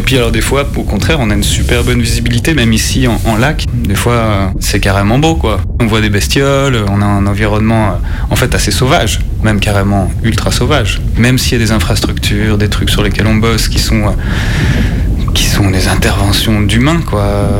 Et 0.00 0.02
puis 0.02 0.16
alors 0.16 0.32
des 0.32 0.40
fois, 0.40 0.66
au 0.76 0.82
contraire, 0.82 1.18
on 1.20 1.28
a 1.28 1.34
une 1.34 1.42
super 1.42 1.84
bonne 1.84 2.00
visibilité, 2.00 2.54
même 2.54 2.72
ici 2.72 3.06
en, 3.06 3.36
lac. 3.36 3.66
Des 3.70 3.94
fois, 3.94 4.12
euh, 4.14 4.46
c'est 4.58 4.80
carrément 4.80 5.18
beau, 5.18 5.34
quoi. 5.34 5.60
On 5.78 5.86
voit 5.86 6.00
des 6.00 6.08
bestioles, 6.08 6.86
on 6.88 7.02
a 7.02 7.04
un 7.04 7.26
environnement 7.26 7.88
euh, 7.88 7.92
en 8.30 8.34
fait 8.34 8.54
assez 8.54 8.70
sauvage, 8.70 9.20
même 9.42 9.60
carrément 9.60 10.10
ultra 10.22 10.52
sauvage. 10.52 11.02
Même 11.18 11.36
s'il 11.36 11.52
y 11.52 11.62
a 11.62 11.64
des 11.66 11.72
infrastructures, 11.72 12.56
des 12.56 12.70
trucs 12.70 12.88
sur 12.88 13.02
lesquels 13.02 13.26
on 13.26 13.34
bosse 13.34 13.68
qui 13.68 13.78
sont 13.78 14.06
euh, 14.06 15.30
qui 15.34 15.44
sont 15.44 15.70
des 15.70 15.88
interventions 15.88 16.62
d'humains, 16.62 17.02
quoi, 17.04 17.50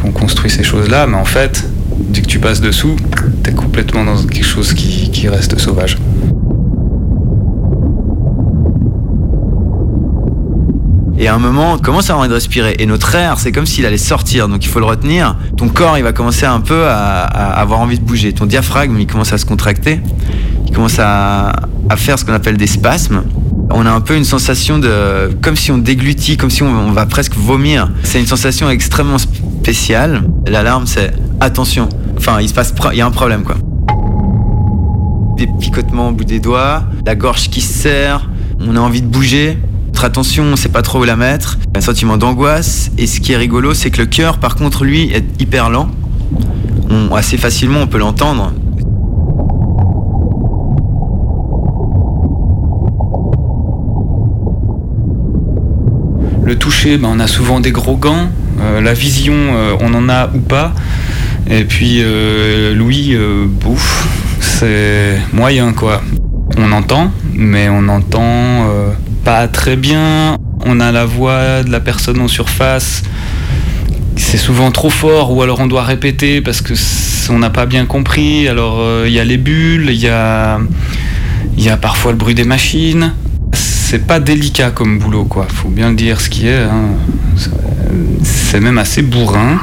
qu'on 0.00 0.10
construit 0.10 0.50
ces 0.50 0.64
choses-là, 0.64 1.06
mais 1.06 1.18
en 1.18 1.26
fait, 1.26 1.68
dès 1.98 2.22
que 2.22 2.26
tu 2.28 2.38
passes 2.38 2.62
dessous, 2.62 2.96
t'es 3.42 3.52
complètement 3.52 4.04
dans 4.04 4.16
quelque 4.24 4.42
chose 4.42 4.72
qui, 4.72 5.10
qui 5.10 5.28
reste 5.28 5.58
sauvage. 5.58 5.98
Et 11.20 11.28
à 11.28 11.34
un 11.34 11.38
moment, 11.38 11.74
on 11.74 11.78
commence 11.78 12.08
à 12.08 12.14
avoir 12.14 12.20
envie 12.20 12.30
de 12.30 12.34
respirer. 12.34 12.76
Et 12.78 12.86
notre 12.86 13.14
air, 13.14 13.38
c'est 13.38 13.52
comme 13.52 13.66
s'il 13.66 13.84
allait 13.84 13.98
sortir. 13.98 14.48
Donc 14.48 14.64
il 14.64 14.68
faut 14.68 14.80
le 14.80 14.86
retenir. 14.86 15.36
Ton 15.58 15.68
corps, 15.68 15.98
il 15.98 16.02
va 16.02 16.12
commencer 16.12 16.46
un 16.46 16.60
peu 16.60 16.86
à, 16.86 17.24
avoir 17.24 17.80
envie 17.80 17.98
de 17.98 18.04
bouger. 18.04 18.32
Ton 18.32 18.46
diaphragme, 18.46 18.98
il 18.98 19.06
commence 19.06 19.30
à 19.34 19.36
se 19.36 19.44
contracter. 19.44 20.00
Il 20.66 20.72
commence 20.72 20.98
à, 20.98 21.52
faire 21.96 22.18
ce 22.18 22.24
qu'on 22.24 22.32
appelle 22.32 22.56
des 22.56 22.66
spasmes. 22.66 23.22
On 23.68 23.84
a 23.84 23.90
un 23.90 24.00
peu 24.00 24.16
une 24.16 24.24
sensation 24.24 24.78
de. 24.78 25.30
comme 25.42 25.56
si 25.56 25.70
on 25.70 25.76
déglutit, 25.76 26.38
comme 26.38 26.48
si 26.48 26.62
on, 26.62 26.90
va 26.92 27.04
presque 27.04 27.36
vomir. 27.36 27.90
C'est 28.02 28.18
une 28.18 28.26
sensation 28.26 28.70
extrêmement 28.70 29.18
spéciale. 29.18 30.22
L'alarme, 30.46 30.86
c'est 30.86 31.12
attention. 31.38 31.90
Enfin, 32.16 32.40
il 32.40 32.48
se 32.48 32.54
passe. 32.54 32.72
Il 32.92 32.98
y 32.98 33.02
a 33.02 33.06
un 33.06 33.10
problème, 33.10 33.42
quoi. 33.42 33.56
Des 35.36 35.46
picotements 35.60 36.08
au 36.08 36.12
bout 36.12 36.24
des 36.24 36.40
doigts, 36.40 36.84
la 37.04 37.14
gorge 37.14 37.50
qui 37.50 37.60
se 37.60 37.74
serre, 37.74 38.30
on 38.58 38.74
a 38.74 38.80
envie 38.80 39.02
de 39.02 39.06
bouger. 39.06 39.58
Attention, 40.02 40.44
on 40.44 40.56
sait 40.56 40.70
pas 40.70 40.80
trop 40.80 41.00
où 41.00 41.04
la 41.04 41.14
mettre. 41.14 41.58
Un 41.74 41.82
sentiment 41.82 42.16
d'angoisse. 42.16 42.90
Et 42.96 43.06
ce 43.06 43.20
qui 43.20 43.32
est 43.32 43.36
rigolo, 43.36 43.74
c'est 43.74 43.90
que 43.90 43.98
le 43.98 44.06
cœur, 44.06 44.38
par 44.38 44.56
contre, 44.56 44.84
lui, 44.84 45.10
est 45.12 45.24
hyper 45.38 45.68
lent. 45.68 45.90
Assez 47.14 47.36
facilement, 47.36 47.80
on 47.80 47.86
peut 47.86 47.98
l'entendre. 47.98 48.54
Le 56.44 56.56
toucher, 56.56 56.96
ben, 56.96 57.10
on 57.12 57.20
a 57.20 57.26
souvent 57.26 57.60
des 57.60 57.70
gros 57.70 57.96
gants. 57.96 58.30
Euh, 58.60 58.80
la 58.80 58.94
vision, 58.94 59.34
euh, 59.34 59.76
on 59.80 59.92
en 59.92 60.08
a 60.08 60.30
ou 60.34 60.40
pas. 60.40 60.72
Et 61.48 61.64
puis 61.64 61.98
euh, 62.00 62.74
Louis, 62.74 63.14
euh, 63.14 63.44
bouf, 63.46 64.08
c'est 64.40 65.18
moyen 65.32 65.72
quoi. 65.72 66.00
On 66.56 66.72
entend, 66.72 67.10
mais 67.34 67.68
on 67.68 67.88
entend 67.88 68.66
très 69.52 69.76
bien. 69.76 70.36
On 70.66 70.80
a 70.80 70.92
la 70.92 71.04
voix 71.04 71.62
de 71.62 71.70
la 71.70 71.80
personne 71.80 72.20
en 72.20 72.28
surface. 72.28 73.02
C'est 74.16 74.36
souvent 74.38 74.70
trop 74.70 74.90
fort 74.90 75.32
ou 75.34 75.42
alors 75.42 75.60
on 75.60 75.66
doit 75.66 75.84
répéter 75.84 76.40
parce 76.40 76.60
que 76.60 76.74
on 77.30 77.38
n'a 77.38 77.50
pas 77.50 77.66
bien 77.66 77.86
compris. 77.86 78.48
Alors 78.48 78.78
euh, 78.80 79.04
il 79.06 79.12
y 79.12 79.20
a 79.20 79.24
les 79.24 79.38
bulles, 79.38 79.88
il 79.90 80.00
y 80.00 80.08
a, 80.08 80.58
il 81.56 81.62
y 81.64 81.68
a 81.68 81.76
parfois 81.76 82.12
le 82.12 82.18
bruit 82.18 82.34
des 82.34 82.44
machines. 82.44 83.12
C'est 83.52 84.06
pas 84.06 84.20
délicat 84.20 84.70
comme 84.70 84.98
boulot 84.98 85.24
quoi. 85.24 85.46
Faut 85.48 85.68
bien 85.68 85.90
le 85.90 85.96
dire 85.96 86.20
ce 86.20 86.28
qui 86.28 86.46
est. 86.48 86.62
hein. 86.62 86.90
C'est 88.22 88.60
même 88.60 88.78
assez 88.78 89.02
bourrin. 89.02 89.58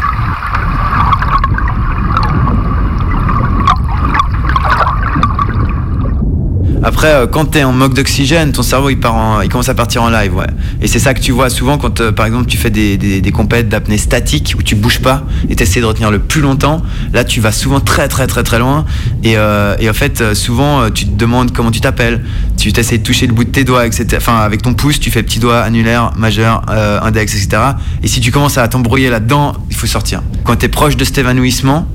Après, 6.88 7.14
euh, 7.14 7.28
quand 7.28 7.44
t'es 7.44 7.66
en 7.66 7.74
manque 7.74 7.96
d'oxygène, 7.96 8.54
ton 8.54 8.62
cerveau 8.64 8.90
il, 8.90 8.98
part 8.98 9.14
en- 9.14 9.42
il 9.42 9.50
commence 9.50 9.68
à 9.68 9.74
partir 9.74 10.04
en 10.04 10.10
live, 10.10 10.34
ouais. 10.34 10.48
Et 10.82 10.88
c'est 10.88 11.00
ça 11.00 11.14
que 11.14 11.20
tu 11.20 11.34
vois 11.34 11.50
souvent 11.50 11.78
quand, 11.78 12.00
euh, 12.00 12.14
par 12.14 12.26
exemple, 12.26 12.46
tu 12.46 12.56
fais 12.56 12.70
des, 12.70 12.96
des, 12.96 13.20
des 13.20 13.32
compètes 13.34 13.68
d'apnée 13.68 13.98
statique 13.98 14.56
où 14.58 14.64
tu 14.64 14.76
bouges 14.76 15.02
pas 15.02 15.24
et 15.50 15.56
t'essaies 15.58 15.82
de 15.82 15.86
retenir 15.86 16.12
le 16.12 16.20
plus 16.20 16.40
longtemps. 16.40 16.82
Là, 17.12 17.26
tu 17.26 17.42
vas 17.42 17.52
souvent 17.52 17.82
très 17.82 18.08
très 18.08 18.26
très 18.26 18.42
très 18.42 18.58
loin. 18.58 18.86
Et, 19.22 19.34
euh, 19.36 19.76
et 19.82 19.90
en 19.90 19.94
fait, 19.94 20.34
souvent, 20.34 20.90
tu 20.90 21.06
te 21.06 21.12
demandes 21.18 21.52
comment 21.52 21.72
tu 21.72 21.82
t'appelles. 21.82 22.24
Tu 22.56 22.72
t'essaies 22.72 23.00
de 23.00 23.04
toucher 23.04 23.28
le 23.28 23.34
bout 23.34 23.44
de 23.44 23.50
tes 23.50 23.66
doigts, 23.66 23.86
etc. 23.86 24.06
Enfin, 24.16 24.38
avec 24.38 24.62
ton 24.62 24.74
pouce, 24.74 24.98
tu 24.98 25.12
fais 25.12 25.24
petit 25.24 25.40
doigt, 25.40 25.60
annulaire, 25.60 26.14
majeur, 26.16 26.62
index, 27.04 27.36
etc. 27.36 27.62
Et 28.02 28.08
si 28.08 28.22
tu 28.22 28.32
commences 28.32 28.58
à 28.58 28.66
t'embrouiller 28.70 29.10
là-dedans, 29.10 29.54
il 29.70 29.76
faut 29.76 29.88
sortir. 29.88 30.22
Quand 30.46 30.56
t'es 30.56 30.70
proche 30.70 30.96
de 30.96 31.04
cet 31.04 31.18
évanouissement, 31.18 31.86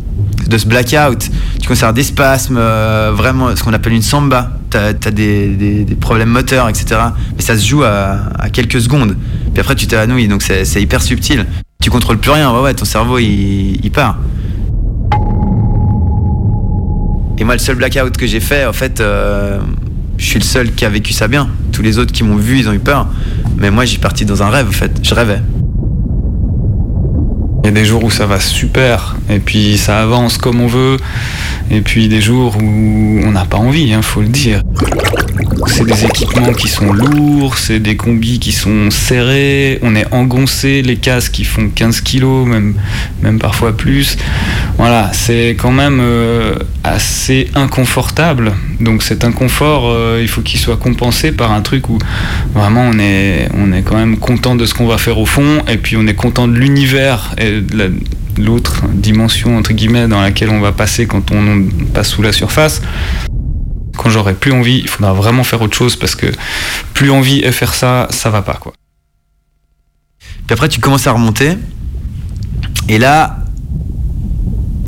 de 0.48 0.58
ce 0.58 0.66
blackout, 0.66 1.30
tu 1.60 1.72
avoir 1.72 1.92
des 1.94 2.02
spasmes, 2.02 2.56
euh, 2.58 3.12
vraiment 3.14 3.54
ce 3.56 3.62
qu'on 3.62 3.72
appelle 3.72 3.92
une 3.92 4.02
samba. 4.02 4.52
T'as 4.70 4.88
as 4.88 5.10
des, 5.10 5.48
des- 5.84 5.94
problèmes 5.94 6.30
moteurs, 6.30 6.68
etc. 6.68 7.00
Mais 7.36 7.42
ça 7.42 7.56
se 7.56 7.66
joue 7.66 7.84
à, 7.84 8.16
quelques 8.52 8.80
secondes. 8.80 9.16
Puis 9.52 9.60
après, 9.60 9.74
tu 9.74 9.86
t'évanouis, 9.86 10.28
donc 10.28 10.42
c'est 10.42 10.80
hyper 10.82 11.02
subtil. 11.02 11.46
Tu 11.82 11.90
contrôles 11.90 12.18
plus 12.18 12.30
rien, 12.30 12.52
ouais, 12.52 12.60
ouais, 12.60 12.74
ton 12.74 12.84
cerveau 12.84 13.18
il, 13.18 13.80
il 13.84 13.90
part. 13.90 14.18
Et 17.38 17.44
moi, 17.44 17.54
le 17.54 17.58
seul 17.60 17.76
blackout 17.76 18.16
que 18.16 18.26
j'ai 18.26 18.40
fait, 18.40 18.66
en 18.66 18.72
fait, 18.72 19.00
euh, 19.00 19.58
je 20.16 20.24
suis 20.24 20.38
le 20.38 20.44
seul 20.44 20.72
qui 20.72 20.84
a 20.84 20.88
vécu 20.88 21.12
ça 21.12 21.28
bien. 21.28 21.48
Tous 21.72 21.82
les 21.82 21.98
autres 21.98 22.12
qui 22.12 22.22
m'ont 22.24 22.36
vu, 22.36 22.58
ils 22.58 22.68
ont 22.68 22.72
eu 22.72 22.78
peur. 22.78 23.06
Mais 23.56 23.70
moi, 23.70 23.84
j'ai 23.84 23.98
parti 23.98 24.24
dans 24.24 24.42
un 24.42 24.48
rêve, 24.48 24.68
en 24.68 24.72
fait. 24.72 24.92
Je 25.02 25.14
rêvais. 25.14 25.40
Il 27.62 27.66
y 27.66 27.68
a 27.68 27.72
des 27.72 27.84
jours 27.84 28.02
où 28.02 28.10
ça 28.10 28.26
va 28.26 28.40
super 28.40 29.16
et 29.30 29.38
puis 29.38 29.78
ça 29.78 30.02
avance 30.02 30.36
comme 30.36 30.60
on 30.60 30.66
veut 30.66 30.96
et 31.70 31.80
puis 31.80 32.08
des 32.08 32.20
jours 32.20 32.56
où 32.56 33.20
on 33.24 33.30
n'a 33.30 33.44
pas 33.44 33.58
envie, 33.58 33.92
hein, 33.94 34.02
faut 34.02 34.20
le 34.20 34.28
dire. 34.28 34.62
C'est 35.68 35.84
des 35.84 36.04
équipements 36.04 36.52
qui 36.52 36.66
sont 36.66 36.92
lourds, 36.92 37.56
c'est 37.56 37.78
des 37.78 37.96
combis 37.96 38.40
qui 38.40 38.50
sont 38.52 38.90
serrés, 38.90 39.78
on 39.82 39.94
est 39.94 40.12
engoncé, 40.12 40.82
les 40.82 40.96
casques 40.96 41.32
qui 41.32 41.44
font 41.44 41.68
15 41.68 42.00
kilos, 42.00 42.46
même, 42.46 42.74
même 43.22 43.38
parfois 43.38 43.76
plus. 43.76 44.16
Voilà, 44.76 45.10
c'est 45.12 45.50
quand 45.50 45.70
même 45.70 45.98
euh, 46.00 46.56
assez 46.84 47.48
inconfortable. 47.54 48.52
Donc 48.80 49.02
cet 49.02 49.24
inconfort, 49.24 49.88
euh, 49.88 50.18
il 50.20 50.28
faut 50.28 50.40
qu'il 50.42 50.58
soit 50.58 50.76
compensé 50.76 51.32
par 51.32 51.52
un 51.52 51.60
truc 51.62 51.88
où 51.88 51.98
vraiment 52.54 52.82
on 52.82 52.98
est, 52.98 53.48
on 53.54 53.72
est 53.72 53.82
quand 53.82 53.96
même 53.96 54.16
content 54.18 54.56
de 54.56 54.66
ce 54.66 54.74
qu'on 54.74 54.86
va 54.86 54.98
faire 54.98 55.18
au 55.18 55.26
fond 55.26 55.62
et 55.68 55.76
puis 55.78 55.96
on 55.96 56.06
est 56.06 56.14
content 56.14 56.48
de 56.48 56.54
l'univers 56.56 57.34
et 57.38 57.60
de 57.60 57.76
la- 57.76 57.88
l'autre 58.42 58.82
dimension 58.94 59.56
entre 59.58 59.72
guillemets 59.74 60.08
dans 60.08 60.20
laquelle 60.20 60.48
on 60.50 60.60
va 60.60 60.72
passer 60.72 61.06
quand 61.06 61.30
on 61.30 61.64
passe 61.94 62.08
sous 62.10 62.22
la 62.22 62.32
surface. 62.32 62.82
Quand 63.96 64.08
j'aurai 64.10 64.34
plus 64.34 64.52
envie, 64.52 64.78
il 64.78 64.88
faudra 64.88 65.12
vraiment 65.12 65.44
faire 65.44 65.60
autre 65.62 65.76
chose 65.76 65.96
parce 65.96 66.14
que 66.16 66.26
plus 66.94 67.10
envie 67.10 67.40
et 67.40 67.52
faire 67.52 67.74
ça, 67.74 68.08
ça 68.10 68.30
va 68.30 68.42
pas 68.42 68.54
quoi. 68.54 68.72
Puis 70.46 70.54
après, 70.54 70.68
tu 70.68 70.80
commences 70.80 71.06
à 71.06 71.12
remonter. 71.12 71.52
Et 72.88 72.98
là, 72.98 73.38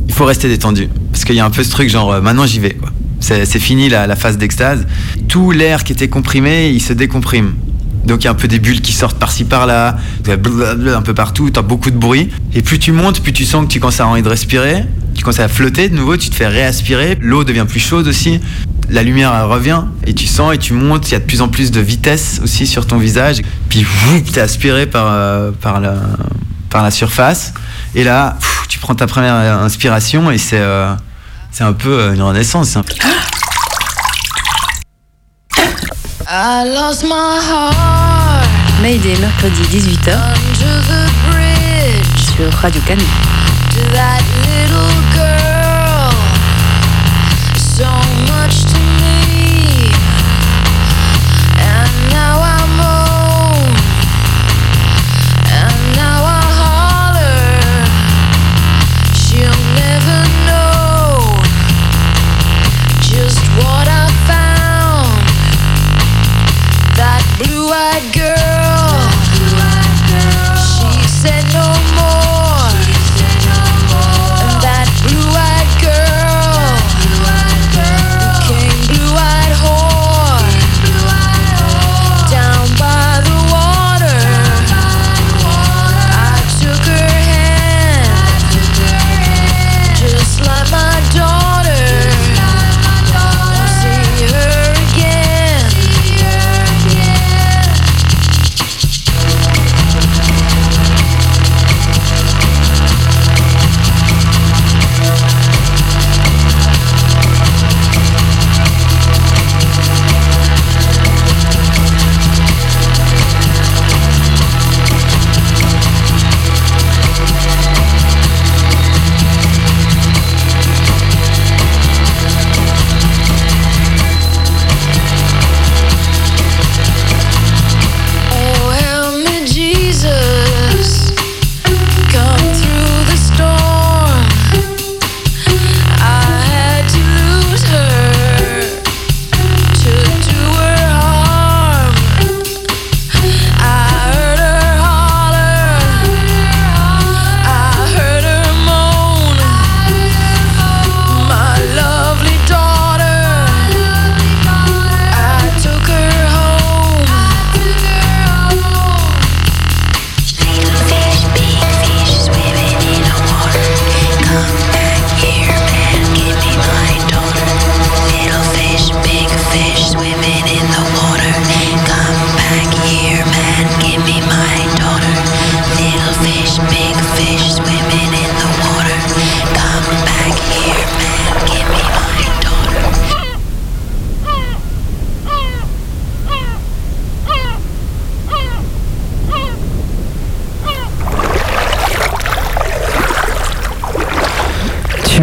il 0.08 0.12
faut 0.12 0.24
rester 0.24 0.48
détendu. 0.48 0.88
Parce 1.14 1.24
qu'il 1.24 1.36
y 1.36 1.40
a 1.40 1.44
un 1.44 1.50
peu 1.50 1.62
ce 1.62 1.70
truc 1.70 1.88
genre, 1.88 2.12
euh, 2.12 2.20
maintenant 2.20 2.44
j'y 2.44 2.58
vais. 2.58 2.76
C'est 3.20 3.60
fini 3.60 3.88
la, 3.88 4.16
phase 4.16 4.36
d'extase. 4.36 4.84
Tout 5.28 5.52
l'air 5.52 5.84
qui 5.84 5.92
était 5.92 6.08
comprimé, 6.08 6.70
il 6.70 6.80
se 6.80 6.92
décomprime. 6.92 7.54
Donc 8.04 8.22
il 8.22 8.24
y 8.24 8.26
a 8.26 8.32
un 8.32 8.34
peu 8.34 8.48
des 8.48 8.58
bulles 8.58 8.80
qui 8.80 8.92
sortent 8.92 9.16
par-ci 9.16 9.44
par-là, 9.44 9.96
un 10.26 11.02
peu 11.02 11.14
partout, 11.14 11.50
t'as 11.50 11.62
beaucoup 11.62 11.92
de 11.92 11.96
bruit. 11.96 12.30
Et 12.52 12.62
plus 12.62 12.80
tu 12.80 12.90
montes, 12.90 13.20
plus 13.22 13.32
tu 13.32 13.44
sens 13.44 13.64
que 13.64 13.70
tu 13.70 13.78
commences 13.78 14.00
à 14.00 14.08
envie 14.08 14.22
de 14.22 14.28
respirer. 14.28 14.86
Tu 15.14 15.22
commences 15.22 15.38
à 15.38 15.46
flotter 15.46 15.88
de 15.88 15.94
nouveau, 15.94 16.16
tu 16.16 16.30
te 16.30 16.34
fais 16.34 16.48
réaspirer. 16.48 17.16
L'eau 17.20 17.44
devient 17.44 17.66
plus 17.68 17.78
chaude 17.78 18.08
aussi. 18.08 18.40
La 18.90 19.04
lumière 19.04 19.48
revient 19.48 19.84
et 20.08 20.14
tu 20.14 20.26
sens 20.26 20.52
et 20.52 20.58
tu 20.58 20.72
montes. 20.72 21.08
Il 21.10 21.12
y 21.12 21.14
a 21.14 21.20
de 21.20 21.24
plus 21.24 21.42
en 21.42 21.48
plus 21.48 21.70
de 21.70 21.80
vitesse 21.80 22.40
aussi 22.42 22.66
sur 22.66 22.88
ton 22.88 22.98
visage. 22.98 23.40
Puis 23.68 23.86
tu 24.26 24.32
es 24.36 24.42
aspiré 24.42 24.86
par, 24.86 25.06
euh, 25.10 25.52
par 25.60 25.80
la 25.80 26.90
surface. 26.90 27.54
Et 27.94 28.04
là, 28.04 28.36
pff, 28.40 28.66
tu 28.68 28.78
prends 28.78 28.94
ta 28.94 29.06
première 29.06 29.34
inspiration 29.62 30.30
et 30.30 30.38
c'est 30.38 30.58
euh, 30.60 30.94
c'est 31.50 31.64
un 31.64 31.72
peu 31.72 31.90
euh, 32.00 32.14
une 32.14 32.22
renaissance. 32.22 32.74
peu- 32.74 32.94
I 36.26 36.64
lost 36.74 37.04
my 37.04 37.10
heart 37.10 38.46
Mayday, 38.82 39.16
mercredi 39.18 39.62
18h 39.70 40.10
under 40.14 40.82
the 40.88 41.10
bridge 41.30 42.36
sur 42.36 42.52
Radio 42.60 42.80
Canu. 42.86 43.04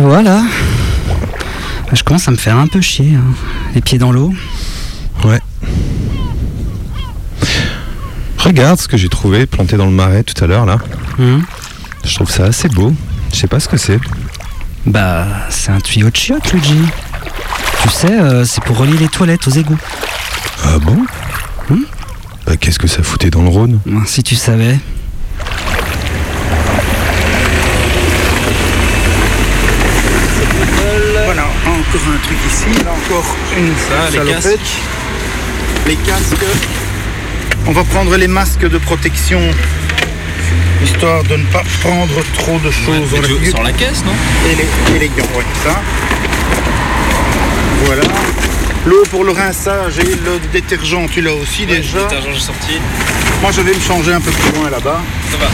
Vois 0.01 0.21
là 0.21 0.43
Je 1.93 2.03
commence 2.03 2.27
à 2.27 2.31
me 2.31 2.37
faire 2.37 2.57
un 2.57 2.67
peu 2.67 2.81
chier. 2.81 3.15
hein. 3.15 3.33
Les 3.75 3.81
pieds 3.81 3.97
dans 3.97 4.11
l'eau. 4.11 4.33
Ouais. 5.25 5.39
Regarde 8.37 8.79
ce 8.79 8.87
que 8.87 8.97
j'ai 8.97 9.09
trouvé 9.09 9.45
planté 9.45 9.77
dans 9.77 9.85
le 9.85 9.91
marais 9.91 10.23
tout 10.23 10.41
à 10.43 10.47
l'heure 10.47 10.65
là. 10.65 10.77
Hum. 11.19 11.43
Je 12.03 12.15
trouve 12.15 12.29
ça 12.29 12.45
assez 12.45 12.67
beau. 12.69 12.93
Je 13.31 13.37
sais 13.37 13.47
pas 13.47 13.59
ce 13.59 13.67
que 13.69 13.77
c'est. 13.77 13.99
Bah, 14.85 15.27
c'est 15.49 15.71
un 15.71 15.79
tuyau 15.79 16.09
de 16.09 16.15
chiottes, 16.15 16.51
Luigi. 16.51 16.79
Tu 17.83 17.89
sais, 17.89 18.19
euh, 18.19 18.43
c'est 18.45 18.63
pour 18.63 18.77
relier 18.77 18.97
les 18.97 19.07
toilettes 19.07 19.47
aux 19.47 19.51
égouts. 19.51 19.77
Ah 20.63 20.79
bon? 20.79 20.97
Bah 22.47 22.57
qu'est-ce 22.57 22.79
que 22.79 22.87
ça 22.87 23.03
foutait 23.03 23.29
dans 23.29 23.43
le 23.43 23.49
Rhône? 23.49 23.79
Si 24.07 24.23
tu 24.23 24.35
savais. 24.35 24.79
Encore 31.91 32.13
un 32.13 32.17
truc 32.25 32.37
ici, 32.47 32.83
là 32.85 32.91
encore 32.91 33.35
une 33.57 33.73
Ça, 33.75 34.09
les 34.11 34.17
salopette. 34.17 34.59
Les 35.87 35.95
casques. 35.95 36.45
On 37.67 37.71
va 37.73 37.83
prendre 37.83 38.15
les 38.15 38.27
masques 38.27 38.67
de 38.67 38.77
protection, 38.77 39.41
histoire 40.83 41.23
de 41.23 41.35
ne 41.35 41.45
pas 41.45 41.63
prendre 41.81 42.23
trop 42.33 42.59
de 42.59 42.71
choses 42.71 43.51
dans 43.51 43.61
la 43.61 43.73
caisse, 43.73 44.03
non? 44.05 44.13
Et 44.49 44.55
les, 44.55 44.95
et 44.95 44.99
les 44.99 45.09
gants, 45.09 45.27
ouais, 45.35 45.45
ça. 45.63 45.81
Voilà. 47.85 48.03
L'eau 48.85 49.03
pour 49.11 49.23
le 49.23 49.31
rinçage 49.31 49.99
et 49.99 50.03
le 50.03 50.39
détergent, 50.51 51.07
tu 51.11 51.21
l'as 51.21 51.33
aussi 51.33 51.65
déjà. 51.65 51.97
Le 51.97 52.03
détergent, 52.03 52.33
j'ai 52.33 52.39
sorti. 52.39 52.79
Moi, 53.41 53.51
je 53.51 53.61
vais 53.61 53.73
me 53.73 53.79
changer 53.81 54.13
un 54.13 54.21
peu 54.21 54.31
plus 54.31 54.59
loin 54.59 54.69
là-bas. 54.69 55.01
Ça 55.29 55.37
va. 55.37 55.47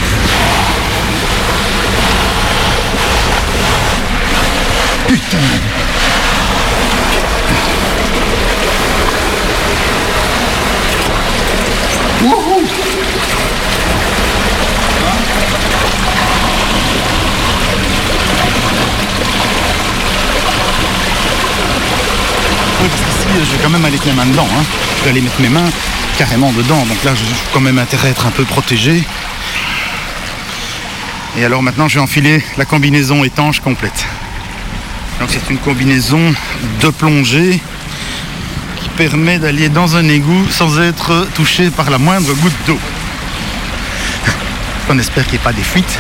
Oui, 22.80 22.90
parce 22.90 23.02
qu'ici, 23.02 23.27
je 23.46 23.52
vais 23.52 23.64
quand 23.64 23.70
même 23.70 23.86
aller 23.86 23.94
mettre 23.94 24.08
mes 24.08 24.14
mains 24.14 24.26
dedans. 24.26 24.48
hein. 24.52 24.64
Je 25.00 25.04
vais 25.04 25.10
aller 25.12 25.22
mettre 25.22 25.40
mes 25.42 25.50
mains 25.50 25.70
carrément 26.18 26.52
dedans. 26.52 26.84
Donc 26.86 27.04
là, 27.04 27.12
j'ai 27.16 27.26
quand 27.54 27.60
même 27.60 27.78
intérêt 27.80 28.08
à 28.10 28.12
être 28.12 28.26
un 28.26 28.32
peu 28.32 28.44
protégé. 28.44 29.04
Et 31.38 31.46
alors 31.46 31.62
maintenant, 31.62 31.88
je 31.88 31.96
vais 31.96 32.02
enfiler 32.02 32.44
la 32.58 32.66
combinaison 32.66 33.24
étanche 33.24 33.60
complète. 33.60 34.06
Donc 35.20 35.30
c'est 35.32 35.50
une 35.52 35.60
combinaison 35.60 36.34
de 36.82 36.90
plongée 36.90 37.60
qui 38.82 38.90
permet 38.90 39.38
d'aller 39.38 39.70
dans 39.70 39.96
un 39.96 40.08
égout 40.08 40.48
sans 40.50 40.80
être 40.80 41.28
touché 41.36 41.70
par 41.70 41.90
la 41.90 41.98
moindre 41.98 42.34
goutte 42.34 42.54
d'eau. 42.66 42.80
On 44.90 44.98
espère 44.98 45.24
qu'il 45.26 45.34
n'y 45.34 45.40
ait 45.40 45.44
pas 45.44 45.54
des 45.54 45.64
fuites, 45.64 45.98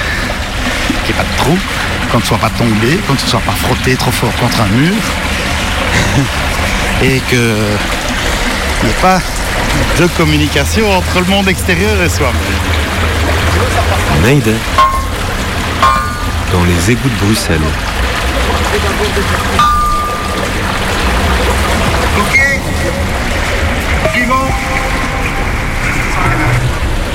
qu'il 1.05 1.13
n'y 1.15 1.19
ait 1.21 1.23
pas 1.23 1.29
de 1.31 1.37
trous, 1.37 1.59
qu'on 2.11 2.19
ne 2.19 2.23
soit 2.23 2.37
pas 2.37 2.49
tombé, 2.51 2.97
qu'on 3.05 3.13
ne 3.13 3.19
soit 3.19 3.41
pas 3.41 3.53
frotté 3.53 3.95
trop 3.95 4.11
fort 4.11 4.33
contre 4.39 4.61
un 4.61 4.67
mur 4.67 4.93
et 7.01 7.19
qu'il 7.29 7.39
n'y 7.39 8.89
ait 8.89 9.01
pas 9.01 9.19
de 9.99 10.07
communication 10.17 10.91
entre 10.91 11.19
le 11.19 11.25
monde 11.25 11.47
extérieur 11.47 12.01
et 12.01 12.09
soi-même. 12.09 12.33
Mayday. 14.21 14.55
Dans 16.51 16.63
les 16.63 16.91
égouts 16.91 17.09
de 17.09 17.25
Bruxelles. 17.25 17.61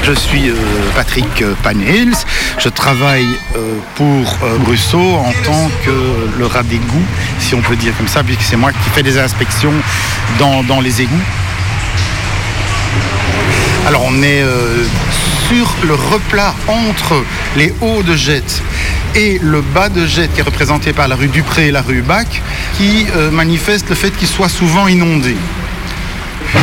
Je 0.02 0.12
suis 0.12 0.48
euh, 0.50 0.54
Patrick 0.94 1.44
Panels. 1.62 2.14
Je 2.58 2.68
travaille 2.68 3.26
euh, 3.56 3.78
pour 3.94 4.38
euh, 4.42 4.58
en 4.94 5.32
tant 5.44 5.70
que 5.84 6.38
le 6.38 6.46
rat 6.46 6.62
d'égout, 6.64 7.06
si 7.38 7.54
on 7.54 7.60
peut 7.60 7.76
dire 7.76 7.96
comme 7.96 8.08
ça, 8.08 8.22
puisque 8.22 8.42
c'est 8.42 8.56
moi 8.56 8.72
qui 8.72 8.90
fais 8.90 9.02
des 9.02 9.18
inspections 9.18 9.72
dans, 10.38 10.80
les 10.80 11.02
égouts. 11.02 11.12
Alors 13.86 14.02
on 14.04 14.22
est 14.22 14.42
euh, 14.42 14.84
sur 15.48 15.74
le 15.86 15.94
replat 15.94 16.54
entre 16.68 17.24
les 17.56 17.72
hauts 17.80 18.02
de 18.02 18.16
Jette 18.16 18.62
et 19.14 19.38
le 19.42 19.60
bas 19.60 19.88
de 19.88 20.06
Jette 20.06 20.32
qui 20.34 20.40
est 20.40 20.44
représenté 20.44 20.92
par 20.92 21.08
la 21.08 21.16
rue 21.16 21.28
Dupré 21.28 21.68
et 21.68 21.70
la 21.70 21.82
rue 21.82 22.02
Bac 22.02 22.42
qui 22.78 23.06
euh, 23.16 23.30
manifeste 23.30 23.88
le 23.88 23.94
fait 23.94 24.10
qu'il 24.10 24.28
soit 24.28 24.48
souvent 24.48 24.88
inondé. 24.88 25.36
Euh, 26.56 26.58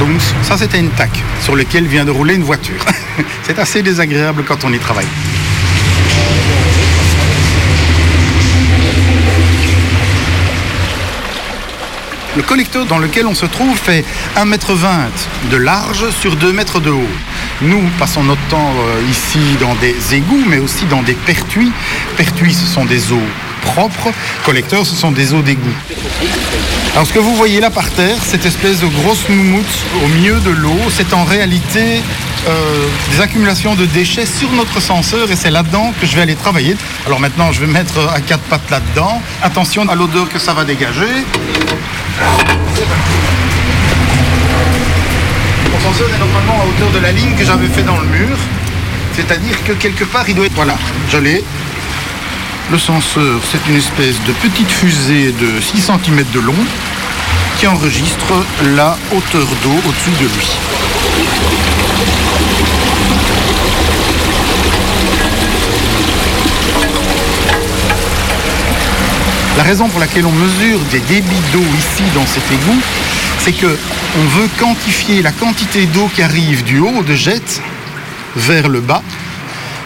Donc 0.00 0.20
ça 0.42 0.56
c'était 0.56 0.78
une 0.78 0.90
taque 0.90 1.22
sur 1.40 1.56
laquelle 1.56 1.86
vient 1.86 2.04
de 2.04 2.10
rouler 2.10 2.34
une 2.34 2.44
voiture. 2.44 2.84
C'est 3.42 3.58
assez 3.58 3.82
désagréable 3.82 4.44
quand 4.46 4.64
on 4.64 4.72
y 4.72 4.78
travaille. 4.78 5.06
Le 12.36 12.42
collecteur 12.42 12.84
dans 12.84 12.98
lequel 12.98 13.26
on 13.26 13.34
se 13.34 13.46
trouve 13.46 13.74
fait 13.78 14.04
1,20 14.36 14.42
m 14.44 15.10
de 15.50 15.56
large 15.56 16.10
sur 16.10 16.36
2 16.36 16.52
mètres 16.52 16.80
de 16.80 16.90
haut. 16.90 17.08
Nous 17.62 17.82
passons 17.98 18.22
notre 18.22 18.46
temps 18.48 18.74
euh, 18.78 19.00
ici 19.10 19.38
dans 19.58 19.74
des 19.76 20.14
égouts, 20.14 20.44
mais 20.46 20.58
aussi 20.58 20.84
dans 20.84 21.02
des 21.02 21.14
pertuis. 21.14 21.72
Pertuis, 22.18 22.52
ce 22.52 22.66
sont 22.66 22.84
des 22.84 23.10
eaux 23.10 23.28
propres. 23.66 24.12
Collecteurs, 24.44 24.86
ce 24.86 24.94
sont 24.94 25.12
des 25.12 25.34
eaux 25.34 25.42
d'égout. 25.42 25.76
Alors 26.94 27.06
ce 27.06 27.12
que 27.12 27.18
vous 27.18 27.34
voyez 27.34 27.60
là 27.60 27.70
par 27.70 27.90
terre, 27.90 28.16
cette 28.22 28.46
espèce 28.46 28.80
de 28.80 28.86
grosse 28.86 29.28
moumoute 29.28 29.84
au 30.02 30.08
milieu 30.08 30.40
de 30.40 30.50
l'eau, 30.50 30.78
c'est 30.90 31.12
en 31.12 31.24
réalité 31.24 32.00
euh, 32.48 32.86
des 33.10 33.20
accumulations 33.20 33.74
de 33.74 33.84
déchets 33.84 34.24
sur 34.24 34.50
notre 34.52 34.80
senseur 34.80 35.30
et 35.30 35.36
c'est 35.36 35.50
là-dedans 35.50 35.92
que 36.00 36.06
je 36.06 36.16
vais 36.16 36.22
aller 36.22 36.36
travailler. 36.36 36.74
Alors 37.04 37.20
maintenant, 37.20 37.52
je 37.52 37.60
vais 37.60 37.66
mettre 37.66 37.98
à 38.14 38.20
quatre 38.20 38.44
pattes 38.44 38.70
là-dedans. 38.70 39.20
Attention 39.42 39.86
à 39.88 39.94
l'odeur 39.94 40.28
que 40.30 40.38
ça 40.38 40.54
va 40.54 40.64
dégager. 40.64 41.26
Mon 45.72 45.80
senseur 45.80 46.08
est 46.08 46.18
normalement 46.18 46.62
à 46.62 46.66
hauteur 46.66 46.90
de 46.92 46.98
la 46.98 47.12
ligne 47.12 47.34
que 47.36 47.44
j'avais 47.44 47.68
fait 47.68 47.82
dans 47.82 47.98
le 47.98 48.06
mur. 48.06 48.38
C'est-à-dire 49.14 49.62
que 49.64 49.72
quelque 49.72 50.04
part, 50.04 50.28
il 50.28 50.34
doit 50.34 50.46
être... 50.46 50.54
Voilà, 50.54 50.76
je 51.10 51.18
l'ai. 51.18 51.44
Le 52.68 52.78
senseur, 52.78 53.40
c'est 53.44 53.64
une 53.70 53.76
espèce 53.76 54.20
de 54.26 54.32
petite 54.32 54.68
fusée 54.68 55.30
de 55.30 55.60
6 55.60 55.82
cm 55.82 56.24
de 56.34 56.40
long 56.40 56.52
qui 57.58 57.68
enregistre 57.68 58.44
la 58.74 58.98
hauteur 59.12 59.46
d'eau 59.62 59.70
au-dessus 59.86 60.10
de 60.20 60.26
lui. 60.26 60.48
La 69.56 69.62
raison 69.62 69.88
pour 69.88 70.00
laquelle 70.00 70.26
on 70.26 70.32
mesure 70.32 70.80
des 70.90 71.00
débits 71.00 71.42
d'eau 71.52 71.60
ici 71.78 72.02
dans 72.16 72.26
cet 72.26 72.50
égout, 72.50 72.82
c'est 73.38 73.52
que 73.52 73.78
on 74.18 74.24
veut 74.40 74.48
quantifier 74.58 75.22
la 75.22 75.30
quantité 75.30 75.86
d'eau 75.86 76.10
qui 76.12 76.22
arrive 76.22 76.64
du 76.64 76.80
haut 76.80 77.04
de 77.04 77.14
jet 77.14 77.62
vers 78.34 78.68
le 78.68 78.80
bas, 78.80 79.02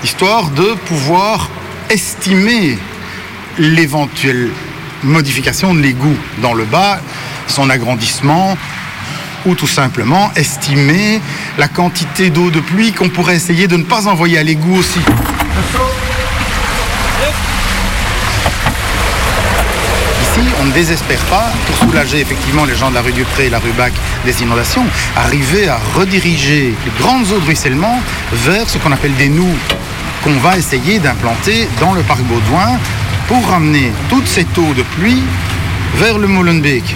histoire 0.02 0.48
de 0.48 0.74
pouvoir 0.86 1.50
estimer 1.90 2.79
l'éventuelle 3.59 4.50
modification 5.03 5.74
de 5.74 5.81
l'égout 5.81 6.16
dans 6.40 6.55
le 6.55 6.64
bas, 6.64 7.00
son 7.48 7.68
agrandissement, 7.68 8.57
ou 9.44 9.55
tout 9.55 9.66
simplement 9.66 10.31
estimer 10.37 11.20
la 11.59 11.66
quantité 11.68 12.31
d'eau 12.31 12.50
de 12.50 12.61
pluie 12.61 12.92
qu'on 12.92 13.09
pourrait 13.09 13.37
essayer 13.37 13.66
de 13.66 13.76
ne 13.76 13.83
pas 13.83 14.07
envoyer 14.07 14.38
à 14.38 14.42
l'égout 14.42 14.76
aussi. 14.76 15.00
Ici, 20.22 20.46
on 20.61 20.66
ne 20.66 20.72
désespère 20.72 21.20
pas, 21.24 21.50
pour 21.66 21.88
soulager 21.88 22.20
effectivement 22.20 22.66
les 22.66 22.76
gens 22.76 22.90
de 22.90 22.94
la 22.94 23.03
rue 23.03 23.12
Dupré 23.12 23.46
et 23.46 23.50
la 23.50 23.59
rue 23.59 23.72
Bac 23.72 23.92
des 24.24 24.42
inondations, 24.42 24.85
arriver 25.16 25.68
à 25.68 25.79
rediriger 25.96 26.72
les 26.85 27.03
grandes 27.03 27.33
eaux 27.33 27.40
de 27.40 27.46
ruissellement 27.46 28.00
vers 28.33 28.68
ce 28.68 28.79
qu'on 28.79 28.92
appelle 28.92 29.14
des 29.14 29.29
nous 29.29 29.57
qu'on 30.22 30.37
va 30.38 30.56
essayer 30.56 30.98
d'implanter 30.98 31.68
dans 31.80 31.94
le 31.94 32.02
parc 32.02 32.20
Baudouin 32.22 32.78
pour 33.28 33.46
ramener 33.48 33.92
toute 34.09 34.26
cette 34.26 34.56
eau 34.59 34.72
de 34.76 34.83
pluie 34.83 35.22
vers 35.96 36.18
le 36.18 36.26
Molenbeek. 36.26 36.94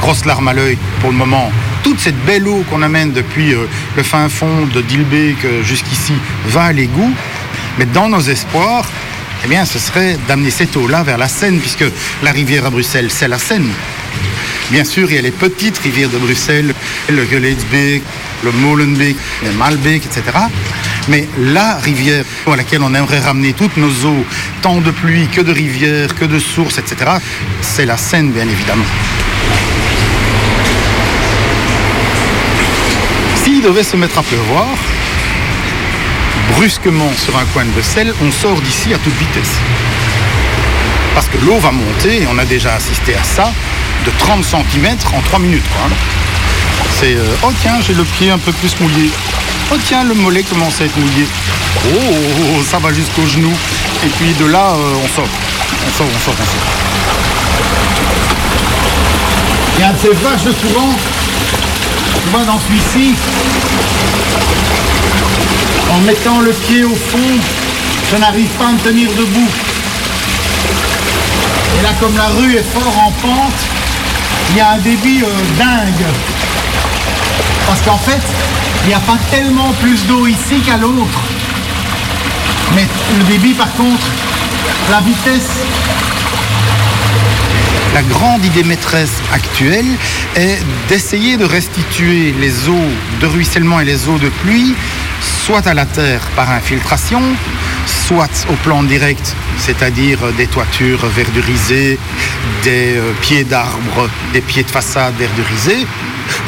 Grosse 0.00 0.24
larme 0.24 0.48
à 0.48 0.52
l'œil 0.52 0.78
pour 1.00 1.10
le 1.10 1.16
moment. 1.16 1.50
Toute 1.82 1.98
cette 1.98 2.18
belle 2.24 2.46
eau 2.48 2.64
qu'on 2.70 2.82
amène 2.82 3.12
depuis 3.12 3.54
euh, 3.54 3.66
le 3.96 4.02
fin 4.02 4.28
fond 4.28 4.66
de 4.72 4.80
Dilbeek 4.80 5.44
euh, 5.44 5.62
jusqu'ici 5.62 6.14
va 6.46 6.64
à 6.64 6.72
l'égout. 6.72 7.12
Mais 7.78 7.86
dans 7.86 8.08
nos 8.08 8.20
espoirs, 8.20 8.84
eh 9.44 9.48
bien, 9.48 9.64
ce 9.64 9.78
serait 9.78 10.18
d'amener 10.28 10.50
cette 10.50 10.76
eau-là 10.76 11.02
vers 11.02 11.18
la 11.18 11.28
Seine, 11.28 11.58
puisque 11.58 11.84
la 12.22 12.32
rivière 12.32 12.66
à 12.66 12.70
Bruxelles, 12.70 13.10
c'est 13.10 13.28
la 13.28 13.38
Seine. 13.38 13.68
Bien 14.70 14.84
sûr, 14.84 15.10
il 15.10 15.16
y 15.16 15.18
a 15.18 15.22
les 15.22 15.30
petites 15.30 15.78
rivières 15.78 16.10
de 16.10 16.18
Bruxelles, 16.18 16.74
le 17.08 17.24
Geleitsbeek, 17.24 18.02
le 18.44 18.52
Molenbeek, 18.52 19.16
le 19.44 19.52
Malbeek, 19.52 20.06
etc. 20.06 20.22
Mais 21.08 21.28
la 21.38 21.76
rivière 21.76 22.24
à 22.50 22.56
laquelle 22.56 22.82
on 22.82 22.94
aimerait 22.94 23.20
ramener 23.20 23.52
toutes 23.52 23.76
nos 23.76 23.90
eaux, 24.06 24.24
tant 24.62 24.80
de 24.80 24.90
pluie 24.90 25.28
que 25.28 25.40
de 25.40 25.52
rivières, 25.52 26.14
que 26.14 26.24
de 26.24 26.38
sources, 26.38 26.78
etc., 26.78 26.96
c'est 27.62 27.86
la 27.86 27.96
Seine, 27.96 28.30
bien 28.30 28.48
évidemment. 28.48 28.84
S'il 33.42 33.62
devait 33.62 33.82
se 33.82 33.96
mettre 33.96 34.18
à 34.18 34.22
pleuvoir, 34.22 34.66
brusquement 36.54 37.10
sur 37.16 37.36
un 37.36 37.44
coin 37.46 37.64
de 37.64 37.70
Bruxelles, 37.70 38.12
on 38.22 38.30
sort 38.30 38.60
d'ici 38.60 38.92
à 38.94 38.98
toute 38.98 39.16
vitesse. 39.18 39.54
Parce 41.14 41.26
que 41.28 41.38
l'eau 41.44 41.58
va 41.58 41.72
monter, 41.72 42.22
et 42.22 42.26
on 42.32 42.38
a 42.38 42.44
déjà 42.44 42.74
assisté 42.74 43.14
à 43.14 43.24
ça, 43.24 43.52
de 44.06 44.10
30 44.18 44.44
cm 44.44 44.96
en 45.14 45.20
3 45.20 45.38
minutes. 45.38 45.62
hein. 45.84 45.90
C'est 47.00 47.14
euh, 47.14 47.34
oh 47.42 47.52
tiens, 47.62 47.78
j'ai 47.86 47.94
le 47.94 48.04
pied 48.04 48.30
un 48.30 48.38
peu 48.38 48.52
plus 48.52 48.78
mouillé. 48.80 49.10
Oh 49.72 49.76
tiens, 49.84 50.02
le 50.02 50.14
mollet 50.14 50.42
commence 50.42 50.80
à 50.80 50.84
être 50.84 50.96
mouillé. 50.96 51.26
Oh, 51.86 52.62
ça 52.68 52.78
va 52.78 52.92
jusqu'au 52.92 53.24
genou. 53.24 53.52
Et 54.04 54.08
puis 54.08 54.32
de 54.34 54.46
là, 54.46 54.72
euh, 54.74 54.94
on 55.04 55.08
sort. 55.14 55.28
On 55.86 55.96
sort, 55.96 56.06
on 56.12 56.18
sort, 56.24 56.34
on 56.34 56.44
sort. 56.44 56.66
Il 59.76 59.80
y 59.80 59.84
a 59.84 59.90
un 59.90 59.92
de 59.92 59.98
ces 59.98 60.08
vaches 60.08 60.54
courant. 60.60 60.92
Tu 62.24 62.28
vois, 62.30 62.44
dans 62.44 62.58
celui-ci, 62.58 63.14
en 65.92 65.98
mettant 66.00 66.40
le 66.40 66.50
pied 66.50 66.82
au 66.82 66.94
fond, 66.94 67.18
je 68.10 68.16
n'arrive 68.16 68.48
pas 68.58 68.66
à 68.66 68.72
me 68.72 68.78
tenir 68.78 69.08
debout. 69.10 69.48
Et 71.78 71.82
là, 71.82 71.90
comme 72.00 72.16
la 72.16 72.26
rue 72.40 72.56
est 72.56 72.66
fort 72.74 72.98
en 73.06 73.12
pente, 73.22 73.60
il 74.50 74.56
y 74.56 74.60
a 74.60 74.70
un 74.70 74.78
débit 74.78 75.22
euh, 75.22 75.58
dingue. 75.58 76.06
Parce 77.68 77.80
qu'en 77.82 77.98
fait, 77.98 78.20
il 78.82 78.88
n'y 78.88 78.94
a 78.94 79.00
pas 79.00 79.18
tellement 79.30 79.72
plus 79.80 80.06
d'eau 80.06 80.26
ici 80.26 80.60
qu'à 80.64 80.76
l'autre. 80.76 81.20
Mais 82.74 82.86
le 83.18 83.24
débit, 83.24 83.54
par 83.54 83.72
contre, 83.74 84.06
la 84.90 85.00
vitesse. 85.00 85.64
La 87.94 88.02
grande 88.02 88.44
idée 88.44 88.62
maîtresse 88.62 89.20
actuelle 89.32 89.86
est 90.36 90.58
d'essayer 90.88 91.36
de 91.36 91.44
restituer 91.44 92.32
les 92.40 92.68
eaux 92.68 92.90
de 93.20 93.26
ruissellement 93.26 93.80
et 93.80 93.84
les 93.84 94.08
eaux 94.08 94.18
de 94.18 94.28
pluie 94.28 94.74
soit 95.20 95.66
à 95.66 95.74
la 95.74 95.86
terre 95.86 96.20
par 96.36 96.50
infiltration, 96.50 97.20
soit 97.86 98.46
au 98.48 98.54
plan 98.64 98.82
direct, 98.82 99.34
c'est-à-dire 99.58 100.18
des 100.36 100.46
toitures 100.46 101.04
verdurisées, 101.06 101.98
des 102.62 102.96
euh, 102.96 103.12
pieds 103.20 103.44
d'arbres, 103.44 104.08
des 104.32 104.40
pieds 104.40 104.62
de 104.62 104.70
façade 104.70 105.14
verdurisés, 105.18 105.86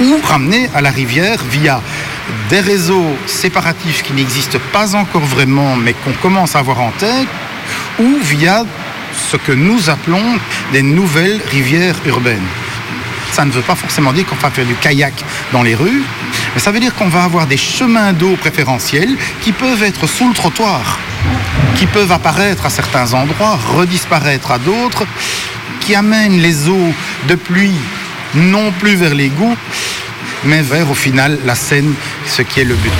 ou 0.01 0.21
ramener 0.25 0.71
à 0.75 0.81
la 0.81 0.91
rivière 0.91 1.39
via 1.51 1.83
des 2.49 2.61
réseaux 2.61 3.17
séparatifs 3.27 4.03
qui 4.03 4.13
n'existent 4.13 4.59
pas 4.73 4.95
encore 4.95 5.25
vraiment, 5.25 5.77
mais 5.77 5.95
qu'on 5.95 6.13
commence 6.13 6.57
à 6.57 6.61
avoir 6.61 6.81
en 6.81 6.91
tête, 6.93 7.29
ou 7.99 8.19
via 8.23 8.65
ce 9.31 9.37
que 9.37 9.53
nous 9.53 9.91
appelons 9.91 10.39
des 10.73 10.83
nouvelles 10.83 11.41
rivières 11.51 11.97
urbaines. 12.07 12.49
Ça 13.33 13.45
ne 13.45 13.51
veut 13.51 13.63
pas 13.63 13.75
forcément 13.75 14.13
dire 14.13 14.27
qu'on 14.27 14.37
va 14.37 14.51
faire 14.51 14.67
du 14.67 14.75
kayak 14.75 15.15
dans 15.53 15.63
les 15.63 15.75
rues, 15.75 16.03
mais 16.55 16.61
ça 16.61 16.71
veut 16.71 16.81
dire 16.81 16.95
qu'on 16.95 17.09
va 17.09 17.25
avoir 17.25 17.47
des 17.47 17.57
chemins 17.57 18.13
d'eau 18.13 18.37
préférentiels 18.37 19.17
qui 19.41 19.53
peuvent 19.53 19.83
être 19.83 20.07
sous 20.07 20.29
le 20.29 20.35
trottoir, 20.35 20.99
qui 21.77 21.87
peuvent 21.87 22.13
apparaître 22.13 22.67
à 22.67 22.71
certains 22.71 23.15
endroits, 23.15 23.59
redisparaître 23.75 24.51
à 24.51 24.59
d'autres, 24.59 25.05
qui 25.81 25.95
amènent 25.95 26.41
les 26.41 26.69
eaux 26.69 26.93
de 27.29 27.35
pluie 27.35 27.79
non 28.35 28.71
plus 28.73 28.97
vers 28.97 29.15
l'égout, 29.15 29.57
mais 30.45 30.63
vers 30.63 30.91
au 30.91 30.95
final 30.95 31.39
la 31.45 31.55
Seine, 31.55 31.95
ce 32.27 32.43
qui 32.43 32.61
est 32.61 32.65
le 32.65 32.75
but. 32.75 32.93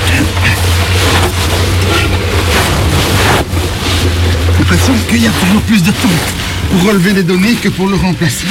J'ai 4.53 4.59
l'impression 4.59 4.95
qu'il 5.09 5.23
y 5.23 5.27
a 5.27 5.31
toujours 5.31 5.63
plus 5.63 5.83
de 5.83 5.91
temps 5.91 6.09
pour 6.71 6.89
relever 6.89 7.13
des 7.13 7.23
données 7.23 7.55
que 7.55 7.69
pour 7.69 7.87
le 7.87 7.97
remplacer. 7.97 8.47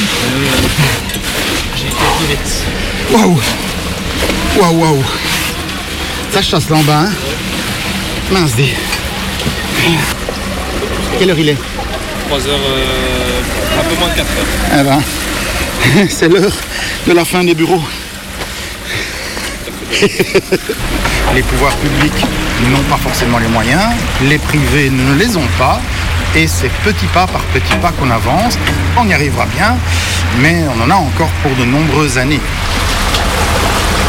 J'ai. 1.75 3.15
Waouh 3.15 3.39
Waouh, 4.59 4.79
waouh 4.79 5.03
Ça 6.31 6.41
chasse 6.41 6.69
là 6.69 6.77
en 6.77 6.83
bas, 6.83 7.05
hein 7.07 7.11
Mince 8.31 8.55
dé. 8.55 8.73
Quelle 11.17 11.29
heure 11.31 11.39
il 11.39 11.49
est? 11.49 11.57
3 12.27 12.47
heures, 12.47 12.59
euh, 12.65 13.79
un 13.79 13.83
peu 13.83 13.95
moins 13.99 14.09
de 14.09 14.15
4 14.15 14.27
heures. 14.37 14.45
Eh 14.79 14.83
ben, 14.83 16.07
c'est 16.09 16.29
l'heure 16.29 16.53
de 17.07 17.11
la 17.13 17.25
fin 17.25 17.43
des 17.43 17.53
bureaux. 17.53 17.83
Les 21.35 21.41
pouvoirs 21.41 21.75
publics 21.77 22.25
n'ont 22.69 22.83
pas 22.89 22.97
forcément 22.97 23.37
les 23.39 23.47
moyens, 23.47 23.93
les 24.23 24.37
privés 24.37 24.89
ne 24.89 25.15
les 25.15 25.35
ont 25.37 25.47
pas, 25.57 25.79
et 26.35 26.47
c'est 26.47 26.71
petit 26.83 27.05
pas 27.07 27.27
par 27.27 27.41
petit 27.53 27.75
pas 27.81 27.91
qu'on 27.91 28.09
avance. 28.09 28.57
On 28.97 29.07
y 29.07 29.13
arrivera 29.13 29.45
bien, 29.57 29.75
mais 30.39 30.63
on 30.75 30.83
en 30.83 30.89
a 30.89 30.95
encore 30.95 31.29
pour 31.43 31.51
de 31.55 31.65
nombreuses 31.65 32.17
années. 32.17 32.39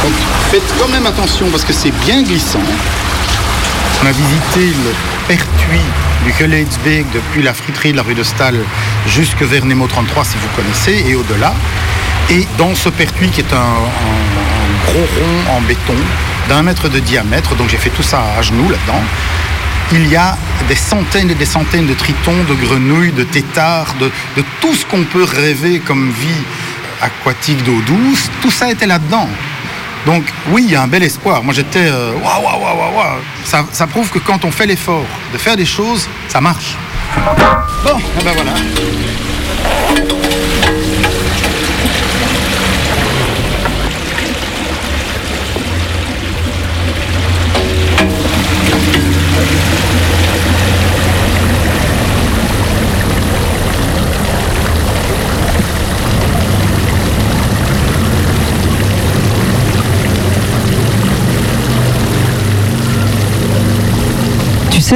Donc 0.03 0.13
faites 0.51 0.75
quand 0.81 0.89
même 0.89 1.07
attention 1.07 1.47
parce 1.51 1.65
que 1.65 1.73
c'est 1.73 1.93
bien 2.05 2.23
glissant. 2.23 2.61
On 4.03 4.07
a 4.07 4.13
visité 4.13 4.75
le 4.85 4.93
pertuis 5.29 5.87
du 6.25 6.33
Geleitsbeek 6.39 7.07
depuis 7.13 7.43
la 7.43 7.55
friterie 7.55 7.93
de 7.93 7.97
la 7.97 8.03
rue 8.03 8.15
de 8.15 8.23
Stahl 8.23 8.57
jusque 9.07 9.43
vers 9.43 9.65
Nemo 9.65 9.87
33 9.87 10.25
si 10.25 10.37
vous 10.37 10.49
connaissez 10.57 11.05
et 11.09 11.15
au-delà. 11.15 11.55
Et 12.31 12.47
dans 12.59 12.75
ce 12.75 12.89
pertuis 12.89 13.29
qui 13.29 13.41
est 13.41 13.53
un 13.53 13.75
gros 14.87 15.01
rond 15.01 15.57
en 15.57 15.61
béton 15.63 15.95
d'un 16.49 16.63
mètre 16.63 16.89
de 16.89 16.99
diamètre, 16.99 17.55
donc 17.55 17.69
j'ai 17.69 17.77
fait 17.77 17.91
tout 17.91 18.03
ça 18.03 18.23
à 18.39 18.43
genoux 18.43 18.69
là-dedans, 18.69 19.03
il 19.93 20.09
y 20.09 20.17
a 20.17 20.37
des 20.69 20.75
centaines 20.75 21.31
et 21.31 21.35
des 21.35 21.47
centaines 21.47 21.87
de 21.87 21.95
tritons, 21.95 22.45
de 22.49 22.55
grenouilles, 22.55 23.13
de 23.13 23.25
têtards, 23.25 23.95
de, 24.01 24.11
tout 24.61 24.75
ce 24.75 24.87
qu'on 24.87 25.05
peut 25.05 25.25
rêver 25.25 25.81
comme 25.81 26.11
vie 26.11 26.45
aquatique 27.01 27.63
d'eau 27.65 27.81
douce, 27.87 28.31
tout 28.41 28.51
ça 28.51 28.71
était 28.71 28.87
là-dedans. 28.87 29.29
Donc 30.07 30.25
oui, 30.51 30.65
il 30.67 30.73
y 30.73 30.77
a 30.77 30.83
un 30.83 30.89
bel 30.89 31.03
espoir. 31.03 31.45
Moi 31.45 31.55
j'étais 31.55 31.87
euh, 31.87 32.13
waouh, 32.15 32.43
waouh, 32.43 32.97
waouh. 32.97 33.21
Ça, 33.45 33.65
ça 33.73 33.87
prouve 33.87 34.09
que 34.11 34.19
quand 34.19 34.45
on 34.45 34.51
fait 34.51 34.67
l'effort 34.67 35.05
de 35.33 35.39
faire 35.39 35.57
des 35.57 35.67
choses, 35.67 36.09
ça 36.29 36.41
marche. 36.41 36.77
Bon, 37.85 37.99
eh 38.21 38.25
ben 38.25 38.33
voilà. 38.35 38.53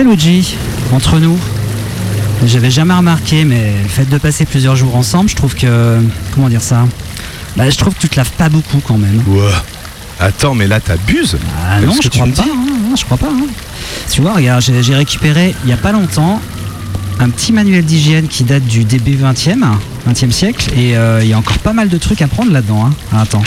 Sais, 0.01 0.05
Luigi, 0.05 0.57
entre 0.93 1.19
nous, 1.19 1.39
j'avais 2.45 2.71
jamais 2.71 2.95
remarqué, 2.95 3.45
mais 3.45 3.73
le 3.83 3.89
fait 3.89 4.05
de 4.09 4.19
passer 4.19 4.45
plusieurs 4.45 4.77
jours 4.77 4.95
ensemble, 4.97 5.29
je 5.31 5.37
trouve 5.37 5.55
que. 5.55 6.01
Comment 6.35 6.49
dire 6.49 6.61
ça? 6.63 6.87
Bah, 7.57 7.71
je 7.71 7.77
trouve 7.77 7.95
que 7.95 8.01
tu 8.01 8.09
te 8.09 8.17
laves 8.17 8.33
pas 8.33 8.49
beaucoup 8.49 8.81
quand 8.87 8.99
même. 8.99 9.23
Attends, 10.21 10.55
mais 10.55 10.67
là 10.67 10.81
t'abuses. 10.81 11.37
Ah 11.69 11.81
non, 11.81 11.95
que 11.97 12.05
je 12.05 12.09
tu 12.09 12.19
crois 12.19 12.27
pas. 12.33 12.43
hein, 12.43 12.67
non, 12.89 12.97
je 12.97 13.05
crois 13.05 13.17
pas. 13.19 13.29
hein. 13.29 13.47
Tu 14.11 14.21
vois, 14.23 14.35
regarde, 14.35 14.63
j'ai 14.63 14.95
récupéré 14.95 15.55
il 15.65 15.71
y 15.71 15.73
a 15.73 15.77
pas 15.77 15.93
longtemps 15.93 16.41
un 17.19 17.31
petit 17.31 17.53
manuel 17.53 17.85
d'hygiène 17.85 18.29
qui 18.29 18.45
date 18.45 18.65
du 18.65 18.85
début 18.85 19.17
20e, 19.17 19.65
20e 20.09 20.31
siècle, 20.31 20.71
et 20.77 20.97
euh, 20.97 21.21
il 21.23 21.29
y 21.29 21.33
a 21.33 21.39
encore 21.39 21.59
pas 21.59 21.73
mal 21.73 21.89
de 21.89 21.97
trucs 21.99 22.21
à 22.23 22.29
prendre 22.29 22.53
là-dedans. 22.53 22.87
hein. 22.87 22.93
Ah, 23.13 23.23
Attends. 23.23 23.43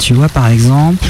Tu 0.00 0.14
vois, 0.14 0.28
par 0.28 0.48
exemple, 0.48 1.06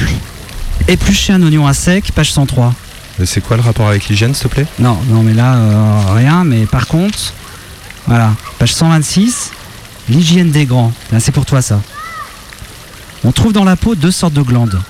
éplucher 0.88 1.32
un 1.32 1.42
oignon 1.42 1.66
à 1.66 1.72
sec, 1.74 2.12
page 2.14 2.32
103. 2.32 2.74
Mais 3.18 3.26
C'est 3.26 3.40
quoi 3.40 3.56
le 3.56 3.62
rapport 3.62 3.88
avec 3.88 4.08
l'hygiène, 4.08 4.34
s'il 4.34 4.48
te 4.48 4.54
plaît? 4.54 4.66
Non, 4.78 4.98
non, 5.08 5.22
mais 5.22 5.34
là, 5.34 5.54
euh, 5.54 6.14
rien. 6.14 6.44
Mais 6.44 6.66
par 6.66 6.86
contre, 6.86 7.32
voilà, 8.06 8.32
page 8.58 8.74
126, 8.74 9.50
l'hygiène 10.08 10.50
des 10.50 10.66
grands. 10.66 10.92
C'est 11.18 11.32
pour 11.32 11.46
toi 11.46 11.62
ça. 11.62 11.80
On 13.24 13.32
trouve 13.32 13.52
dans 13.52 13.64
la 13.64 13.76
peau 13.76 13.94
deux 13.94 14.10
sortes 14.10 14.34
de 14.34 14.42
glandes. 14.42 14.80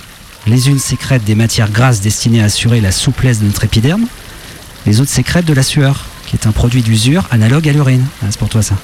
Les 0.47 0.69
unes 0.69 0.79
sécrètent 0.79 1.25
des 1.25 1.35
matières 1.35 1.71
grasses 1.71 2.01
destinées 2.01 2.43
à 2.43 2.47
assurer 2.47 2.81
la 2.81 2.93
souplesse 2.93 3.41
de 3.41 3.47
notre 3.47 3.65
épiderme. 3.65 4.07
Les 4.85 5.01
autres 5.01 5.11
sécrètent 5.11 5.47
de 5.47 5.55
la 5.55 5.62
sueur, 5.62 6.05
qui 6.27 6.37
est 6.37 6.47
un 6.47 6.53
produit 6.53 6.83
d'usure 6.83 7.25
analogue 7.31 7.69
à 7.69 7.73
l'urine. 7.73 8.05
Ah, 8.23 8.27
c'est 8.31 8.39
pour 8.39 8.49
toi 8.49 8.62
ça. 8.62 8.77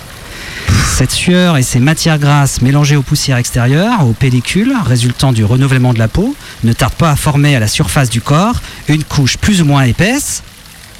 Cette 0.96 1.10
sueur 1.10 1.56
et 1.56 1.62
ces 1.62 1.80
matières 1.80 2.18
grasses 2.18 2.60
mélangées 2.62 2.96
aux 2.96 3.02
poussières 3.02 3.38
extérieures, 3.38 4.06
aux 4.06 4.12
pellicules 4.12 4.74
résultant 4.84 5.32
du 5.32 5.44
renouvellement 5.44 5.92
de 5.94 5.98
la 5.98 6.08
peau, 6.08 6.36
ne 6.64 6.72
tardent 6.72 6.94
pas 6.94 7.10
à 7.10 7.16
former 7.16 7.56
à 7.56 7.60
la 7.60 7.66
surface 7.68 8.10
du 8.10 8.20
corps 8.20 8.60
une 8.88 9.02
couche 9.02 9.36
plus 9.38 9.62
ou 9.62 9.64
moins 9.64 9.82
épaisse, 9.82 10.42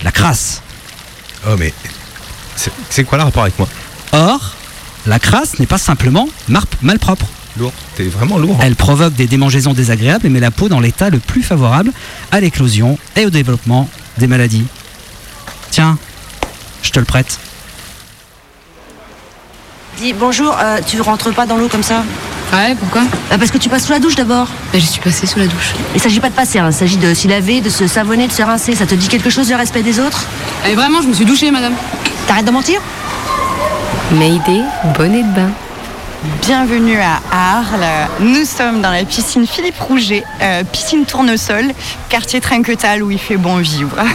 la 0.03 0.11
crasse. 0.11 0.63
Oh, 1.47 1.55
mais. 1.59 1.73
c'est- 2.91 3.05
quoi 3.05 3.19
le 3.19 3.25
rapport 3.25 3.43
avec 3.43 3.59
moi? 3.59 3.69
Or, 4.13 4.55
la 5.07 5.19
crasse 5.19 5.59
n'est 5.59 5.67
pas 5.67 5.79
simplement 5.79 6.29
malpropre. 6.83 7.27
Lourd. 7.59 7.73
T'es 7.97 8.05
vraiment 8.05 8.39
lourd. 8.39 8.59
Elle 8.63 8.77
provoque 8.77 9.15
des 9.15 9.27
démangeaisons 9.27 9.75
désagréables 9.75 10.27
et 10.27 10.31
met 10.31 10.41
la 10.41 10.51
peau 10.51 10.69
dans 10.69 10.81
l'état 10.81 11.11
le 11.11 11.19
plus 11.19 11.43
favorable 11.43 11.93
à 12.31 12.41
l'éclosion 12.41 12.99
et 13.15 13.27
au 13.27 13.31
développement 13.31 13.89
des 14.19 14.27
maladies. 14.27 14.65
Tiens, 15.71 15.99
je 16.83 16.91
te 16.91 16.99
le 16.99 17.05
prête. 17.05 17.39
Dis 19.99 20.13
bonjour, 20.15 20.57
euh, 20.61 20.79
tu 20.87 21.01
rentres 21.01 21.33
pas 21.33 21.47
dans 21.47 21.57
l'eau 21.57 21.69
comme 21.69 21.83
ça 21.83 22.03
Ouais, 22.53 22.75
pourquoi 22.79 23.03
Bah, 23.31 23.37
Parce 23.39 23.51
que 23.51 23.59
tu 23.59 23.69
passes 23.69 23.87
sous 23.87 23.93
la 23.93 23.99
douche 23.99 24.15
d'abord. 24.15 24.47
Bah, 24.73 24.79
je 24.79 24.85
suis 24.85 25.01
passée 25.01 25.27
sous 25.27 25.39
la 25.39 25.47
douche. 25.47 25.75
Il 25.95 26.01
s'agit 26.01 26.21
pas 26.21 26.29
de 26.31 26.35
passer, 26.35 26.59
hein, 26.59 26.69
il 26.71 26.75
s'agit 26.75 26.97
de 26.97 27.15
s'y 27.15 27.29
laver, 27.29 27.61
de 27.61 27.71
se 27.71 27.87
savonner, 27.87 28.27
de 28.27 28.33
se 28.33 28.43
rincer. 28.43 28.75
Ça 28.75 28.87
te 28.87 28.95
dit 28.95 29.09
quelque 29.09 29.31
chose 29.31 29.47
du 29.47 29.55
respect 29.55 29.83
des 29.83 30.01
autres? 30.01 30.25
Et 30.69 30.75
vraiment, 30.75 31.01
je 31.03 31.09
me 31.09 31.15
suis 31.15 31.25
douchée, 31.25 31.51
madame. 31.51 31.75
T'arrêtes 32.27 32.45
de 32.45 32.51
mentir? 32.51 32.81
Mayday, 34.13 34.63
bonnet 34.97 35.23
de 35.23 35.29
bain. 35.35 35.51
Bienvenue 36.43 36.99
à 37.01 37.21
Arles. 37.33 38.09
Nous 38.21 38.45
sommes 38.45 38.81
dans 38.81 38.91
la 38.91 39.05
piscine 39.05 39.47
Philippe 39.47 39.79
Rouget, 39.81 40.23
euh, 40.41 40.63
piscine 40.65 41.05
Tournesol, 41.05 41.73
quartier 42.09 42.41
Trinquetal 42.41 43.03
où 43.03 43.11
il 43.11 43.19
fait 43.19 43.37
bon 43.37 43.57
vivre. 43.59 43.97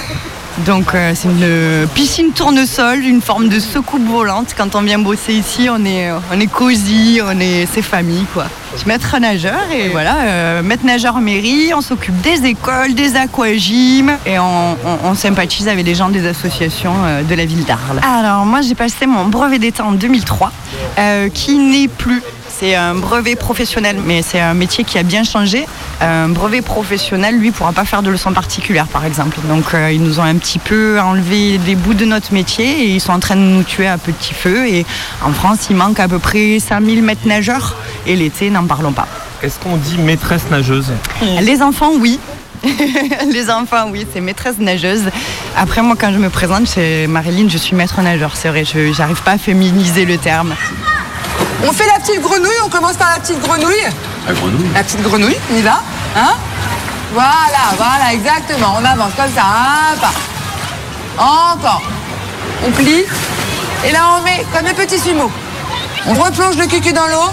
Donc 0.65 0.95
euh, 0.95 1.11
c'est 1.15 1.27
une 1.27 1.43
euh, 1.43 1.85
piscine 1.93 2.31
tournesol, 2.31 2.99
une 3.03 3.21
forme 3.21 3.47
de 3.47 3.59
secoupe 3.59 4.05
volante. 4.07 4.55
Quand 4.57 4.75
on 4.75 4.81
vient 4.81 4.97
bosser 4.99 5.33
ici, 5.33 5.69
on 5.71 5.85
est, 5.85 6.09
on 6.33 6.39
est 6.39 6.47
cosy, 6.47 7.21
on 7.23 7.39
est 7.39 7.67
c'est 7.71 7.83
famille 7.83 8.25
quoi. 8.33 8.45
Je 8.73 8.79
suis 8.79 8.87
maître 8.87 9.15
nageur 9.19 9.59
et 9.71 9.89
voilà, 9.89 10.15
euh, 10.25 10.61
maître 10.63 10.85
nageur 10.85 11.19
mairie, 11.19 11.71
on 11.75 11.81
s'occupe 11.81 12.19
des 12.21 12.45
écoles, 12.45 12.95
des 12.95 13.15
aquagymes 13.15 14.17
et 14.25 14.39
on, 14.39 14.71
on- 14.73 14.97
on 15.09 15.15
sympathise 15.15 15.67
avec 15.67 15.85
les 15.85 15.95
gens 15.95 16.09
des 16.09 16.25
associations 16.27 16.93
euh, 17.05 17.21
de 17.23 17.35
la 17.35 17.45
ville 17.45 17.63
d'Arles. 17.63 18.01
Alors 18.03 18.45
moi 18.45 18.61
j'ai 18.61 18.75
passé 18.75 19.05
mon 19.05 19.25
brevet 19.25 19.59
d'État 19.59 19.85
en 19.85 19.91
2003 19.91 20.51
euh, 20.99 21.29
qui 21.29 21.57
n'est 21.59 21.87
plus. 21.87 22.21
C'est 22.59 22.73
un 22.73 22.95
brevet 22.95 23.35
professionnel, 23.35 23.99
mais 24.03 24.23
c'est 24.23 24.39
un 24.39 24.55
métier 24.55 24.83
qui 24.83 24.97
a 24.97 25.03
bien 25.03 25.23
changé. 25.23 25.67
Un 26.01 26.29
brevet 26.29 26.63
professionnel, 26.63 27.37
lui, 27.37 27.51
pourra 27.51 27.71
pas 27.71 27.85
faire 27.85 28.01
de 28.01 28.09
leçons 28.09 28.33
particulières, 28.33 28.87
par 28.87 29.05
exemple. 29.05 29.37
Donc, 29.47 29.75
euh, 29.75 29.91
ils 29.91 30.01
nous 30.01 30.19
ont 30.19 30.23
un 30.23 30.35
petit 30.37 30.57
peu 30.57 30.99
enlevé 30.99 31.59
des 31.59 31.75
bouts 31.75 31.93
de 31.93 32.05
notre 32.05 32.33
métier 32.33 32.65
et 32.65 32.87
ils 32.87 32.99
sont 32.99 33.11
en 33.11 33.19
train 33.19 33.35
de 33.35 33.41
nous 33.41 33.61
tuer 33.61 33.85
à 33.85 33.99
petit 33.99 34.33
feu. 34.33 34.67
Et 34.67 34.87
en 35.23 35.33
France, 35.33 35.67
il 35.69 35.75
manque 35.75 35.99
à 35.99 36.07
peu 36.07 36.17
près 36.17 36.57
5000 36.59 37.03
mètres 37.03 37.27
nageurs. 37.27 37.75
Et 38.07 38.15
l'été, 38.15 38.49
n'en 38.49 38.65
parlons 38.65 38.91
pas. 38.91 39.07
Est-ce 39.43 39.59
qu'on 39.59 39.77
dit 39.77 39.99
maîtresse 39.99 40.49
nageuse 40.49 40.91
Les 41.41 41.61
enfants, 41.61 41.91
oui. 41.99 42.19
Les 43.31 43.51
enfants, 43.51 43.89
oui, 43.91 44.07
c'est 44.11 44.19
maîtresse 44.19 44.57
nageuse. 44.57 45.03
Après, 45.55 45.83
moi, 45.83 45.95
quand 45.95 46.11
je 46.11 46.17
me 46.17 46.31
présente, 46.31 46.65
c'est 46.65 47.05
Marilyn, 47.05 47.49
je 47.49 47.57
suis 47.59 47.75
maître 47.75 48.01
nageur. 48.01 48.35
C'est 48.35 48.49
vrai, 48.49 48.65
je 48.65 48.97
n'arrive 48.97 49.21
pas 49.21 49.33
à 49.33 49.37
féminiser 49.37 50.05
le 50.05 50.17
terme. 50.17 50.55
On 51.63 51.71
fait 51.73 51.87
la 51.87 51.99
petite 51.99 52.21
grenouille, 52.21 52.61
on 52.65 52.69
commence 52.69 52.97
par 52.97 53.09
la 53.09 53.19
petite 53.19 53.41
grenouille. 53.41 53.87
La 54.27 54.33
grenouille 54.33 54.69
La 54.73 54.83
petite 54.83 55.01
grenouille, 55.01 55.37
on 55.51 55.55
y 55.55 55.61
va 55.61 55.81
Hein 56.15 56.33
Voilà, 57.13 57.73
voilà, 57.77 58.13
exactement. 58.13 58.75
On 58.79 58.85
avance 58.85 59.11
comme 59.15 59.31
ça, 59.35 59.43
un 59.93 59.97
pas. 59.97 60.13
Encore. 61.17 61.81
On 62.65 62.71
plie. 62.71 63.05
Et 63.85 63.91
là, 63.91 64.17
on 64.17 64.23
met 64.23 64.45
comme 64.53 64.65
des 64.65 64.73
petits 64.73 64.99
sumo. 64.99 65.31
On 66.05 66.13
replonge 66.13 66.57
le 66.57 66.67
cucu 66.67 66.93
dans 66.93 67.07
l'eau. 67.07 67.31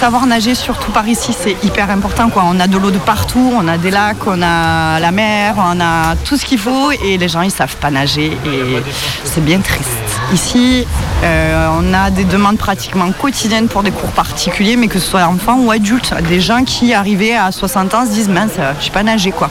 Savoir 0.00 0.26
nager, 0.26 0.56
surtout 0.56 0.90
par 0.90 1.06
ici, 1.06 1.32
c'est 1.38 1.56
hyper 1.62 1.88
important. 1.90 2.28
Quoi. 2.28 2.42
On 2.46 2.58
a 2.58 2.66
de 2.66 2.76
l'eau 2.76 2.90
de 2.90 2.98
partout, 2.98 3.52
on 3.56 3.68
a 3.68 3.78
des 3.78 3.92
lacs, 3.92 4.26
on 4.26 4.42
a 4.42 4.98
la 4.98 5.10
mer, 5.12 5.54
on 5.56 5.80
a 5.80 6.16
tout 6.24 6.36
ce 6.36 6.44
qu'il 6.44 6.58
faut 6.58 6.90
et 6.90 7.16
les 7.16 7.28
gens 7.28 7.42
ils 7.42 7.52
savent 7.52 7.76
pas 7.76 7.90
nager 7.90 8.36
et 8.44 8.82
c'est 9.24 9.44
bien 9.44 9.60
triste. 9.60 10.13
Ici, 10.32 10.86
euh, 11.22 11.68
on 11.78 11.94
a 11.94 12.10
des 12.10 12.24
demandes 12.24 12.58
pratiquement 12.58 13.10
quotidiennes 13.12 13.68
pour 13.68 13.82
des 13.82 13.90
cours 13.90 14.10
particuliers, 14.10 14.76
mais 14.76 14.88
que 14.88 14.98
ce 14.98 15.08
soit 15.10 15.24
enfants 15.24 15.58
ou 15.60 15.70
adultes. 15.70 16.14
Des 16.28 16.40
gens 16.40 16.64
qui 16.64 16.94
arrivés 16.94 17.36
à 17.36 17.52
60 17.52 17.94
ans 17.94 18.06
se 18.06 18.10
disent 18.10 18.28
mince, 18.28 18.52
euh, 18.58 18.72
je 18.80 18.86
sais 18.86 18.90
pas 18.90 19.02
nager 19.02 19.30
quoi. 19.30 19.50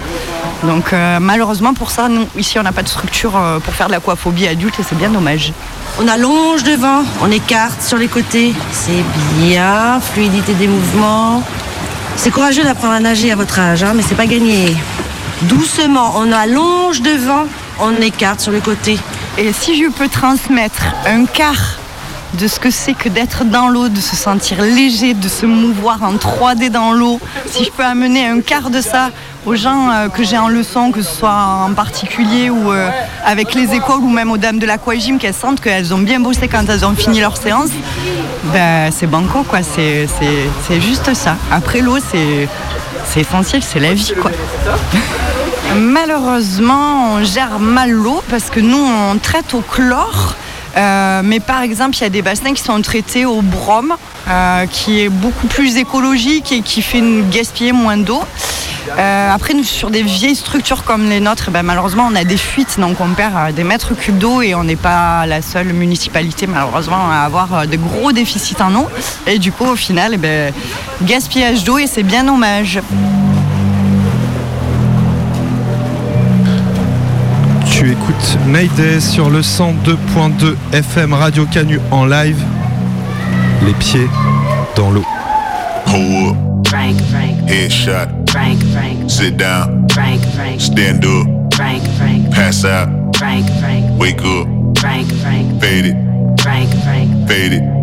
Donc 0.63 0.93
euh, 0.93 1.19
malheureusement 1.19 1.73
pour 1.73 1.91
ça, 1.91 2.09
nous 2.09 2.27
ici 2.37 2.57
on 2.59 2.63
n'a 2.63 2.71
pas 2.71 2.83
de 2.83 2.87
structure 2.87 3.33
pour 3.63 3.73
faire 3.73 3.87
de 3.87 3.91
l'aquaphobie 3.91 4.47
adulte 4.47 4.79
et 4.79 4.83
c'est 4.83 4.97
bien 4.97 5.09
dommage. 5.09 5.53
On 5.99 6.07
allonge 6.07 6.63
devant, 6.63 7.03
on 7.21 7.31
écarte 7.31 7.81
sur 7.81 7.97
les 7.97 8.07
côtés. 8.07 8.53
C'est 8.71 9.03
bien, 9.39 9.99
fluidité 10.01 10.53
des 10.53 10.67
mouvements. 10.67 11.43
C'est 12.15 12.31
courageux 12.31 12.63
d'apprendre 12.63 12.93
à 12.93 12.99
nager 12.99 13.31
à 13.31 13.35
votre 13.35 13.59
âge, 13.59 13.83
hein, 13.83 13.93
mais 13.95 14.01
c'est 14.01 14.15
pas 14.15 14.25
gagné. 14.25 14.75
Doucement, 15.43 16.13
on 16.15 16.31
allonge 16.31 17.01
devant, 17.01 17.45
on 17.79 17.95
écarte 18.01 18.39
sur 18.39 18.51
les 18.51 18.59
côtés. 18.59 18.97
Et 19.37 19.51
si 19.51 19.83
je 19.83 19.89
peux 19.89 20.09
transmettre 20.09 20.83
un 21.07 21.25
quart 21.25 21.79
de 22.35 22.47
ce 22.47 22.59
que 22.59 22.69
c'est 22.69 22.93
que 22.93 23.09
d'être 23.09 23.45
dans 23.45 23.67
l'eau, 23.67 23.89
de 23.89 23.99
se 23.99 24.15
sentir 24.15 24.61
léger, 24.61 25.13
de 25.13 25.27
se 25.27 25.45
mouvoir 25.45 26.03
en 26.03 26.13
3D 26.13 26.69
dans 26.69 26.91
l'eau, 26.93 27.19
si 27.47 27.65
je 27.65 27.71
peux 27.71 27.83
amener 27.83 28.27
un 28.27 28.41
quart 28.41 28.69
de 28.69 28.79
ça 28.79 29.09
aux 29.45 29.55
gens 29.55 29.89
euh, 29.89 30.09
que 30.09 30.23
j'ai 30.23 30.37
en 30.37 30.47
leçon, 30.47 30.91
que 30.91 31.01
ce 31.01 31.15
soit 31.15 31.33
en 31.65 31.73
particulier 31.73 32.49
ou 32.49 32.71
euh, 32.71 32.89
avec 33.25 33.53
les 33.55 33.73
écoles 33.73 34.01
ou 34.01 34.09
même 34.09 34.31
aux 34.31 34.37
dames 34.37 34.59
de 34.59 34.65
l'aquagym, 34.65 35.17
qu'elles 35.17 35.33
sentent 35.33 35.61
qu'elles 35.61 35.93
ont 35.93 35.99
bien 35.99 36.19
bossé 36.19 36.47
quand 36.47 36.67
elles 36.69 36.85
ont 36.85 36.95
fini 36.95 37.19
leur 37.19 37.37
séance, 37.37 37.69
ben, 38.51 38.91
c'est 38.91 39.07
banco, 39.07 39.43
quoi. 39.43 39.59
C'est, 39.63 40.07
c'est, 40.19 40.49
c'est 40.67 40.81
juste 40.81 41.13
ça. 41.15 41.37
Après, 41.51 41.81
l'eau, 41.81 41.97
c'est, 42.11 42.47
c'est 43.05 43.21
essentiel, 43.21 43.63
c'est 43.63 43.79
la 43.79 43.93
vie, 43.93 44.13
quoi. 44.19 44.31
Malheureusement, 45.75 47.13
on 47.13 47.23
gère 47.23 47.59
mal 47.59 47.91
l'eau 47.91 48.21
parce 48.29 48.49
que 48.49 48.59
nous, 48.59 48.77
on 48.77 49.17
traite 49.17 49.53
au 49.53 49.61
chlore. 49.61 50.35
Euh, 50.75 51.21
mais 51.23 51.39
par 51.39 51.61
exemple, 51.61 51.95
il 51.97 52.01
y 52.01 52.05
a 52.05 52.09
des 52.09 52.21
bassins 52.21 52.53
qui 52.53 52.63
sont 52.63 52.81
traités 52.81 53.25
au 53.25 53.41
brome, 53.41 53.93
euh, 54.27 54.65
qui 54.65 55.01
est 55.01 55.09
beaucoup 55.09 55.47
plus 55.47 55.77
écologique 55.77 56.51
et 56.51 56.61
qui 56.61 56.81
fait 56.81 57.01
nous 57.01 57.23
gaspiller 57.29 57.71
moins 57.71 57.97
d'eau. 57.97 58.23
Euh, 58.97 59.31
après, 59.31 59.53
nous, 59.53 59.63
sur 59.63 59.89
des 59.89 60.03
vieilles 60.03 60.35
structures 60.35 60.83
comme 60.83 61.09
les 61.09 61.19
nôtres, 61.19 61.51
ben, 61.51 61.63
malheureusement, 61.63 62.07
on 62.11 62.15
a 62.15 62.23
des 62.23 62.37
fuites, 62.37 62.79
donc 62.79 62.99
on 62.99 63.09
perd 63.09 63.53
des 63.53 63.63
mètres 63.63 63.95
cubes 63.95 64.17
d'eau 64.17 64.41
et 64.41 64.55
on 64.55 64.63
n'est 64.63 64.75
pas 64.75 65.25
la 65.25 65.41
seule 65.41 65.73
municipalité, 65.73 66.47
malheureusement, 66.47 67.09
à 67.09 67.19
avoir 67.19 67.67
de 67.67 67.77
gros 67.77 68.11
déficits 68.11 68.61
en 68.61 68.75
eau. 68.75 68.87
Et 69.25 69.39
du 69.39 69.51
coup, 69.51 69.65
au 69.65 69.75
final, 69.75 70.11
eh 70.15 70.17
ben, 70.17 70.53
gaspillage 71.03 71.63
d'eau 71.63 71.77
et 71.77 71.87
c'est 71.87 72.03
bien 72.03 72.23
dommage. 72.23 72.79
Tu 77.83 77.91
écoutes 77.91 78.37
Mayday 78.47 79.01
sur 79.01 79.29
le 79.29 79.41
102.2 79.41 80.55
FM 80.71 81.11
Radio 81.11 81.45
Canu 81.45 81.81
en 81.91 82.05
live. 82.05 82.41
Les 83.65 83.73
pieds 83.73 84.07
dans 84.77 84.89
l'eau. 84.89 85.03
Hold 85.87 86.29
up. 86.29 86.67
Frank, 86.69 86.95
Frank, 87.11 87.49
Headshot. 87.49 88.07
Frank, 88.29 88.57
Frank, 88.71 89.09
Sit 89.09 89.35
down. 89.35 89.85
Frank, 89.91 90.21
Frank, 90.33 90.61
Stand 90.61 91.03
up. 91.03 91.53
Frank, 91.53 91.81
Frank, 91.97 92.31
Pass 92.31 92.63
out. 92.63 92.87
Frank, 93.17 93.45
Frank, 93.59 93.99
Wake 93.99 94.21
up. 94.21 94.47
Frank, 94.77 95.11
Frank, 95.21 95.61
Fade 95.61 95.87
it. 95.87 96.41
Frank, 96.41 96.69
Frank, 96.85 97.27
Fade 97.27 97.51
it. 97.51 97.82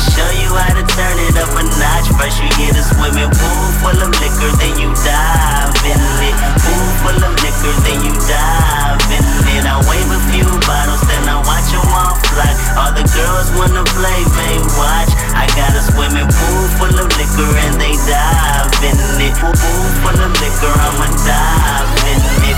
I'ma 0.00 0.16
show 0.16 0.32
you 0.32 0.48
how 0.56 0.72
to 0.72 0.84
turn 0.96 1.16
it 1.28 1.36
up 1.36 1.52
a 1.52 1.62
notch. 1.76 2.08
First 2.16 2.40
you 2.40 2.48
get 2.56 2.72
a 2.72 2.80
swimming 2.80 3.28
pool 3.36 3.64
full 3.84 4.00
of 4.00 4.08
liquor, 4.16 4.48
then 4.56 4.80
you 4.80 4.88
dive 4.96 5.76
in 5.84 6.00
it. 6.24 6.36
Pool 6.64 6.88
full 7.04 7.20
of 7.20 7.36
liquor, 7.44 7.74
then 7.84 8.00
you 8.00 8.14
dive 8.24 8.96
in 9.12 9.20
it. 9.60 9.64
I 9.68 9.76
wave 9.84 10.08
a 10.08 10.20
few 10.32 10.48
bottles, 10.64 11.04
then 11.04 11.28
I 11.28 11.36
watch 11.44 11.68
them 11.68 11.84
all 11.92 12.16
fly. 12.32 12.48
All 12.80 12.92
the 12.96 13.04
girls 13.12 13.52
wanna 13.60 13.84
play, 13.92 14.24
they 14.40 14.56
watch. 14.80 15.12
I 15.36 15.44
got 15.52 15.76
a 15.76 15.82
swimming 15.84 16.32
pool 16.32 16.64
full 16.80 16.96
of 16.96 17.08
liquor 17.20 17.50
and 17.68 17.76
they 17.76 17.92
dive 18.08 18.72
in 18.80 18.96
it. 19.20 19.36
Pool 19.36 19.52
pool 19.52 19.84
full 20.00 20.16
of 20.16 20.32
liquor, 20.40 20.72
I'ma 20.80 21.12
dive 21.28 21.92
in 22.08 22.20
it. 22.48 22.56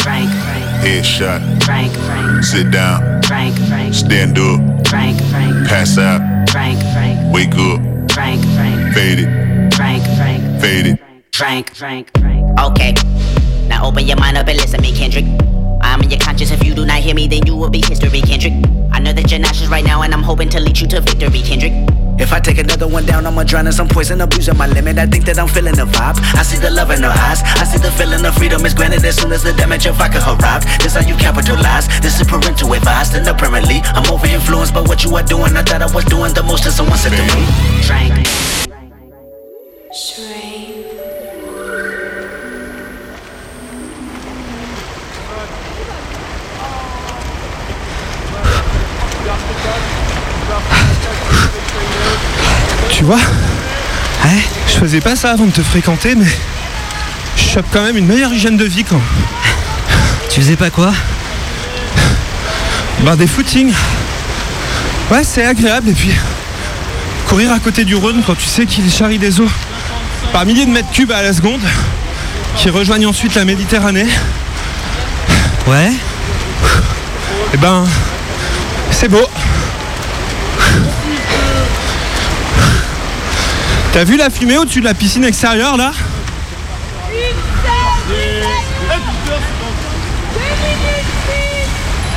Frank, 0.00 0.32
Frank, 0.40 0.49
Headshot. 0.80 1.62
Frank, 1.64 1.92
Frank, 1.92 2.42
Sit 2.42 2.70
down. 2.70 3.22
Frank, 3.22 3.54
Frank, 3.68 3.94
Stand 3.94 4.38
up. 4.38 4.88
Frank, 4.88 5.20
Frank, 5.30 5.68
Pass 5.68 5.98
out. 5.98 6.20
Frank, 6.50 6.78
Frank, 6.94 7.32
Wake 7.34 7.54
up. 7.54 7.80
Frank, 8.12 8.42
Frank, 8.56 8.94
Fade 8.94 9.18
it. 9.20 9.74
Frank, 9.74 10.02
Frank, 10.16 10.60
Fade 10.60 10.86
it. 10.86 11.00
Frank, 11.34 11.74
Frank, 11.76 12.10
Okay, 12.60 12.94
now 13.68 13.86
open 13.86 14.06
your 14.06 14.16
mind 14.18 14.36
up 14.36 14.46
and 14.48 14.56
listen 14.56 14.80
to 14.80 14.82
me, 14.82 14.96
Kendrick. 14.96 15.24
I'm 15.82 16.00
in 16.02 16.10
your 16.10 16.18
conscience. 16.20 16.50
If 16.50 16.64
you 16.64 16.74
do 16.74 16.84
not 16.86 16.98
hear 17.00 17.14
me, 17.14 17.26
then 17.28 17.46
you 17.46 17.56
will 17.56 17.70
be 17.70 17.80
history, 17.86 18.20
Kendrick. 18.20 18.52
I 18.92 18.98
know 19.00 19.12
that 19.12 19.30
you're 19.30 19.40
nauseous 19.40 19.68
right 19.68 19.84
now, 19.84 20.02
and 20.02 20.12
I'm 20.12 20.22
hoping 20.22 20.48
to 20.50 20.60
lead 20.60 20.78
you 20.78 20.86
to 20.88 21.00
victory, 21.00 21.40
Kendrick. 21.40 21.72
If 22.20 22.34
I 22.34 22.38
take 22.38 22.58
another 22.58 22.86
one 22.86 23.06
down, 23.06 23.26
I'ma 23.26 23.44
drown 23.44 23.66
in 23.66 23.72
some 23.72 23.88
poison, 23.88 24.20
abusing 24.20 24.56
my 24.56 24.66
limit. 24.66 24.98
I 24.98 25.06
think 25.06 25.24
that 25.24 25.38
I'm 25.38 25.48
feeling 25.48 25.74
the 25.74 25.86
vibe. 25.86 26.20
I 26.36 26.42
see 26.42 26.58
the 26.58 26.70
love 26.70 26.90
in 26.90 27.02
her 27.02 27.08
eyes. 27.08 27.40
I 27.56 27.64
see 27.64 27.78
the 27.78 27.90
feeling 27.90 28.22
of 28.26 28.34
freedom 28.34 28.64
is 28.66 28.74
granted 28.74 29.02
as 29.06 29.16
soon 29.16 29.32
as 29.32 29.42
the 29.42 29.54
damage 29.54 29.86
of 29.86 29.96
vodka 29.96 30.20
arrives. 30.20 30.66
This 30.84 30.94
how 30.94 31.00
you 31.00 31.16
capitalize. 31.16 31.88
This 32.00 32.20
is 32.20 32.28
parental 32.28 32.74
advice, 32.74 33.14
and 33.14 33.26
apparently 33.26 33.80
I'm 33.96 34.04
over 34.12 34.26
influenced 34.26 34.74
by 34.74 34.82
what 34.82 35.02
you 35.02 35.16
are 35.16 35.22
doing. 35.22 35.56
I 35.56 35.62
thought 35.62 35.80
I 35.80 35.88
was 35.94 36.04
doing 36.04 36.34
the 36.34 36.42
most, 36.42 36.66
and 36.66 36.74
someone 36.74 36.98
said 36.98 37.16
to 37.16 37.24
me, 37.24 37.40
Frank. 37.88 38.28
Tu 52.90 53.04
vois 53.04 53.16
Ouais, 53.16 54.42
je 54.68 54.72
faisais 54.74 55.00
pas 55.00 55.16
ça 55.16 55.30
avant 55.30 55.46
de 55.46 55.50
te 55.50 55.62
fréquenter, 55.62 56.14
mais 56.14 56.26
je 57.36 57.42
chope 57.42 57.66
quand 57.72 57.82
même 57.82 57.96
une 57.96 58.06
meilleure 58.06 58.32
hygiène 58.32 58.56
de 58.56 58.64
vie 58.64 58.84
quand. 58.84 59.00
Tu 60.28 60.40
faisais 60.40 60.56
pas 60.56 60.70
quoi 60.70 60.92
Bah 63.00 63.16
des 63.16 63.26
footings. 63.26 63.72
Ouais, 65.10 65.24
c'est 65.24 65.44
agréable 65.44 65.88
et 65.88 65.94
puis 65.94 66.12
courir 67.28 67.52
à 67.52 67.58
côté 67.58 67.84
du 67.84 67.94
Rhône 67.94 68.22
quand 68.26 68.34
tu 68.34 68.46
sais 68.46 68.66
qu'il 68.66 68.90
charrie 68.90 69.18
des 69.18 69.40
eaux 69.40 69.50
par 70.32 70.44
milliers 70.44 70.66
de 70.66 70.70
mètres 70.70 70.90
cubes 70.92 71.12
à 71.12 71.22
la 71.22 71.32
seconde 71.32 71.62
qui 72.56 72.70
rejoignent 72.70 73.06
ensuite 73.06 73.34
la 73.34 73.44
Méditerranée. 73.44 74.06
Ouais. 75.66 75.92
Et 77.54 77.56
ben, 77.56 77.84
c'est 78.90 79.08
beau. 79.08 79.28
T'as 83.92 84.04
vu 84.04 84.16
la 84.16 84.30
fumée 84.30 84.56
au-dessus 84.56 84.80
de 84.80 84.84
la 84.84 84.94
piscine 84.94 85.24
extérieure 85.24 85.76
là 85.76 85.90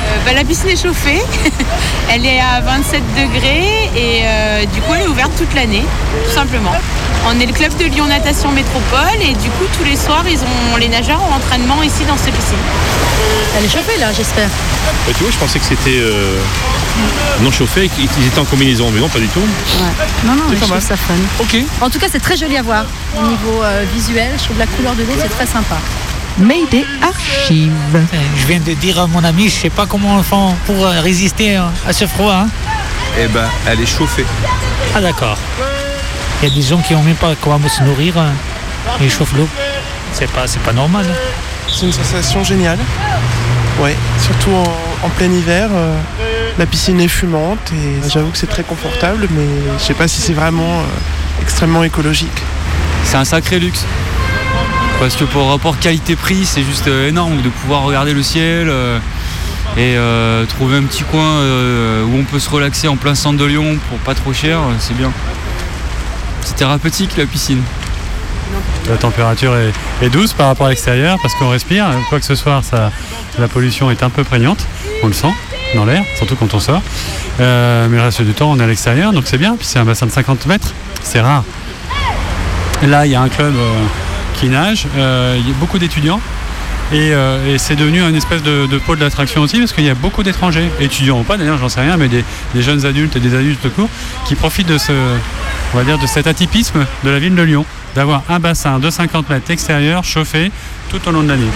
Euh, 0.06 0.18
bah, 0.24 0.32
la 0.34 0.44
piscine 0.44 0.68
est 0.68 0.80
chauffée, 0.80 1.20
elle 2.12 2.24
est 2.26 2.38
à 2.40 2.60
27 2.60 3.02
degrés 3.14 3.90
et 3.96 4.20
euh, 4.24 4.64
du 4.66 4.80
coup 4.82 4.92
elle 4.94 5.02
est 5.02 5.06
ouverte 5.08 5.32
toute 5.36 5.52
l'année, 5.54 5.82
tout 6.26 6.30
simplement. 6.32 6.72
On 7.26 7.40
est 7.40 7.46
le 7.46 7.52
club 7.52 7.74
de 7.78 7.84
Lyon 7.86 8.06
Natation 8.06 8.50
Métropole 8.52 9.20
et 9.20 9.32
du 9.32 9.48
coup 9.50 9.64
tous 9.76 9.84
les 9.84 9.96
soirs 9.96 10.24
ils 10.28 10.38
ont 10.40 10.76
les 10.78 10.88
nageurs 10.88 11.20
en 11.22 11.36
entraînement 11.36 11.82
ici 11.82 12.04
dans 12.06 12.16
cette 12.16 12.34
piscine. 12.34 12.56
Elle 13.56 13.64
est 13.64 13.68
chauffée 13.68 13.98
là, 13.98 14.12
j'espère. 14.14 14.48
Bah, 15.06 15.12
tu 15.16 15.22
vois, 15.22 15.32
je 15.32 15.38
pensais 15.38 15.58
que 15.58 15.64
c'était 15.64 15.98
euh, 15.98 16.38
non 17.40 17.50
chauffé 17.50 17.88
qu'ils 17.88 18.26
étaient 18.26 18.38
en 18.38 18.44
combinaison, 18.44 18.90
mais 18.92 19.00
non, 19.00 19.08
pas 19.08 19.18
du 19.20 19.28
tout. 19.28 19.40
Non, 20.24 20.34
non, 20.34 20.42
mais 20.50 20.56
je 20.56 20.64
trouve 20.64 20.80
ça 20.80 20.96
fun. 20.96 21.14
Ok. 21.40 21.56
En 21.80 21.88
tout 21.90 21.98
cas, 21.98 22.06
c'est 22.10 22.20
très 22.20 22.36
joli 22.36 22.56
à 22.56 22.62
voir. 22.62 22.84
Au 23.16 23.22
niveau 23.22 23.62
euh, 23.62 23.84
visuel, 23.94 24.30
je 24.38 24.44
trouve 24.44 24.58
la 24.58 24.66
couleur 24.66 24.94
de 24.94 25.02
l'eau, 25.02 25.12
c'est 25.20 25.28
très 25.28 25.46
sympa. 25.46 25.76
Mayday 26.38 26.84
Archive. 27.00 27.70
Je 28.36 28.46
viens 28.46 28.58
de 28.60 28.72
dire 28.74 28.98
à 29.00 29.06
mon 29.06 29.22
ami, 29.24 29.44
je 29.48 29.54
sais 29.54 29.70
pas 29.70 29.86
comment 29.86 30.16
on 30.16 30.22
fait 30.22 30.56
pour 30.66 30.84
euh, 30.84 31.00
résister 31.00 31.56
euh, 31.56 31.62
à 31.86 31.92
ce 31.92 32.06
froid. 32.06 32.34
hein. 32.34 32.48
Eh 33.20 33.28
ben, 33.28 33.46
elle 33.68 33.80
est 33.80 33.86
chauffée. 33.86 34.26
Ah 34.96 35.00
d'accord. 35.00 35.38
Il 36.46 36.48
y 36.48 36.52
a 36.52 36.54
des 36.56 36.60
gens 36.62 36.76
qui 36.76 36.94
ont 36.94 37.02
même 37.02 37.14
pas 37.16 37.34
comment 37.40 37.66
se 37.70 37.82
nourrir. 37.82 38.18
hein. 38.18 38.28
Ils 39.00 39.10
chauffent 39.10 39.32
l'eau. 39.34 39.48
C'est 40.12 40.30
pas, 40.30 40.46
c'est 40.46 40.60
pas 40.60 40.74
normal. 40.74 41.06
hein. 41.10 41.14
C'est 41.72 41.86
une 41.86 41.92
sensation 41.92 42.44
géniale. 42.44 42.78
Ouais, 43.80 43.96
surtout 44.20 44.50
en, 44.50 45.06
en 45.06 45.08
plein 45.08 45.32
hiver. 45.32 45.70
euh, 45.72 45.96
la 46.58 46.66
piscine 46.66 47.00
est 47.00 47.08
fumante 47.08 47.72
et 47.72 48.10
j'avoue 48.10 48.28
que 48.28 48.36
c'est 48.36 48.46
très 48.46 48.62
confortable, 48.62 49.26
mais 49.30 49.46
je 49.78 49.82
sais 49.82 49.94
pas 49.94 50.06
si 50.06 50.20
c'est 50.20 50.34
vraiment 50.34 50.80
euh, 50.80 50.84
extrêmement 51.40 51.82
écologique. 51.82 52.42
C'est 53.04 53.16
un 53.16 53.24
sacré 53.24 53.58
luxe. 53.58 53.86
Parce 55.00 55.16
que 55.16 55.24
pour 55.24 55.48
rapport 55.48 55.78
qualité-prix, 55.78 56.44
c'est 56.44 56.62
juste 56.62 56.88
euh, 56.88 57.08
énorme 57.08 57.40
de 57.40 57.48
pouvoir 57.48 57.84
regarder 57.84 58.12
le 58.12 58.22
ciel 58.22 58.68
euh, 58.68 58.98
et 59.78 59.96
euh, 59.96 60.44
trouver 60.44 60.76
un 60.76 60.82
petit 60.82 61.04
coin 61.04 61.24
euh, 61.38 62.04
où 62.04 62.18
on 62.18 62.24
peut 62.24 62.38
se 62.38 62.50
relaxer 62.50 62.86
en 62.86 62.96
plein 62.96 63.14
centre 63.14 63.38
de 63.38 63.46
Lyon 63.46 63.78
pour 63.88 63.98
pas 64.00 64.14
trop 64.14 64.34
cher, 64.34 64.58
c'est 64.78 64.94
bien. 64.94 65.10
C'est 66.44 66.56
thérapeutique 66.56 67.16
la 67.16 67.26
piscine. 67.26 67.62
La 68.88 68.96
température 68.96 69.54
est, 69.56 70.08
douce 70.10 70.32
par 70.32 70.48
rapport 70.48 70.66
à 70.66 70.70
l'extérieur 70.70 71.18
parce 71.22 71.34
qu'on 71.34 71.48
respire. 71.48 71.86
Quoi 72.08 72.20
que 72.20 72.26
ce 72.26 72.34
soit, 72.34 72.62
ça, 72.62 72.90
la 73.38 73.48
pollution 73.48 73.90
est 73.90 74.02
un 74.02 74.10
peu 74.10 74.24
prégnante. 74.24 74.66
On 75.02 75.06
le 75.06 75.12
sent 75.12 75.32
dans 75.74 75.84
l'air, 75.84 76.04
surtout 76.16 76.36
quand 76.36 76.52
on 76.54 76.60
sort. 76.60 76.82
Euh, 77.40 77.88
mais 77.88 77.96
le 77.96 78.02
reste 78.02 78.22
du 78.22 78.32
temps, 78.32 78.50
on 78.50 78.60
est 78.60 78.62
à 78.62 78.66
l'extérieur, 78.66 79.12
donc 79.12 79.24
c'est 79.26 79.38
bien. 79.38 79.56
Puis 79.56 79.66
c'est 79.66 79.78
un 79.78 79.84
bassin 79.84 80.06
de 80.06 80.12
50 80.12 80.46
mètres, 80.46 80.72
c'est 81.02 81.20
rare. 81.20 81.44
Là, 82.82 83.06
il 83.06 83.12
y 83.12 83.14
a 83.14 83.22
un 83.22 83.28
club 83.28 83.54
euh, 83.56 83.82
qui 84.34 84.48
nage. 84.48 84.86
Euh, 84.96 85.36
Il 85.38 85.48
y 85.48 85.50
a 85.50 85.54
beaucoup 85.54 85.78
d'étudiants. 85.78 86.20
Et, 86.92 87.12
euh, 87.12 87.54
et 87.54 87.58
c'est 87.58 87.76
devenu 87.76 88.00
une 88.02 88.14
espèce 88.14 88.42
de, 88.42 88.66
de 88.66 88.78
pôle 88.78 88.98
d'attraction 88.98 89.40
aussi 89.40 89.58
parce 89.58 89.72
qu'il 89.72 89.84
y 89.84 89.90
a 89.90 89.94
beaucoup 89.94 90.22
d'étrangers, 90.22 90.70
étudiants 90.80 91.20
ou 91.20 91.22
pas 91.22 91.36
d'ailleurs, 91.36 91.58
j'en 91.58 91.68
sais 91.68 91.80
rien, 91.80 91.96
mais 91.96 92.08
des, 92.08 92.24
des 92.54 92.62
jeunes 92.62 92.84
adultes 92.86 93.16
et 93.16 93.20
des 93.20 93.34
adultes 93.34 93.60
tout 93.62 93.70
court, 93.70 93.88
qui 94.26 94.34
profitent 94.34 94.68
de 94.68 94.78
ce, 94.78 94.92
on 95.72 95.76
va 95.78 95.84
dire, 95.84 95.98
de 95.98 96.06
cet 96.06 96.26
atypisme 96.26 96.84
de 97.02 97.10
la 97.10 97.18
ville 97.18 97.34
de 97.34 97.42
Lyon, 97.42 97.64
d'avoir 97.94 98.22
un 98.28 98.38
bassin 98.38 98.78
de 98.78 98.90
50 98.90 99.30
mètres 99.30 99.50
extérieur 99.50 100.04
chauffé 100.04 100.52
tout 100.90 101.00
au 101.08 101.10
long 101.10 101.22
de 101.22 101.28
l'année. 101.28 101.48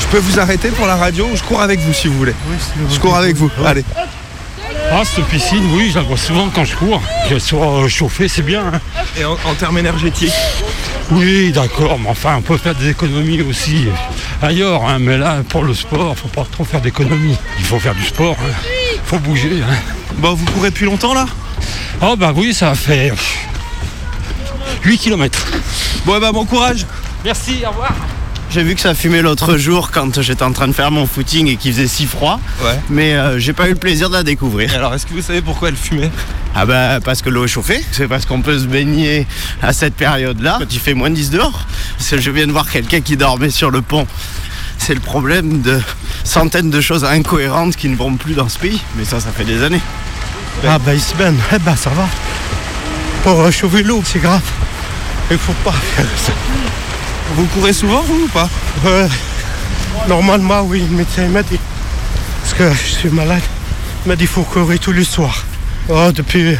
Je 0.00 0.06
peux 0.06 0.18
vous 0.18 0.40
arrêter 0.40 0.68
pour 0.70 0.86
la 0.86 0.96
radio 0.96 1.26
ou 1.32 1.36
je 1.36 1.42
cours 1.42 1.60
avec 1.62 1.80
vous 1.80 1.92
si 1.92 2.08
vous 2.08 2.16
voulez 2.18 2.34
Je 2.90 2.98
cours 2.98 3.16
avec 3.16 3.36
vous, 3.36 3.50
allez. 3.64 3.84
Ah, 4.94 5.02
cette 5.04 5.24
piscine, 5.26 5.64
oui, 5.72 5.90
je 5.90 5.96
la 5.96 6.02
vois 6.02 6.16
souvent 6.18 6.48
quand 6.54 6.64
je 6.64 6.76
cours. 6.76 7.00
Qu'elle 7.28 7.40
soit 7.40 7.88
chauffée, 7.88 8.28
c'est 8.28 8.42
bien. 8.42 8.64
hein. 8.74 8.80
Et 9.18 9.24
en, 9.24 9.32
en 9.32 9.54
termes 9.58 9.78
énergétiques 9.78 10.32
Oui, 11.10 11.50
d'accord, 11.50 11.98
mais 11.98 12.10
enfin, 12.10 12.36
on 12.36 12.42
peut 12.42 12.58
faire 12.58 12.74
des 12.74 12.90
économies 12.90 13.40
aussi 13.40 13.86
ailleurs. 14.42 14.84
hein, 14.86 14.98
mais 15.00 15.16
là, 15.16 15.38
pour 15.48 15.62
le 15.64 15.72
sport, 15.72 16.16
faut 16.18 16.28
pas 16.28 16.44
trop 16.50 16.64
faire 16.64 16.80
d'économies. 16.82 17.38
Il 17.58 17.64
faut 17.64 17.78
faire 17.78 17.94
du 17.94 18.04
sport, 18.04 18.36
hein. 18.40 18.52
faut 19.06 19.18
bouger. 19.18 19.62
Bon, 20.18 20.34
vous 20.34 20.44
courez 20.52 20.68
depuis 20.70 20.84
longtemps 20.84 21.14
là? 21.14 21.26
Oh, 22.02 22.14
bah 22.16 22.32
oui, 22.36 22.52
ça 22.52 22.74
fait 22.74 23.10
euh, 23.12 23.14
8 24.84 24.98
km. 24.98 25.46
Bon, 26.04 26.18
bah 26.20 26.32
bon 26.32 26.44
courage. 26.44 26.86
Merci, 27.24 27.62
au 27.66 27.70
revoir. 27.70 27.94
J'ai 28.52 28.62
vu 28.62 28.74
que 28.74 28.82
ça 28.82 28.94
fumait 28.94 29.22
l'autre 29.22 29.56
jour 29.56 29.90
quand 29.90 30.20
j'étais 30.20 30.42
en 30.42 30.52
train 30.52 30.68
de 30.68 30.74
faire 30.74 30.90
mon 30.90 31.06
footing 31.06 31.46
et 31.48 31.56
qu'il 31.56 31.72
faisait 31.72 31.86
si 31.86 32.04
froid. 32.04 32.38
Ouais. 32.62 32.78
Mais 32.90 33.14
euh, 33.14 33.38
j'ai 33.38 33.54
pas 33.54 33.66
eu 33.66 33.70
le 33.70 33.76
plaisir 33.76 34.10
de 34.10 34.14
la 34.14 34.22
découvrir. 34.22 34.74
Alors, 34.74 34.92
est-ce 34.92 35.06
que 35.06 35.14
vous 35.14 35.22
savez 35.22 35.40
pourquoi 35.40 35.70
elle 35.70 35.76
fumait? 35.76 36.10
Ah 36.54 36.66
bah 36.66 37.00
parce 37.02 37.22
que 37.22 37.30
l'eau 37.30 37.46
est 37.46 37.48
chauffée. 37.48 37.82
C'est 37.92 38.08
parce 38.08 38.26
qu'on 38.26 38.42
peut 38.42 38.58
se 38.58 38.66
baigner 38.66 39.26
à 39.62 39.72
cette 39.72 39.94
période-là 39.94 40.56
quand 40.58 40.70
il 40.70 40.80
fait 40.80 40.92
moins 40.92 41.08
de 41.08 41.14
10 41.14 41.30
dehors. 41.30 41.64
Parce 41.96 42.10
que 42.10 42.20
je 42.20 42.30
viens 42.30 42.46
de 42.46 42.52
voir 42.52 42.70
quelqu'un 42.70 43.00
qui 43.00 43.16
dormait 43.16 43.48
sur 43.48 43.70
le 43.70 43.80
pont. 43.80 44.06
C'est 44.76 44.92
le 44.92 45.00
problème 45.00 45.62
de 45.62 45.80
centaines 46.22 46.68
de 46.68 46.80
choses 46.82 47.06
incohérentes 47.06 47.74
qui 47.76 47.88
ne 47.88 47.96
vont 47.96 48.16
plus 48.16 48.34
dans 48.34 48.50
ce 48.50 48.58
pays. 48.58 48.82
Mais 48.98 49.06
ça, 49.06 49.18
ça 49.18 49.30
fait 49.30 49.44
des 49.44 49.62
années. 49.62 49.80
Ah, 50.68 50.78
bah 50.78 50.92
Isben, 50.92 51.36
eh 51.54 51.58
ben 51.58 51.74
ça 51.74 51.88
va. 51.88 52.06
Pour 53.22 53.44
réchauffer 53.46 53.82
l'eau, 53.82 54.02
c'est 54.04 54.20
grave. 54.20 54.42
Il 55.30 55.38
faut 55.38 55.54
pas 55.64 55.72
faire 55.72 56.04
ça. 56.18 56.32
Vous 57.34 57.46
courez 57.46 57.72
souvent 57.72 58.02
vous 58.02 58.24
ou 58.24 58.28
pas 58.28 58.48
Ouais. 58.84 59.08
Normalement, 60.08 60.62
oui, 60.62 60.80
le 60.80 60.96
médecin 60.96 61.28
m'a 61.28 61.42
dit. 61.42 61.58
Parce 62.42 62.54
que 62.54 62.70
je 62.72 62.92
suis 62.92 63.08
malade. 63.08 63.42
Il 64.04 64.08
m'a 64.08 64.16
dit 64.16 64.24
qu'il 64.24 64.28
faut 64.28 64.42
courir 64.42 64.78
tous 64.78 64.92
les 64.92 65.04
soirs. 65.04 65.44
Oh, 65.88 66.10
depuis 66.14 66.56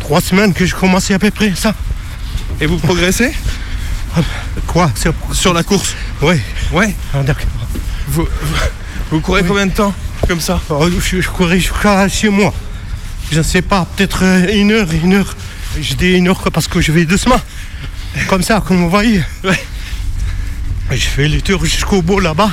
trois 0.00 0.20
semaines 0.20 0.54
que 0.54 0.64
je 0.64 0.74
commençais 0.74 1.14
à 1.14 1.18
peu 1.18 1.30
près 1.30 1.52
ça. 1.54 1.74
Et 2.60 2.66
vous 2.66 2.78
progressez 2.78 3.32
Quoi 4.66 4.90
sur... 4.94 5.12
Sur 5.32 5.52
la 5.52 5.62
course 5.62 5.94
Oui. 6.22 6.36
Ouais. 6.72 6.94
Ah, 7.12 7.22
d'accord. 7.22 7.46
Vous, 8.08 8.26
courez 9.20 9.42
combien 9.42 9.66
de 9.66 9.72
temps 9.72 9.92
comme 10.26 10.40
ça 10.40 10.60
Oh, 10.70 10.88
je, 10.90 11.20
je 11.20 11.28
courais 11.28 11.60
jusqu'à 11.60 12.08
chez 12.08 12.30
moi. 12.30 12.54
Je 13.30 13.38
ne 13.38 13.42
sais 13.42 13.62
pas, 13.62 13.86
peut-être 13.96 14.20
euh, 14.22 14.46
une 14.54 14.72
heure, 14.72 14.88
une 15.02 15.14
heure. 15.14 15.36
Je 15.78 15.94
dis 15.94 16.12
une 16.12 16.28
heure 16.28 16.42
parce 16.52 16.68
que 16.68 16.80
je 16.80 16.90
vais 16.92 17.04
doucement. 17.04 17.40
Comme 18.28 18.42
ça, 18.42 18.60
comme 18.66 18.78
vous 18.78 18.90
voyez. 18.90 19.22
Ouais. 19.44 19.58
Je 20.90 20.96
fais 21.06 21.28
les 21.28 21.40
tours 21.42 21.64
jusqu'au 21.64 22.00
bout 22.02 22.20
là-bas. 22.20 22.50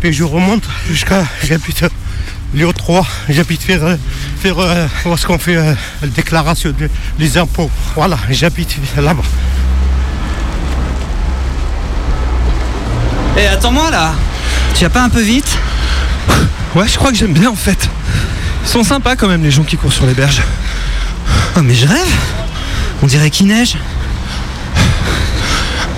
Puis 0.00 0.12
je 0.12 0.24
remonte 0.24 0.64
jusqu'à. 0.90 1.24
J'habite 1.44 1.84
Lyon 2.54 2.72
3. 2.76 3.06
J'habite 3.28 3.62
faire. 3.62 3.96
faire 4.40 4.58
euh, 4.58 4.86
est-ce 5.06 5.26
qu'on 5.26 5.38
fait 5.38 5.56
euh, 5.56 5.74
la 6.02 6.08
déclaration 6.08 6.70
de- 6.76 6.90
des 7.18 7.38
impôts. 7.38 7.70
Voilà, 7.94 8.18
j'habite 8.30 8.76
là-bas. 8.96 9.22
Eh, 13.38 13.46
attends-moi 13.46 13.90
là 13.90 14.12
Tu 14.74 14.84
vas 14.84 14.90
pas 14.90 15.02
un 15.02 15.08
peu 15.08 15.22
vite? 15.22 15.56
Ouais, 16.74 16.86
je 16.88 16.96
crois 16.96 17.10
que 17.12 17.16
j'aime 17.16 17.32
bien 17.32 17.50
en 17.50 17.54
fait. 17.56 17.88
Ils 18.64 18.68
sont 18.68 18.84
sympas 18.84 19.16
quand 19.16 19.28
même 19.28 19.42
les 19.42 19.50
gens 19.50 19.62
qui 19.64 19.76
courent 19.76 19.92
sur 19.92 20.06
les 20.06 20.14
berges. 20.14 20.42
Oh, 21.56 21.60
mais 21.62 21.74
je 21.74 21.86
rêve 21.86 22.12
On 23.02 23.06
dirait 23.06 23.30
qu'il 23.30 23.46
neige. 23.46 23.76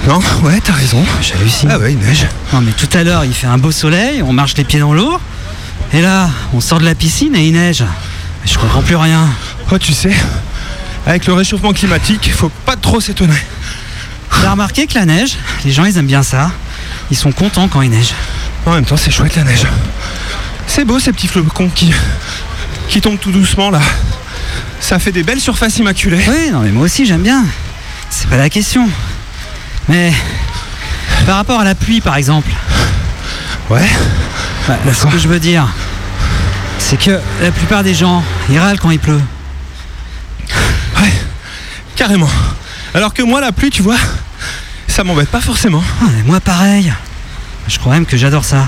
Non, 0.07 0.20
ouais, 0.42 0.61
t'as 0.62 0.74
raison. 0.74 1.02
J'hallucine. 1.22 1.70
Ah 1.72 1.78
ouais, 1.78 1.92
il 1.92 1.98
neige. 1.98 2.26
Non, 2.52 2.61
mais 2.61 2.72
tout 2.72 2.88
à 2.92 3.02
l'heure, 3.05 3.24
il 3.24 3.32
fait 3.32 3.46
un 3.46 3.57
beau 3.57 3.72
soleil, 3.72 4.22
on 4.22 4.32
marche 4.32 4.55
les 4.57 4.64
pieds 4.64 4.78
dans 4.80 4.92
l'eau. 4.92 5.18
Et 5.94 6.02
là, 6.02 6.28
on 6.52 6.61
sort 6.61 6.78
de 6.78 6.84
la 6.84 6.94
piscine 6.94 7.34
et 7.34 7.46
il 7.46 7.52
neige. 7.52 7.84
Je 8.44 8.59
comprends 8.59 8.82
plus 8.82 8.96
rien. 8.96 9.26
Oh, 9.70 9.78
tu 9.78 9.94
sais, 9.94 10.14
avec 11.07 11.26
le 11.26 11.32
réchauffement 11.32 11.72
climatique, 11.72 12.26
il 12.26 12.32
faut 12.32 12.50
pas 12.66 12.76
trop 12.76 13.00
s'étonner. 13.00 13.42
T'as 14.42 14.50
remarqué 14.50 14.86
que 14.86 14.94
la 14.94 15.07
neige, 15.07 15.36
les 15.64 15.72
gens 15.72 15.84
ils 15.84 15.96
aiment 15.96 16.07
bien 16.07 16.22
ça. 16.22 16.50
Ils 17.11 17.16
sont 17.16 17.32
contents 17.32 17.68
quand 17.68 17.80
il 17.80 17.90
neige. 17.90 18.12
En 18.66 18.72
même 18.72 18.84
temps, 18.84 18.96
c'est 18.96 19.11
chouette 19.11 19.36
la 19.36 19.44
neige. 19.44 19.64
C'est 20.66 20.84
beau 20.84 20.98
ces 20.98 21.12
petits 21.12 21.28
flocons 21.28 21.70
qui, 21.74 21.92
qui 22.88 23.00
tombent 23.00 23.18
tout 23.18 23.30
doucement 23.30 23.70
là. 23.70 23.80
Ça 24.80 24.98
fait 24.98 25.12
des 25.12 25.22
belles 25.22 25.40
surfaces 25.40 25.78
immaculées. 25.78 26.24
Oui, 26.28 26.50
non 26.52 26.61
mais 26.61 26.70
moi 26.70 26.84
aussi 26.84 27.07
j'aime 27.07 27.22
bien. 27.22 27.44
C'est 28.11 28.28
pas 28.28 28.36
la 28.36 28.50
question. 28.50 28.88
Mais 29.89 30.12
par 31.26 31.37
rapport 31.37 31.61
à 31.61 31.64
la 31.64 31.74
pluie 31.74 32.01
par 32.01 32.16
exemple. 32.16 32.51
Ouais. 33.70 33.89
Bah, 34.68 34.76
ce 34.93 35.07
que 35.07 35.18
je 35.18 35.28
veux 35.28 35.41
dire, 35.41 35.66
c'est 36.78 36.97
que 36.99 37.18
la 37.43 37.51
plupart 37.51 37.82
des 37.82 37.95
gens, 37.95 38.22
ils 38.49 38.59
râlent 38.59 38.80
quand 38.80 38.91
il 38.91 38.99
pleut. 38.99 39.20
Ouais, 41.01 41.12
carrément. 41.97 42.30
Alors 42.95 43.12
que 43.12 43.22
moi, 43.22 43.41
la 43.41 43.53
pluie, 43.53 43.70
tu 43.70 43.82
vois, 43.82 43.97
ça 44.89 45.05
m'embête 45.05 45.28
pas 45.28 45.41
forcément. 45.41 45.82
Ah, 46.03 46.07
mais 46.16 46.22
moi 46.22 46.41
pareil. 46.41 46.93
Je 47.68 47.78
crois 47.78 47.95
même 47.95 48.07
que 48.07 48.16
j'adore 48.16 48.45
ça. 48.45 48.66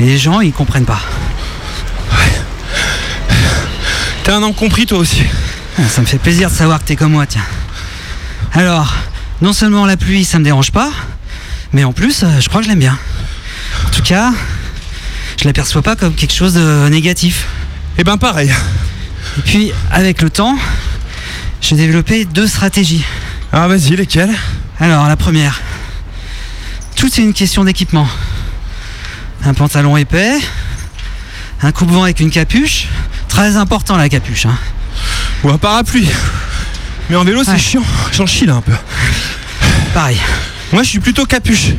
Et 0.00 0.04
les 0.04 0.18
gens, 0.18 0.40
ils 0.40 0.52
comprennent 0.52 0.86
pas. 0.86 1.00
T'es 4.24 4.32
un 4.32 4.52
compris 4.52 4.86
toi 4.86 4.98
aussi. 4.98 5.22
Ah, 5.78 5.82
Ça 5.88 6.00
me 6.00 6.06
fait 6.06 6.18
plaisir 6.18 6.48
de 6.50 6.54
savoir 6.54 6.78
que 6.80 6.84
t'es 6.84 6.96
comme 6.96 7.12
moi, 7.12 7.26
tiens. 7.26 7.44
Alors, 8.54 8.94
non 9.44 9.52
seulement 9.52 9.84
la 9.84 9.98
pluie, 9.98 10.24
ça 10.24 10.38
me 10.38 10.44
dérange 10.44 10.70
pas, 10.70 10.90
mais 11.74 11.84
en 11.84 11.92
plus, 11.92 12.22
euh, 12.22 12.40
je 12.40 12.48
crois 12.48 12.62
que 12.62 12.64
je 12.64 12.70
l'aime 12.70 12.78
bien. 12.78 12.98
En 13.86 13.90
tout 13.90 14.00
cas, 14.00 14.32
je 15.38 15.44
l'aperçois 15.44 15.82
pas 15.82 15.96
comme 15.96 16.14
quelque 16.14 16.32
chose 16.32 16.54
de 16.54 16.88
négatif. 16.88 17.46
Eh 17.98 18.04
ben 18.04 18.16
pareil. 18.16 18.50
Et 19.36 19.42
puis, 19.42 19.70
avec 19.90 20.22
le 20.22 20.30
temps, 20.30 20.56
j'ai 21.60 21.76
développé 21.76 22.24
deux 22.24 22.46
stratégies. 22.46 23.04
Ah 23.52 23.68
vas-y, 23.68 23.94
lesquelles? 23.96 24.34
Alors, 24.80 25.06
la 25.08 25.16
première, 25.16 25.60
tout 26.96 27.08
est 27.08 27.18
une 27.22 27.34
question 27.34 27.64
d'équipement. 27.64 28.08
Un 29.44 29.52
pantalon 29.52 29.98
épais, 29.98 30.38
un 31.60 31.70
coupe-vent 31.70 32.04
avec 32.04 32.20
une 32.20 32.30
capuche, 32.30 32.88
très 33.28 33.58
important 33.58 33.98
la 33.98 34.08
capuche. 34.08 34.46
Hein. 34.46 34.56
Ou 35.42 35.50
un 35.50 35.58
parapluie. 35.58 36.08
Mais 37.10 37.16
en 37.16 37.24
vélo, 37.24 37.42
c'est 37.44 37.58
chiant. 37.58 37.82
J'en 38.12 38.26
chie 38.26 38.46
là 38.46 38.54
un 38.54 38.60
peu. 38.60 38.72
Pareil. 39.92 40.18
Moi, 40.72 40.82
je 40.82 40.88
suis 40.88 41.00
plutôt 41.00 41.24
capuche. 41.26 41.72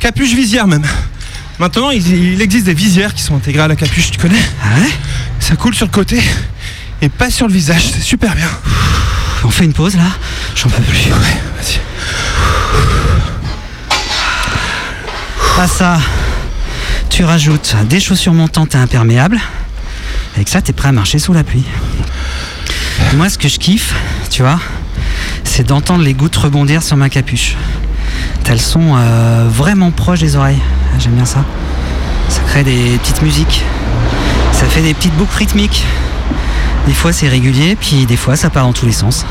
Capuche 0.00 0.32
visière 0.34 0.66
même. 0.66 0.86
Maintenant, 1.58 1.90
il, 1.90 2.06
il 2.06 2.40
existe 2.40 2.66
des 2.66 2.74
visières 2.74 3.14
qui 3.14 3.22
sont 3.22 3.36
intégrées 3.36 3.62
à 3.62 3.68
la 3.68 3.76
capuche, 3.76 4.10
tu 4.10 4.18
connais 4.18 4.40
Ah 4.62 4.78
ouais 4.80 4.90
Ça 5.40 5.56
coule 5.56 5.74
sur 5.74 5.86
le 5.86 5.90
côté 5.90 6.22
et 7.02 7.08
pas 7.08 7.30
sur 7.30 7.46
le 7.48 7.52
visage. 7.52 7.90
C'est 7.92 8.00
super 8.00 8.34
bien. 8.34 8.48
On 9.44 9.50
fait 9.50 9.64
une 9.64 9.72
pause 9.72 9.96
là 9.96 10.02
J'en 10.56 10.68
peux 10.68 10.82
plus. 10.82 11.06
Ouais, 11.06 11.40
vas-y. 11.56 11.78
À 15.60 15.66
ça, 15.66 15.98
tu 17.10 17.24
rajoutes 17.24 17.74
des 17.88 17.98
chaussures 18.00 18.34
montantes 18.34 18.74
et 18.74 18.78
imperméables. 18.78 19.40
Avec 20.36 20.48
ça, 20.48 20.62
t'es 20.62 20.72
prêt 20.72 20.88
à 20.88 20.92
marcher 20.92 21.18
sous 21.18 21.32
la 21.32 21.42
pluie. 21.42 21.64
Moi, 23.16 23.28
ce 23.30 23.38
que 23.38 23.48
je 23.48 23.58
kiffe, 23.58 23.94
tu 24.30 24.42
vois, 24.42 24.58
c'est 25.44 25.64
d'entendre 25.66 26.04
les 26.04 26.14
gouttes 26.14 26.36
rebondir 26.36 26.82
sur 26.82 26.96
ma 26.96 27.08
capuche. 27.08 27.56
Elles 28.50 28.60
sont 28.60 28.96
euh, 28.96 29.46
vraiment 29.50 29.90
proches 29.90 30.20
des 30.20 30.34
oreilles. 30.36 30.60
J'aime 30.98 31.12
bien 31.12 31.26
ça. 31.26 31.44
Ça 32.30 32.40
crée 32.48 32.64
des 32.64 32.98
petites 33.02 33.20
musiques. 33.20 33.62
Ça 34.52 34.64
fait 34.66 34.80
des 34.80 34.94
petites 34.94 35.14
boucles 35.14 35.36
rythmiques. 35.36 35.84
Des 36.86 36.94
fois, 36.94 37.12
c'est 37.12 37.28
régulier, 37.28 37.76
puis 37.76 38.06
des 38.06 38.16
fois, 38.16 38.36
ça 38.36 38.48
part 38.48 38.64
dans 38.64 38.72
tous 38.72 38.86
les 38.86 38.92
sens. 38.92 39.26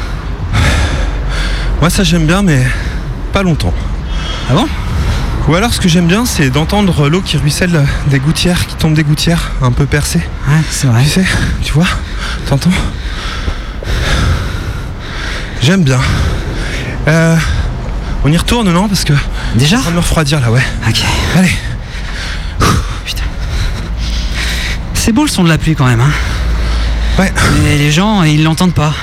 Moi, 1.81 1.89
ça 1.89 2.03
j'aime 2.03 2.27
bien, 2.27 2.43
mais 2.43 2.63
pas 3.33 3.41
longtemps. 3.41 3.73
Ah 4.49 4.53
bon? 4.53 4.67
Ou 5.47 5.55
alors, 5.55 5.73
ce 5.73 5.79
que 5.79 5.89
j'aime 5.89 6.07
bien, 6.07 6.25
c'est 6.25 6.51
d'entendre 6.51 7.09
l'eau 7.09 7.21
qui 7.21 7.37
ruisselle 7.37 7.87
des 8.07 8.19
gouttières, 8.19 8.67
qui 8.67 8.75
tombe 8.75 8.93
des 8.93 9.03
gouttières 9.03 9.51
un 9.61 9.71
peu 9.71 9.85
percées. 9.85 10.21
Ouais, 10.47 10.61
c'est 10.69 10.87
vrai. 10.87 11.03
Tu 11.03 11.09
sais, 11.09 11.25
tu 11.63 11.73
vois 11.73 11.87
T'entends? 12.47 12.69
J'aime 15.61 15.83
bien. 15.83 15.99
Euh, 17.07 17.35
on 18.23 18.31
y 18.31 18.37
retourne, 18.37 18.71
non 18.71 18.87
Parce 18.87 19.03
que. 19.03 19.13
Déjà 19.55 19.77
Ça 19.77 19.83
va 19.83 19.91
me 19.91 19.99
refroidir 19.99 20.39
là, 20.39 20.51
ouais. 20.51 20.63
Ok. 20.87 21.01
Allez. 21.35 21.51
C'est 25.07 25.13
beau 25.13 25.23
le 25.23 25.29
son 25.29 25.45
de 25.45 25.47
la 25.47 25.57
pluie 25.57 25.73
quand 25.73 25.85
même. 25.85 26.01
Hein. 26.01 26.11
Ouais. 27.17 27.31
Mais 27.63 27.77
les 27.77 27.93
gens, 27.93 28.23
ils 28.23 28.43
l'entendent 28.43 28.73
pas. 28.73 28.93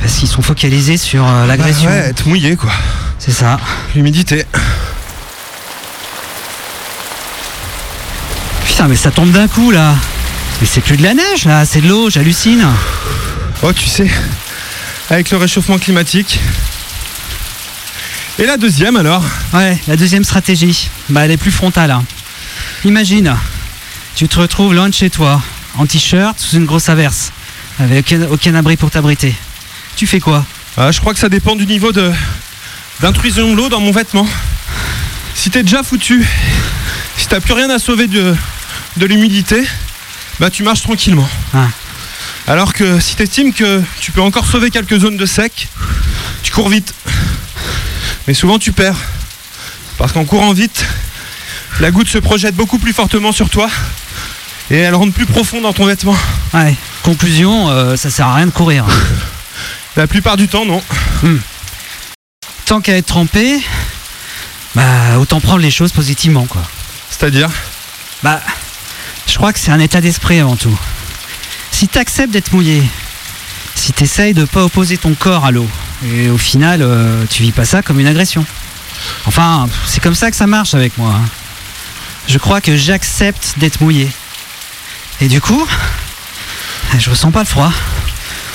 Parce 0.00 0.16
qu'ils 0.16 0.28
sont 0.28 0.42
focalisés 0.42 0.98
sur 0.98 1.26
euh, 1.26 1.46
l'agression. 1.46 1.88
Bah 1.88 1.96
ouais, 1.96 2.08
être 2.10 2.26
mouillé 2.26 2.56
quoi. 2.56 2.70
C'est 3.18 3.32
ça. 3.32 3.58
L'humidité. 3.94 4.44
Putain, 8.66 8.86
mais 8.86 8.96
ça 8.96 9.10
tombe 9.10 9.30
d'un 9.30 9.48
coup 9.48 9.70
là. 9.70 9.94
Mais 10.60 10.66
c'est 10.70 10.82
plus 10.82 10.98
de 10.98 11.02
la 11.02 11.14
neige 11.14 11.46
là, 11.46 11.64
c'est 11.64 11.80
de 11.80 11.88
l'eau, 11.88 12.10
j'hallucine. 12.10 12.66
Oh, 13.62 13.72
tu 13.72 13.86
sais, 13.88 14.10
avec 15.10 15.30
le 15.30 15.36
réchauffement 15.38 15.78
climatique. 15.78 16.38
Et 18.38 18.46
la 18.46 18.56
deuxième 18.56 18.96
alors 18.96 19.24
Ouais, 19.52 19.78
la 19.88 19.96
deuxième 19.96 20.24
stratégie, 20.24 20.88
bah 21.08 21.24
elle 21.24 21.30
est 21.32 21.36
plus 21.36 21.50
frontale. 21.50 21.90
hein. 21.90 22.04
Imagine, 22.84 23.34
tu 24.14 24.28
te 24.28 24.38
retrouves 24.38 24.74
loin 24.74 24.88
de 24.88 24.94
chez 24.94 25.10
toi, 25.10 25.42
en 25.76 25.86
t-shirt, 25.86 26.38
sous 26.38 26.56
une 26.56 26.64
grosse 26.66 26.88
averse, 26.88 27.32
avec 27.80 28.06
aucun, 28.06 28.22
aucun 28.30 28.54
abri 28.54 28.76
pour 28.76 28.90
t'abriter. 28.90 29.34
Tu 29.96 30.06
fais 30.06 30.20
quoi? 30.20 30.44
Ah, 30.76 30.92
Je 30.92 31.00
crois 31.00 31.12
que 31.14 31.18
ça 31.20 31.28
dépend 31.28 31.56
du 31.56 31.66
niveau 31.66 31.92
de 31.92 32.12
d'intrusion 33.00 33.50
de 33.52 33.56
l'eau 33.56 33.68
dans 33.68 33.80
mon 33.80 33.92
vêtement. 33.92 34.26
Si 35.34 35.50
t'es 35.50 35.62
déjà 35.62 35.84
foutu, 35.84 36.26
si 37.16 37.26
t'as 37.28 37.38
plus 37.40 37.52
rien 37.52 37.70
à 37.70 37.78
sauver 37.78 38.08
de, 38.08 38.34
de 38.96 39.06
l'humidité, 39.06 39.64
bah 40.40 40.50
tu 40.50 40.64
marches 40.64 40.82
tranquillement. 40.82 41.28
Alors 42.48 42.72
que 42.72 42.98
si 42.98 43.14
t'estimes 43.14 43.52
que 43.52 43.82
tu 44.00 44.10
peux 44.10 44.22
encore 44.22 44.46
sauver 44.46 44.70
quelques 44.70 44.98
zones 44.98 45.18
de 45.18 45.26
sec, 45.26 45.68
tu 46.42 46.50
cours 46.50 46.70
vite. 46.70 46.94
Mais 48.26 48.32
souvent 48.32 48.58
tu 48.58 48.72
perds. 48.72 48.96
Parce 49.98 50.12
qu'en 50.12 50.24
courant 50.24 50.54
vite, 50.54 50.86
la 51.78 51.90
goutte 51.90 52.08
se 52.08 52.16
projette 52.16 52.54
beaucoup 52.54 52.78
plus 52.78 52.94
fortement 52.94 53.32
sur 53.32 53.50
toi 53.50 53.68
et 54.70 54.78
elle 54.78 54.94
rentre 54.94 55.12
plus 55.12 55.26
profond 55.26 55.60
dans 55.60 55.74
ton 55.74 55.84
vêtement. 55.84 56.16
Ouais, 56.54 56.74
conclusion, 57.02 57.68
euh, 57.68 57.96
ça 57.96 58.08
sert 58.08 58.26
à 58.26 58.36
rien 58.36 58.46
de 58.46 58.50
courir. 58.50 58.86
La 59.96 60.06
plupart 60.06 60.38
du 60.38 60.48
temps, 60.48 60.64
non. 60.64 60.82
Tant 62.64 62.80
qu'à 62.80 62.96
être 62.96 63.06
trempé, 63.06 63.60
bah 64.74 65.18
autant 65.18 65.40
prendre 65.40 65.60
les 65.60 65.70
choses 65.70 65.92
positivement 65.92 66.46
quoi. 66.46 66.62
C'est-à-dire? 67.10 67.50
Bah, 68.22 68.40
je 69.26 69.34
crois 69.36 69.52
que 69.52 69.58
c'est 69.58 69.70
un 69.70 69.80
état 69.80 70.00
d'esprit 70.00 70.40
avant 70.40 70.56
tout. 70.56 70.78
Si 71.78 71.86
t'acceptes 71.86 72.32
d'être 72.32 72.52
mouillé, 72.52 72.82
si 73.76 73.92
t'essayes 73.92 74.34
de 74.34 74.44
pas 74.44 74.64
opposer 74.64 74.98
ton 74.98 75.14
corps 75.14 75.44
à 75.44 75.52
l'eau, 75.52 75.70
et 76.04 76.28
au 76.28 76.36
final, 76.36 76.82
euh, 76.82 77.24
tu 77.30 77.44
vis 77.44 77.52
pas 77.52 77.64
ça 77.64 77.82
comme 77.82 78.00
une 78.00 78.08
agression. 78.08 78.44
Enfin, 79.26 79.68
c'est 79.86 80.02
comme 80.02 80.16
ça 80.16 80.28
que 80.32 80.36
ça 80.36 80.48
marche 80.48 80.74
avec 80.74 80.98
moi. 80.98 81.12
hein. 81.14 81.24
Je 82.26 82.36
crois 82.38 82.60
que 82.60 82.76
j'accepte 82.76 83.54
d'être 83.58 83.80
mouillé. 83.80 84.10
Et 85.20 85.28
du 85.28 85.40
coup, 85.40 85.64
je 86.98 87.10
ressens 87.10 87.30
pas 87.30 87.38
le 87.42 87.46
froid. 87.46 87.72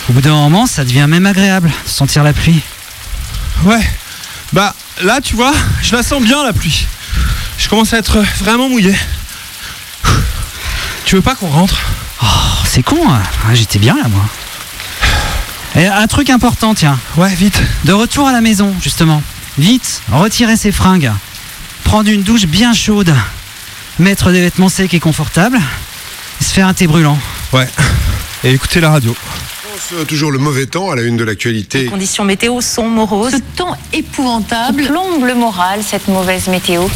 Au 0.09 0.11
bout 0.11 0.19
d'un 0.19 0.33
moment, 0.33 0.67
ça 0.67 0.83
devient 0.83 1.05
même 1.07 1.25
agréable 1.25 1.71
sentir 1.85 2.23
la 2.25 2.33
pluie. 2.33 2.59
Ouais. 3.63 3.89
Bah 4.51 4.75
là, 5.01 5.21
tu 5.21 5.37
vois, 5.37 5.53
je 5.81 5.95
la 5.95 6.03
sens 6.03 6.21
bien 6.21 6.43
la 6.43 6.51
pluie. 6.51 6.87
Je 7.57 7.69
commence 7.69 7.93
à 7.93 7.99
être 7.99 8.21
vraiment 8.39 8.67
mouillé. 8.67 8.93
Tu 11.05 11.15
veux 11.15 11.21
pas 11.21 11.35
qu'on 11.35 11.47
rentre? 11.47 11.77
Oh, 12.23 12.25
c'est 12.65 12.83
con, 12.83 12.97
hein. 13.09 13.21
Ah, 13.45 13.53
j'étais 13.53 13.79
bien 13.79 13.95
là, 13.95 14.07
moi. 14.07 14.23
Et 15.75 15.87
un 15.87 16.07
truc 16.07 16.29
important, 16.29 16.73
tiens. 16.73 16.97
Ouais, 17.17 17.33
vite. 17.33 17.61
De 17.83 17.93
retour 17.93 18.27
à 18.27 18.31
la 18.31 18.41
maison, 18.41 18.73
justement. 18.81 19.21
Vite, 19.57 20.01
retirer 20.11 20.55
ses 20.55 20.71
fringues. 20.71 21.11
Prendre 21.83 22.09
une 22.09 22.23
douche 22.23 22.45
bien 22.45 22.73
chaude. 22.73 23.13
Mettre 23.99 24.31
des 24.31 24.41
vêtements 24.41 24.69
secs 24.69 24.93
et 24.93 24.99
confortables. 24.99 25.59
Et 26.39 26.43
se 26.43 26.53
faire 26.53 26.67
un 26.67 26.73
thé 26.73 26.87
brûlant. 26.87 27.17
Ouais. 27.51 27.67
Et 28.43 28.51
écouter 28.51 28.79
la 28.79 28.91
radio. 28.91 29.15
Toujours 30.07 30.31
le 30.31 30.39
mauvais 30.39 30.65
temps 30.65 30.91
à 30.91 30.95
la 30.95 31.01
une 31.01 31.17
de 31.17 31.23
l'actualité. 31.23 31.83
Les 31.83 31.89
conditions 31.89 32.23
météo 32.23 32.61
sont 32.61 32.87
moroses. 32.87 33.33
Ce 33.33 33.57
temps 33.57 33.77
épouvantable 33.91 34.85
plombe 34.85 35.25
le 35.25 35.35
moral, 35.35 35.81
cette 35.85 36.07
mauvaise 36.07 36.47
météo. 36.47 36.87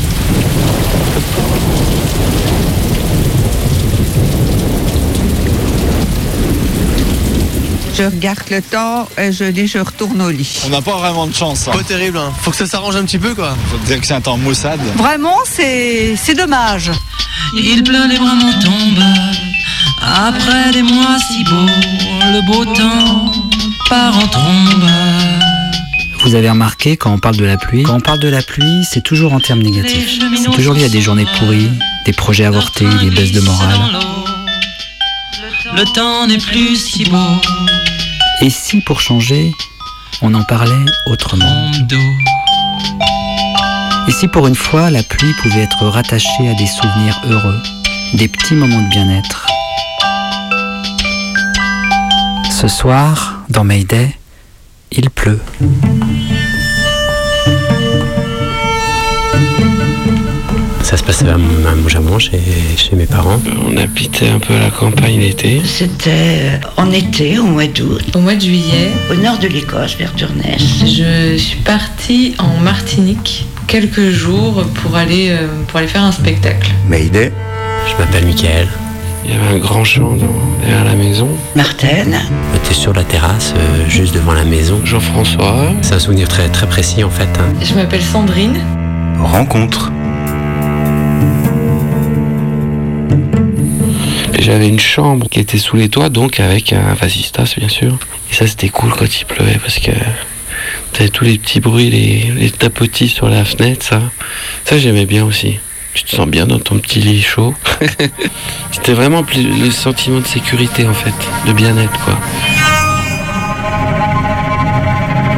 Je 7.98 8.04
regarde 8.04 8.40
le 8.52 8.62
temps 8.62 9.08
et 9.18 9.32
je 9.32 9.46
dis 9.46 9.66
je 9.68 9.80
retourne 9.80 10.22
au 10.22 10.30
lit. 10.30 10.60
On 10.66 10.70
n'a 10.70 10.82
pas 10.82 10.98
vraiment 10.98 11.26
de 11.26 11.34
chance. 11.34 11.68
hein. 11.68 11.72
Pas 11.72 11.84
terrible, 11.84 12.18
hein. 12.20 12.32
faut 12.42 12.52
que 12.52 12.58
ça 12.58 12.68
s'arrange 12.68 12.96
un 12.96 13.04
petit 13.06 13.18
peu 13.18 13.34
quoi. 13.34 13.58
Faut 13.72 13.78
dire 13.88 14.00
que 14.00 14.06
c'est 14.06 14.14
un 14.14 14.22
temps 14.22 14.38
maussade. 14.38 14.80
Vraiment, 14.98 15.38
c'est 15.46 16.16
c'est 16.16 16.36
dommage. 16.36 16.92
Il 17.56 17.84
pleut, 17.84 18.08
les 18.08 18.18
bras 18.18 18.36
m'en 18.36 18.54
tombent. 18.60 19.04
Après 20.04 20.72
des 20.74 20.84
mois 20.84 21.18
si 21.28 21.44
beaux, 21.44 21.72
le 22.32 22.46
beau 22.46 22.66
temps 22.66 23.32
part 23.90 24.16
en 24.16 24.28
trombe. 24.28 24.86
Vous 26.20 26.36
avez 26.36 26.50
remarqué, 26.50 26.98
quand 26.98 27.12
on 27.14 27.20
parle 27.20 27.38
de 27.38 27.46
la 27.46 27.58
pluie, 27.58 27.84
quand 27.84 27.96
on 27.96 28.00
parle 28.02 28.20
de 28.20 28.28
la 28.28 28.42
pluie, 28.42 28.84
c'est 28.92 29.02
toujours 29.04 29.34
en 29.34 29.40
termes 29.40 29.62
négatifs. 29.62 30.20
C'est 30.44 30.52
toujours 30.52 30.74
lié 30.76 30.86
à 30.86 30.90
des 30.90 31.02
journées 31.02 31.26
pourries, 31.40 31.70
des 32.06 32.14
projets 32.14 32.46
avortés, 32.46 32.86
des 33.02 33.10
baisses 33.10 33.32
de 33.32 33.40
morale. 33.42 33.80
Le 35.76 35.84
temps 35.96 36.28
n'est 36.28 36.38
plus 36.38 36.76
si 36.76 37.06
beau. 37.06 37.18
Et 38.40 38.52
si, 38.52 38.82
pour 38.82 39.02
changer, 39.02 39.52
on 40.22 40.32
en 40.36 40.44
parlait 40.44 40.86
autrement 41.08 41.72
Et 44.08 44.12
si 44.12 44.28
pour 44.28 44.46
une 44.46 44.56
fois, 44.56 44.92
la 44.92 45.02
pluie 45.02 45.34
pouvait 45.42 45.64
être 45.64 45.88
rattachée 45.88 46.48
à 46.48 46.54
des 46.54 46.68
souvenirs 46.68 47.20
heureux, 47.26 47.60
des 48.14 48.28
petits 48.28 48.54
moments 48.54 48.82
de 48.82 48.90
bien-être? 48.90 49.48
Ce 52.52 52.68
soir, 52.68 53.40
dans 53.50 53.64
Mayday, 53.64 54.16
il 54.92 55.10
pleut. 55.10 55.42
Ça 60.90 60.96
se 60.96 61.04
passait 61.04 61.28
à, 61.28 61.34
à 61.36 61.90
Jamon, 61.90 62.18
chez, 62.18 62.40
chez 62.78 62.96
mes 62.96 63.06
parents. 63.06 63.42
On 63.68 63.76
habitait 63.76 64.30
un 64.30 64.40
peu 64.40 64.54
à 64.54 64.60
la 64.60 64.70
campagne 64.70 65.20
l'été. 65.20 65.62
C'était 65.66 66.10
euh, 66.10 66.58
en 66.78 66.90
été, 66.92 67.38
au 67.40 67.44
mois 67.44 67.68
d'août. 67.68 68.02
Au 68.16 68.20
mois 68.20 68.36
de 68.36 68.40
juillet, 68.42 68.92
Au 69.12 69.16
nord 69.16 69.38
de 69.38 69.48
l'Écosse, 69.48 69.98
vers 69.98 70.14
Turness. 70.16 70.62
je 70.86 71.36
suis 71.38 71.58
partie 71.58 72.36
en 72.40 72.62
Martinique 72.62 73.46
quelques 73.68 74.12
jours 74.12 74.64
pour 74.76 74.96
aller, 74.96 75.28
euh, 75.32 75.48
pour 75.68 75.80
aller 75.80 75.90
faire 75.90 76.04
un 76.04 76.14
spectacle. 76.14 76.72
Mayday. 76.88 77.34
Je 77.92 77.98
m'appelle 78.02 78.26
Michael. 78.26 78.68
Il 79.26 79.32
y 79.32 79.34
avait 79.36 79.56
un 79.56 79.60
grand 79.60 79.84
champ 79.84 80.16
derrière 80.62 80.86
la 80.86 80.96
maison. 80.96 81.28
Martine. 81.54 82.18
On 82.54 82.56
était 82.56 82.74
sur 82.74 82.94
la 82.94 83.04
terrasse, 83.04 83.54
euh, 83.58 83.90
juste 83.90 84.14
devant 84.14 84.32
la 84.32 84.46
maison. 84.46 84.80
Jean-François. 84.86 85.74
C'est 85.82 85.96
un 85.96 86.00
souvenir 86.00 86.30
très, 86.30 86.48
très 86.48 86.66
précis 86.66 87.04
en 87.04 87.10
fait. 87.10 87.28
hein. 87.38 87.54
Je 87.62 87.74
m'appelle 87.74 88.02
Sandrine. 88.02 88.56
Rencontre. 89.20 89.92
J'avais 94.48 94.70
une 94.70 94.80
chambre 94.80 95.28
qui 95.30 95.42
était 95.42 95.58
sous 95.58 95.76
les 95.76 95.90
toits, 95.90 96.08
donc 96.08 96.40
avec 96.40 96.72
un 96.72 96.94
vasistas 96.94 97.54
bien 97.58 97.68
sûr. 97.68 97.98
Et 98.32 98.34
ça 98.34 98.48
c'était 98.48 98.70
cool 98.70 98.92
quand 98.92 99.20
il 99.20 99.26
pleuvait 99.26 99.60
parce 99.60 99.78
que 99.78 99.92
t'avais 100.94 101.10
tous 101.10 101.26
les 101.26 101.38
petits 101.38 101.60
bruits, 101.60 101.90
les, 101.90 102.50
tapotis 102.52 103.10
sur 103.10 103.28
la 103.28 103.44
fenêtre, 103.44 103.86
ça. 103.86 104.02
Ça 104.64 104.78
j'aimais 104.78 105.06
bien 105.06 105.26
aussi. 105.26 105.60
Tu 105.94 106.04
te 106.04 106.16
sens 106.16 106.28
bien 106.28 106.46
dans 106.46 106.60
ton 106.60 106.80
petit 106.80 107.00
lit 107.00 107.22
chaud. 107.22 107.56
c'était 108.72 108.94
vraiment 108.94 109.26
le 109.36 109.70
sentiment 109.70 110.22
de 110.22 110.28
sécurité 110.28 110.88
en 110.88 110.94
fait, 110.94 111.14
de 111.46 111.52
bien-être 111.52 112.00
quoi. 112.06 112.18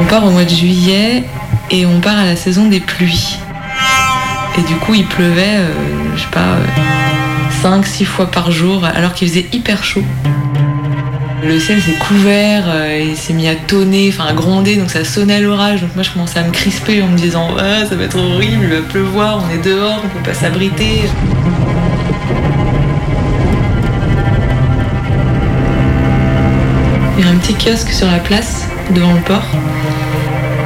On 0.00 0.04
part 0.04 0.24
au 0.24 0.30
mois 0.30 0.44
de 0.44 0.54
juillet 0.54 1.24
et 1.72 1.84
on 1.84 2.00
part 2.00 2.16
à 2.16 2.26
la 2.26 2.36
saison 2.36 2.68
des 2.68 2.80
pluies. 2.80 3.38
Et 4.56 4.62
du 4.62 4.74
coup, 4.76 4.94
il 4.94 5.06
pleuvait, 5.06 5.58
euh, 5.58 5.72
je 6.16 6.20
sais 6.20 6.28
pas, 6.30 6.56
5-6 7.62 8.04
fois 8.04 8.30
par 8.30 8.50
jour, 8.50 8.84
alors 8.84 9.12
qu'il 9.12 9.28
faisait 9.28 9.46
hyper 9.52 9.84
chaud. 9.84 10.02
Le 11.42 11.58
ciel 11.58 11.80
s'est 11.80 11.94
couvert, 11.94 12.64
euh, 12.68 13.04
il 13.10 13.16
s'est 13.16 13.32
mis 13.32 13.48
à 13.48 13.54
tonner, 13.54 14.10
enfin 14.12 14.26
à 14.28 14.32
gronder, 14.32 14.76
donc 14.76 14.90
ça 14.90 15.04
sonnait 15.04 15.40
l'orage. 15.40 15.80
Donc 15.80 15.94
moi, 15.94 16.02
je 16.02 16.10
commençais 16.10 16.38
à 16.38 16.42
me 16.42 16.50
crisper 16.50 17.02
en 17.02 17.08
me 17.08 17.16
disant 17.16 17.48
Ah, 17.58 17.84
ça 17.86 17.96
va 17.96 18.04
être 18.04 18.18
horrible, 18.18 18.64
il 18.64 18.68
va 18.68 18.82
pleuvoir, 18.82 19.42
on 19.44 19.54
est 19.54 19.62
dehors, 19.62 20.02
on 20.04 20.08
peut 20.08 20.24
pas 20.24 20.34
s'abriter. 20.34 21.02
Il 27.18 27.24
y 27.24 27.28
a 27.28 27.30
un 27.30 27.36
petit 27.36 27.54
kiosque 27.54 27.90
sur 27.90 28.06
la 28.06 28.18
place, 28.18 28.66
devant 28.94 29.12
le 29.12 29.20
port. 29.20 29.46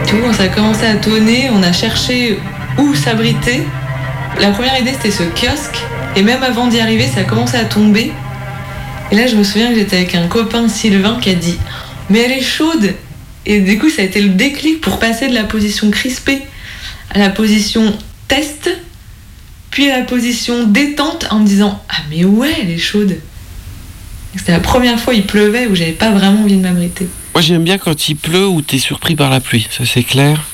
Tout, 0.09 0.33
ça 0.33 0.45
a 0.45 0.49
commencé 0.49 0.87
à 0.87 0.95
tonner, 0.95 1.51
on 1.53 1.63
a 1.63 1.73
cherché 1.73 2.39
où 2.79 2.95
s'abriter. 2.95 3.65
La 4.41 4.51
première 4.51 4.79
idée 4.81 4.93
c'était 4.93 5.11
ce 5.11 5.23
kiosque, 5.23 5.85
et 6.17 6.23
même 6.23 6.43
avant 6.43 6.67
d'y 6.67 6.81
arriver, 6.81 7.07
ça 7.07 7.21
a 7.21 7.25
commencé 7.25 7.57
à 7.57 7.65
tomber. 7.65 8.13
Et 9.11 9.17
là, 9.17 9.27
je 9.27 9.37
me 9.37 9.45
souviens 9.45 9.69
que 9.69 9.77
j'étais 9.77 9.97
avec 9.97 10.15
un 10.15 10.29
copain 10.29 10.69
Sylvain 10.69 11.19
qui 11.21 11.31
a 11.31 11.35
dit 11.35 11.59
Mais 12.11 12.21
elle 12.21 12.33
est 12.33 12.43
chaude 12.43 12.95
Et 13.47 13.61
du 13.61 13.79
coup, 13.79 13.91
ça 13.91 14.03
a 14.03 14.05
été 14.05 14.21
le 14.21 14.31
déclic 14.31 14.81
pour 14.81 14.99
passer 14.99 15.29
de 15.29 15.35
la 15.35 15.45
position 15.45 15.91
crispée 15.91 16.43
à 17.15 17.19
la 17.19 17.31
position 17.31 17.97
test, 18.29 18.71
puis 19.71 19.91
à 19.91 19.99
la 19.99 20.05
position 20.05 20.67
détente 20.67 21.27
en 21.31 21.41
me 21.41 21.47
disant 21.47 21.83
Ah, 21.89 22.03
mais 22.11 22.25
ouais, 22.25 22.53
elle 22.61 22.71
est 22.71 22.79
chaude 22.79 23.17
C'était 24.37 24.53
la 24.53 24.61
première 24.61 24.99
fois 24.99 25.15
il 25.15 25.25
pleuvait 25.25 25.67
où 25.67 25.75
j'avais 25.75 25.93
pas 25.93 26.11
vraiment 26.11 26.43
envie 26.43 26.57
de 26.57 26.63
m'abriter. 26.63 27.09
Moi 27.35 27.43
j'aime 27.43 27.65
bien 27.65 27.79
quand 27.79 28.09
il 28.09 28.17
pleut 28.17 28.47
ou 28.47 28.63
t'es 28.63 28.79
surpris 28.79 29.17
par 29.17 29.31
la 29.31 29.41
pluie, 29.41 29.67
ça 29.71 29.85
c'est 29.87 30.03
clair. 30.03 30.45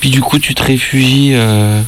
Puis 0.00 0.10
du 0.10 0.20
coup 0.20 0.38
tu 0.38 0.54
te 0.54 0.62
réfugies 0.62 1.30
euh, 1.34 1.80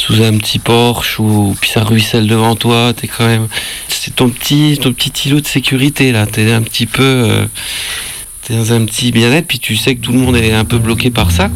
sous 0.00 0.22
un 0.22 0.38
petit 0.38 0.58
porche 0.58 1.20
ou 1.20 1.54
puis 1.60 1.68
ça 1.70 1.84
ruisselle 1.84 2.26
devant 2.26 2.56
toi, 2.56 2.92
t'es 2.96 3.06
quand 3.06 3.26
même. 3.26 3.48
C'est 3.88 4.16
ton 4.16 4.30
petit 4.30 4.78
ton 4.80 4.94
petit 4.94 5.28
îlot 5.28 5.40
de 5.40 5.46
sécurité 5.46 6.10
là, 6.10 6.26
t'es 6.26 6.50
un 6.52 6.62
petit 6.62 6.86
peu. 6.86 7.02
euh, 7.02 7.46
t'es 8.42 8.54
dans 8.54 8.72
un 8.72 8.86
petit 8.86 9.12
bien-être, 9.12 9.46
puis 9.46 9.58
tu 9.58 9.76
sais 9.76 9.94
que 9.94 10.00
tout 10.00 10.12
le 10.12 10.18
monde 10.18 10.36
est 10.36 10.52
un 10.52 10.64
peu 10.64 10.78
bloqué 10.78 11.10
par 11.10 11.30
ça. 11.30 11.50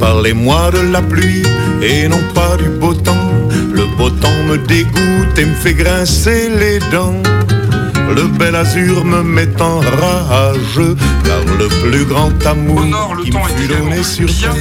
Parlez-moi 0.00 0.70
de 0.70 0.78
la 0.78 1.02
pluie 1.02 1.42
et 1.82 2.08
non 2.08 2.22
pas 2.34 2.56
du 2.56 2.68
beau 2.80 2.94
temps. 2.94 3.30
Le 3.72 3.84
beau 3.98 4.08
temps 4.08 4.42
me 4.48 4.56
dégoûte 4.56 5.38
et 5.38 5.44
me 5.44 5.54
fait 5.54 5.74
grincer 5.74 6.48
les 6.58 6.78
dents. 6.90 7.22
Le 8.14 8.28
bel 8.28 8.54
azur 8.54 9.04
me 9.04 9.22
met 9.22 9.60
en 9.60 9.80
rage, 9.80 10.80
car 11.24 11.44
le 11.58 11.68
plus 11.68 12.04
grand 12.04 12.30
amour 12.46 12.82
qui 13.22 13.30
me 13.32 13.38
fut 13.60 13.68
donné 13.68 14.02
sur 14.02 14.26
terre, 14.26 14.54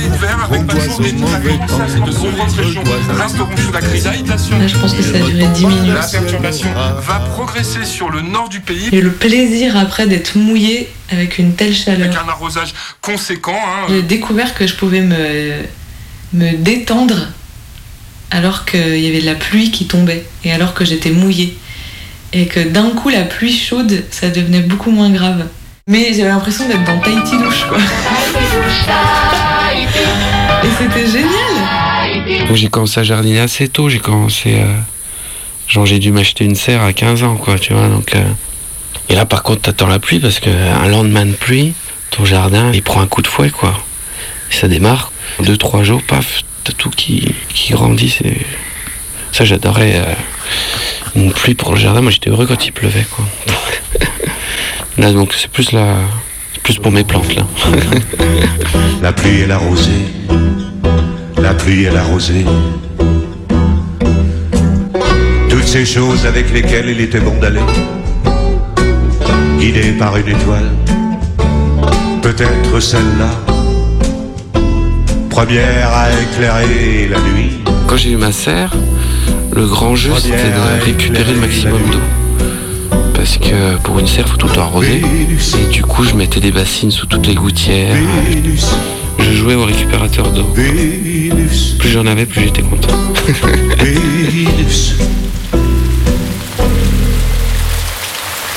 on 0.49 0.63
doit 0.63 0.75
au 0.97 1.01
mauvais 1.13 1.57
temps, 1.67 1.85
je 1.87 2.73
dois 2.79 3.23
resteront 3.23 3.55
sous 3.57 3.71
la 3.71 3.81
crise. 3.81 4.05
Là, 4.05 4.67
je 4.67 4.77
pense 4.77 4.93
que 4.93 5.03
ça 5.03 5.17
a 5.17 5.19
duré 5.19 5.45
10 5.53 5.65
minutes. 5.65 5.93
La 5.93 6.07
perturbation 6.07 6.69
va 6.73 7.19
progresser 7.31 7.85
sur 7.85 8.09
le 8.09 8.21
nord 8.21 8.49
du 8.49 8.59
pays. 8.61 8.89
Et 8.91 9.01
le 9.01 9.11
plaisir 9.11 9.77
après 9.77 10.07
d'être 10.07 10.35
mouillé 10.37 10.89
avec 11.11 11.37
une 11.37 11.53
telle 11.53 11.75
chaleur. 11.75 12.07
Avec 12.09 12.17
un 12.17 12.27
arrosage 12.29 12.73
conséquent. 13.01 13.55
hein. 13.55 13.85
J'ai 13.89 14.01
découvert 14.01 14.53
que 14.55 14.65
je 14.67 14.73
pouvais 14.75 15.01
me, 15.01 15.53
me 16.33 16.57
détendre 16.57 17.27
alors 18.31 18.65
qu'il 18.65 18.99
y 18.99 19.07
avait 19.07 19.21
de 19.21 19.25
la 19.27 19.35
pluie 19.35 19.71
qui 19.71 19.85
tombait 19.87 20.25
et 20.43 20.51
alors 20.51 20.73
que 20.73 20.83
j'étais 20.83 21.11
mouillée. 21.11 21.57
Et 22.35 22.45
que 22.47 22.59
d'un 22.59 22.89
coup, 22.91 23.09
la 23.09 23.23
pluie 23.23 23.57
chaude, 23.57 24.03
ça 24.11 24.29
devenait 24.29 24.59
beaucoup 24.59 24.91
moins 24.91 25.09
grave. 25.09 25.47
Mais 25.87 26.13
j'avais 26.13 26.29
l'impression 26.29 26.67
d'être 26.67 26.83
dans 26.83 26.99
Tahiti 26.99 27.37
douche, 27.37 27.65
quoi. 27.67 27.77
Et 30.63 30.67
c'était 30.77 31.07
génial 31.07 31.85
j'ai 32.53 32.67
commencé 32.67 32.99
à 32.99 33.03
jardiner 33.03 33.39
assez 33.39 33.67
tôt, 33.67 33.89
j'ai 33.89 33.99
commencé 33.99 34.55
à. 34.59 34.67
Genre, 35.67 35.85
j'ai 35.85 35.99
dû 35.99 36.11
m'acheter 36.11 36.45
une 36.45 36.55
serre 36.55 36.83
à 36.83 36.93
15 36.93 37.23
ans, 37.23 37.35
quoi, 37.35 37.57
tu 37.57 37.73
vois. 37.73 37.87
Donc, 37.87 38.15
euh, 38.15 38.23
Et 39.09 39.15
là, 39.15 39.25
par 39.25 39.41
contre, 39.43 39.61
t'attends 39.61 39.87
la 39.87 39.99
pluie 39.99 40.19
parce 40.19 40.39
qu'un 40.39 40.87
lendemain 40.87 41.25
de 41.25 41.31
pluie, 41.31 41.73
ton 42.11 42.25
jardin, 42.25 42.71
il 42.73 42.83
prend 42.83 43.01
un 43.01 43.07
coup 43.07 43.21
de 43.21 43.27
fouet, 43.27 43.49
quoi. 43.49 43.73
Et 44.51 44.55
ça 44.55 44.67
démarre. 44.67 45.11
Deux, 45.39 45.57
trois 45.57 45.83
jours, 45.83 46.01
paf, 46.03 46.43
t'as 46.63 46.73
tout 46.73 46.91
qui, 46.91 47.33
qui 47.49 47.73
grandit. 47.73 48.19
Ça, 49.35 49.43
j'adorais 49.43 49.95
euh, 49.97 50.13
une 51.17 51.33
pluie 51.33 51.55
pour 51.55 51.73
le 51.73 51.77
jardin. 51.77 51.99
Moi, 51.99 52.09
j'étais 52.09 52.29
heureux 52.29 52.45
quand 52.47 52.65
il 52.65 52.71
pleuvait, 52.71 53.05
quoi. 53.11 53.25
donc, 55.11 55.33
c'est 55.33 55.51
plus 55.51 55.73
la. 55.73 55.95
plus 56.63 56.77
pour 56.77 56.89
mes 56.89 57.03
plantes, 57.03 57.35
là. 57.35 57.45
La 59.01 59.11
pluie 59.11 59.41
et 59.41 59.45
la 59.45 59.57
rosée, 59.57 60.05
la 61.37 61.53
pluie 61.53 61.83
et 61.83 61.89
la 61.89 62.03
rosée. 62.03 62.45
Toutes 65.49 65.67
ces 65.67 65.85
choses 65.85 66.25
avec 66.25 66.53
lesquelles 66.53 66.89
il 66.89 67.01
était 67.01 67.19
bon 67.19 67.37
d'aller, 67.37 67.59
guidé 69.59 69.91
par 69.99 70.15
une 70.15 70.29
étoile, 70.29 70.71
peut-être 72.21 72.79
celle-là, 72.79 73.31
première 75.29 75.93
à 75.93 76.07
éclairer 76.21 77.09
la 77.09 77.19
nuit. 77.19 77.64
Quand 77.87 77.97
j'ai 77.97 78.11
eu 78.11 78.17
ma 78.17 78.31
serre, 78.31 78.71
le 79.53 79.65
grand 79.67 79.95
jeu 79.95 80.11
c'était 80.19 80.49
de 80.49 80.83
récupérer 80.83 81.33
le 81.33 81.39
maximum 81.39 81.81
d'eau. 81.91 81.99
Parce 83.13 83.37
que 83.37 83.77
pour 83.83 83.99
une 83.99 84.07
serre, 84.07 84.27
faut 84.27 84.37
tout 84.37 84.47
le 84.47 84.53
temps 84.53 84.63
arroser. 84.63 85.01
Et 85.61 85.65
du 85.71 85.83
coup, 85.83 86.03
je 86.03 86.13
mettais 86.15 86.39
des 86.39 86.51
bassines 86.51 86.91
sous 86.91 87.05
toutes 87.05 87.27
les 87.27 87.35
gouttières. 87.35 87.95
Je 89.19 89.31
jouais 89.33 89.55
au 89.55 89.65
récupérateur 89.65 90.29
d'eau. 90.31 90.53
Plus 91.79 91.89
j'en 91.89 92.05
avais, 92.07 92.25
plus 92.25 92.41
j'étais 92.43 92.61
content. 92.61 92.87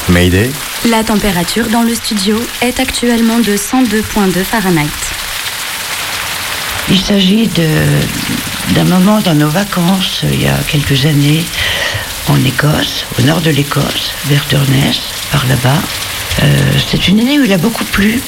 Mayday 0.09 0.51
La 0.89 1.05
température 1.05 1.66
dans 1.68 1.83
le 1.83 1.95
studio 1.95 2.37
est 2.62 2.81
actuellement 2.81 3.39
de 3.39 3.57
102.2 3.57 4.43
Fahrenheit. 4.43 4.87
Il 6.91 6.99
s'agit 6.99 7.47
de- 7.49 8.58
d'un 8.75 8.85
moment 8.85 9.21
dans 9.21 9.35
nos 9.35 9.49
vacances, 9.49 10.23
il 10.31 10.43
y 10.43 10.47
a 10.47 10.57
quelques 10.66 11.07
années, 11.07 11.45
en 12.29 12.43
Écosse, 12.45 13.05
au 13.19 13.23
nord 13.23 13.41
de 13.41 13.51
l'Écosse, 13.51 14.12
vers 14.27 14.45
Turness, 14.47 15.01
par 15.33 15.47
là-bas. 15.47 15.81
Euh, 16.43 16.73
C'est 16.91 17.09
une 17.09 17.21
année 17.21 17.39
où 17.39 17.45
il 17.45 17.53
a 17.53 17.59
beaucoup 17.59 17.85
plu. 17.85 18.21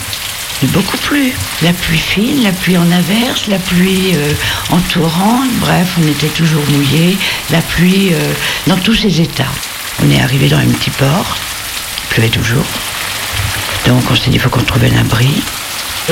Beaucoup 0.63 0.97
plu. 0.99 1.33
La 1.63 1.73
pluie 1.73 1.99
fine, 1.99 2.43
la 2.43 2.53
pluie 2.53 2.77
en 2.77 2.91
averse, 2.91 3.47
la 3.49 3.59
pluie 3.59 4.13
euh, 4.15 4.33
en 4.71 4.79
torrent. 4.79 5.41
Bref, 5.61 5.89
on 6.03 6.07
était 6.07 6.29
toujours 6.29 6.63
mouillés. 6.71 7.17
La 7.51 7.61
pluie 7.63 8.11
euh, 8.13 8.33
dans 8.67 8.77
tous 8.77 8.95
ses 8.95 9.21
états. 9.21 9.53
On 10.03 10.11
est 10.11 10.21
arrivé 10.21 10.49
dans 10.49 10.59
un 10.59 10.67
petit 10.67 10.91
port. 10.91 11.37
Il 12.05 12.15
pleuvait 12.15 12.29
toujours. 12.29 12.67
Donc 13.87 14.03
on 14.11 14.15
s'est 14.15 14.31
dit, 14.31 14.37
il 14.37 14.41
faut 14.41 14.51
qu'on 14.51 14.63
trouve 14.63 14.85
un 14.85 14.99
abri. 14.99 15.31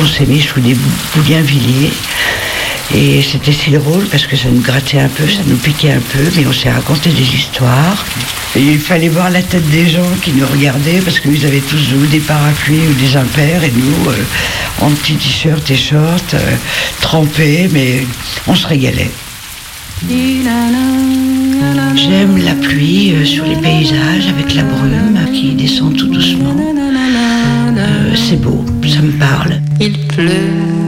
On 0.01 0.07
s'est 0.07 0.27
mis 0.27 0.41
sous 0.41 0.61
des 0.61 0.77
bougainvilliers. 1.15 1.93
Et 2.95 3.21
c'était 3.21 3.53
si 3.53 3.71
drôle 3.71 4.07
parce 4.07 4.27
que 4.27 4.35
ça 4.37 4.49
nous 4.51 4.63
grattait 4.63 4.99
un 4.99 5.09
peu, 5.09 5.29
ça 5.29 5.43
nous 5.47 5.57
piquait 5.57 5.93
un 5.93 6.01
peu, 6.01 6.25
mais 6.37 6.47
on 6.47 6.53
s'est 6.53 6.71
raconté 6.71 7.11
des 7.11 7.35
histoires. 7.35 8.05
Il 8.57 8.79
fallait 8.79 9.09
voir 9.09 9.31
la 9.31 9.43
tête 9.43 9.69
des 9.71 9.89
gens 9.89 10.11
qui 10.23 10.33
nous 10.33 10.47
regardaient 10.47 11.01
parce 11.05 11.21
qu'ils 11.21 11.45
avaient 11.45 11.61
tous 11.61 11.93
ou 11.93 12.07
des 12.07 12.21
parapluies 12.21 12.89
ou 12.89 12.95
des 12.95 13.17
impairs 13.17 13.63
et 13.63 13.73
nous, 13.73 14.11
euh, 14.11 14.17
en 14.81 14.91
petits 14.91 15.17
t-shirts 15.17 15.71
et 15.71 15.77
shorts, 15.77 16.35
euh, 16.35 16.57
trempés, 17.01 17.69
mais 17.73 18.07
on 18.47 18.55
se 18.55 18.67
régalait. 18.67 19.11
J'aime 21.95 22.39
la 22.39 22.55
pluie 22.55 23.13
euh, 23.13 23.25
sur 23.25 23.45
les 23.45 23.57
paysages 23.57 24.29
avec 24.29 24.55
la 24.55 24.63
brume 24.63 25.19
qui 25.33 25.55
descend 25.55 25.95
tout 25.95 26.09
doucement. 26.09 26.57
C'est 28.15 28.41
beau, 28.41 28.65
ça 28.89 29.03
me 29.03 29.13
parle. 29.13 29.61
Il 29.81 29.93
pleut. 30.09 30.88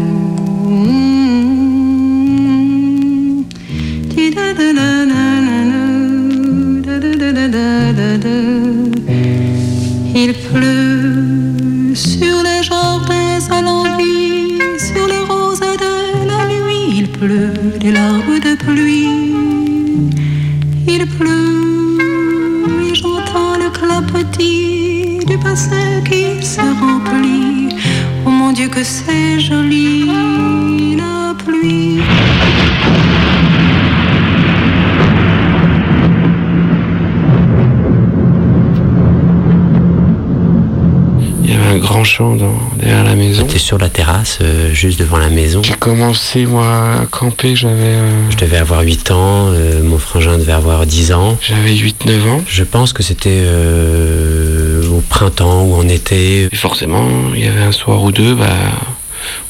pluie, 18.72 19.08
il 20.86 21.06
pleut, 21.18 21.98
et 22.86 22.94
j'entends 22.94 23.56
le 23.58 23.68
clapotis 23.70 25.18
du 25.26 25.36
bassin 25.38 26.00
qui 26.08 26.44
se 26.44 26.60
remplit. 26.60 27.68
Oh 28.26 28.30
mon 28.30 28.52
Dieu, 28.52 28.68
que 28.68 28.84
c'est 28.84 29.40
joli 29.40 30.06
la 30.96 31.34
pluie. 31.44 32.00
Dans- 41.90 42.54
derrière 42.76 43.02
la 43.02 43.16
maison. 43.16 43.44
J'étais 43.46 43.58
sur 43.58 43.76
la 43.76 43.88
terrasse, 43.88 44.38
euh, 44.42 44.72
juste 44.72 44.98
devant 45.00 45.18
la 45.18 45.28
maison. 45.28 45.60
J'ai 45.64 45.74
commencé, 45.74 46.46
moi, 46.46 47.00
à 47.02 47.06
camper, 47.06 47.56
j'avais... 47.56 47.74
euh, 47.82 48.30
Je 48.30 48.36
devais 48.36 48.58
avoir 48.58 48.82
8 48.82 49.10
ans, 49.10 49.48
euh, 49.50 49.82
mon 49.82 49.98
frangin 49.98 50.38
devait 50.38 50.52
avoir 50.52 50.86
10 50.86 51.12
ans. 51.12 51.36
J'avais 51.40 51.74
8-9 51.74 52.28
ans. 52.28 52.42
Je 52.48 52.62
pense 52.62 52.92
que 52.92 53.02
c'était 53.02 53.42
au 54.88 55.00
printemps 55.00 55.62
ou 55.64 55.74
en 55.74 55.88
été. 55.88 56.48
Et 56.52 56.56
forcément, 56.56 57.08
il 57.34 57.44
y 57.44 57.48
avait 57.48 57.62
un 57.62 57.72
soir 57.72 58.02
ou 58.04 58.12
deux, 58.12 58.34
bah, 58.36 58.46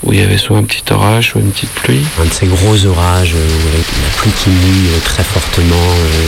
où 0.03 0.12
il 0.14 0.18
y 0.18 0.22
avait 0.22 0.38
soit 0.38 0.57
un 0.57 0.64
petit 0.64 0.82
orage, 0.93 1.30
soit 1.32 1.43
une 1.43 1.51
petite 1.51 1.70
pluie. 1.70 2.01
Un 2.22 2.24
de 2.24 2.32
ces 2.32 2.47
gros 2.47 2.86
orages, 2.86 3.34
euh, 3.36 3.74
avec 3.74 3.86
la 4.03 4.16
pluie 4.16 4.32
qui 4.43 4.49
mouille 4.49 4.88
euh, 4.95 4.99
très 5.05 5.24
fortement. 5.24 5.76
euh, 5.76 6.26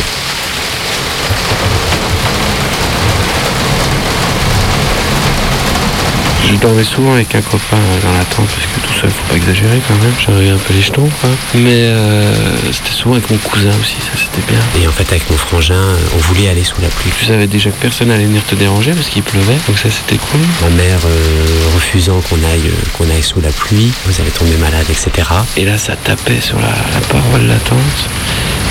Je 6.53 6.59
dormais 6.59 6.85
souvent 6.85 7.15
avec 7.15 7.35
un 7.35 7.41
copain 7.41 7.79
euh, 7.79 8.03
dans 8.03 8.13
la 8.13 8.25
tente 8.25 8.47
parce 8.47 8.67
que 8.67 8.87
tout 8.87 8.93
seul 9.01 9.11
faut 9.11 9.27
pas 9.31 9.37
exagérer 9.37 9.81
quand 9.89 9.95
même, 9.95 10.13
j'avais 10.25 10.51
un 10.51 10.59
peu 10.59 10.75
les 10.75 10.83
jetons 10.83 11.09
quoi. 11.21 11.31
Mais 11.55 11.87
euh, 11.87 12.33
c'était 12.71 12.91
souvent 12.93 13.15
avec 13.15 13.31
mon 13.31 13.39
cousin 13.39 13.73
aussi, 13.81 13.97
ça 14.01 14.13
c'était 14.15 14.47
bien. 14.53 14.61
Et 14.81 14.87
en 14.87 14.93
fait 14.93 15.11
avec 15.11 15.29
mon 15.31 15.37
frangin, 15.39 15.75
euh, 15.75 15.97
on 16.15 16.19
voulait 16.19 16.49
aller 16.51 16.63
sous 16.63 16.81
la 16.83 16.89
pluie. 16.89 17.11
Tu 17.19 17.25
savais 17.25 17.47
déjà 17.47 17.71
que 17.71 17.81
personne 17.81 18.11
allait 18.11 18.27
venir 18.27 18.45
te 18.45 18.55
déranger 18.55 18.93
parce 18.93 19.09
qu'il 19.09 19.23
pleuvait, 19.23 19.57
donc 19.67 19.79
ça 19.79 19.89
c'était 19.91 20.19
cool. 20.19 20.41
Ma 20.61 20.69
mère 20.71 21.01
euh, 21.07 21.75
refusant 21.75 22.21
qu'on 22.21 22.37
aille, 22.45 22.71
qu'on 22.99 23.09
aille 23.11 23.23
sous 23.23 23.41
la 23.41 23.51
pluie, 23.51 23.91
vous 24.05 24.21
allez 24.21 24.31
tomber 24.31 24.57
malade, 24.59 24.87
etc. 24.91 25.29
Et 25.57 25.65
là 25.65 25.79
ça 25.79 25.97
tapait 25.97 26.41
sur 26.41 26.59
la, 26.59 26.69
la 26.69 27.01
paroi 27.09 27.39
de 27.39 27.49
la 27.49 27.59
tente. 27.59 28.09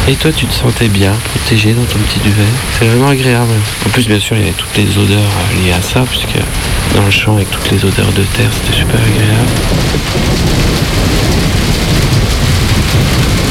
Et 0.08 0.16
toi, 0.16 0.32
tu 0.32 0.48
te 0.48 0.54
sentais 0.54 0.88
bien, 0.88 1.14
protégé 1.26 1.74
dans 1.74 1.84
ton 1.84 2.00
petit 2.00 2.20
duvet? 2.20 2.48
C'est 2.78 2.86
vraiment 2.86 3.10
agréable. 3.10 3.54
En 3.86 3.90
plus, 3.90 4.08
bien 4.08 4.20
sûr, 4.20 4.36
il 4.36 4.42
y 4.42 4.44
avait 4.46 4.58
toutes 4.58 4.76
les 4.76 4.98
odeurs 4.98 5.20
euh, 5.20 5.64
liées 5.64 5.74
à 5.74 5.82
ça, 5.82 6.04
puisque 6.10 6.40
dans 6.96 7.06
le 7.06 7.12
champ, 7.12 7.36
avec 7.36 7.50
toutes 7.52 7.70
les 7.70 7.86
odeurs 7.86 8.12
de 8.14 8.24
terre, 8.24 8.50
c'était 8.52 8.80
super 8.80 9.00
agréable. 9.00 9.50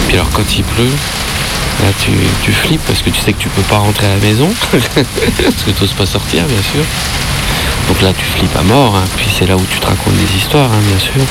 Puis 0.09 0.17
alors, 0.17 0.31
quand 0.31 0.59
il 0.59 0.65
pleut, 0.65 0.93
là, 1.83 1.89
tu, 1.99 2.53
flippes 2.53 2.85
parce 2.85 3.01
que 3.03 3.11
tu 3.11 3.21
sais 3.21 3.33
que 3.33 3.41
tu 3.41 3.49
peux 3.49 3.63
pas 3.63 3.79
rentrer 3.79 4.07
à 4.07 4.17
la 4.17 4.21
maison, 4.21 4.51
parce 4.73 4.89
que 4.89 5.71
tu 5.71 5.81
n'oses 5.81 5.95
pas 5.95 6.07
sortir, 6.07 6.45
bien 6.47 6.63
sûr. 6.63 6.85
Donc 7.89 8.03
là, 8.03 8.13
tu 8.13 8.25
flippes 8.25 8.57
à 8.57 8.63
mort, 8.63 8.97
hein. 8.97 9.05
puis 9.17 9.29
c'est 9.31 9.47
là 9.47 9.57
où 9.57 9.65
tu 9.71 9.79
te 9.79 9.87
racontes 9.87 10.17
des 10.17 10.37
histoires, 10.37 10.71
hein, 10.73 10.81
bien 10.89 10.99
sûr. 10.99 11.23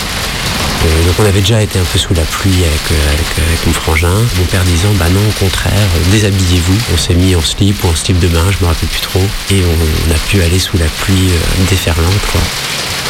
Euh, 0.86 1.06
donc 1.06 1.16
on 1.20 1.26
avait 1.26 1.42
déjà 1.42 1.62
été 1.62 1.78
un 1.78 1.84
peu 1.84 2.00
sous 2.00 2.14
la 2.14 2.24
pluie 2.24 2.64
avec, 2.64 2.92
euh, 2.92 2.96
euh, 2.96 3.48
avec 3.48 3.68
mon 3.68 3.74
frangin. 3.74 4.16
Mon 4.38 4.46
père 4.46 4.64
disant 4.64 4.90
bah 4.96 5.10
non 5.10 5.20
au 5.20 5.44
contraire, 5.44 5.90
déshabillez-vous. 6.12 6.78
On 6.94 6.98
s'est 6.98 7.16
mis 7.16 7.36
en 7.36 7.42
slip 7.42 7.84
ou 7.84 7.88
en 7.90 7.96
slip 7.96 8.20
de 8.20 8.28
bain, 8.28 8.46
je 8.52 8.64
me 8.64 8.70
rappelle 8.70 8.90
plus 8.90 9.02
trop. 9.02 9.24
Et 9.52 9.62
on, 9.64 10.14
a 10.14 10.18
pu 10.30 10.42
aller 10.42 10.60
sous 10.60 10.78
la 10.78 10.86
pluie 10.86 11.30
déferlante 11.70 12.26
quoi. 12.32 12.42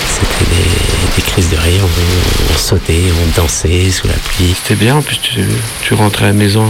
C'était 0.08 0.52
des, 1.16 1.22
crises 1.22 1.50
de 1.50 1.58
rire, 1.58 1.84
on, 1.86 2.58
sautait, 2.58 3.04
on 3.24 3.40
dansait 3.40 3.92
sous 3.92 4.08
la 4.08 4.14
pluie. 4.14 4.56
C'était 4.56 4.76
bien, 4.76 4.96
en 4.96 5.02
plus 5.02 5.20
tu, 5.20 5.94
rentrais 5.94 6.26
à 6.26 6.28
la 6.30 6.34
maison 6.34 6.68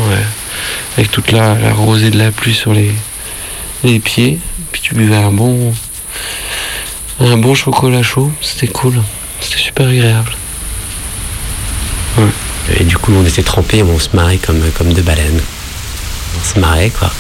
avec 0.98 1.10
toute 1.12 1.32
la, 1.32 1.56
la 1.56 1.74
rosée 1.74 2.10
de 2.10 2.18
la 2.18 2.32
pluie 2.32 2.54
sur 2.54 2.74
les, 2.74 2.92
les 3.84 4.00
pieds. 4.00 4.40
Puis 4.72 4.82
tu 4.82 4.94
buvais 4.94 5.16
un 5.16 5.32
bon, 5.32 5.74
un 7.20 7.38
bon 7.38 7.56
chocolat 7.56 8.04
chaud, 8.04 8.32
c'était 8.42 8.68
cool. 8.68 9.02
C'était 9.40 9.60
super 9.60 9.88
agréable. 9.88 10.32
Et 12.80 12.84
du 12.84 12.98
coup, 12.98 13.12
on 13.16 13.26
était 13.26 13.44
trempés, 13.44 13.82
on 13.84 14.00
se 14.00 14.10
marrait 14.14 14.38
comme, 14.38 14.62
comme 14.78 14.94
deux 14.94 15.02
baleines. 15.02 15.42
On 16.40 16.44
se 16.54 16.60
marrait, 16.60 16.90
quoi. 16.92 17.12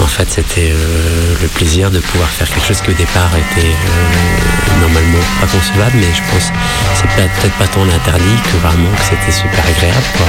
En 0.00 0.06
fait, 0.06 0.26
c'était 0.28 0.72
euh, 0.72 1.34
le 1.40 1.46
plaisir 1.48 1.90
de 1.90 2.00
pouvoir 2.00 2.28
faire 2.28 2.48
quelque 2.48 2.66
chose 2.66 2.80
qui 2.80 2.90
au 2.90 2.94
départ 2.94 3.30
était 3.36 3.66
euh, 3.68 4.80
normalement 4.80 5.22
pas 5.40 5.46
concevable, 5.46 5.92
mais 5.96 6.08
je 6.12 6.22
pense 6.32 6.48
que 6.50 6.56
c'est 6.94 7.08
peut- 7.14 7.28
peut-être 7.40 7.54
pas 7.58 7.68
tant 7.68 7.82
interdit 7.84 8.36
que 8.50 8.56
vraiment 8.66 8.90
que 8.96 9.04
c'était 9.04 9.30
super 9.32 9.64
agréable, 9.64 10.06
quoi. 10.16 10.26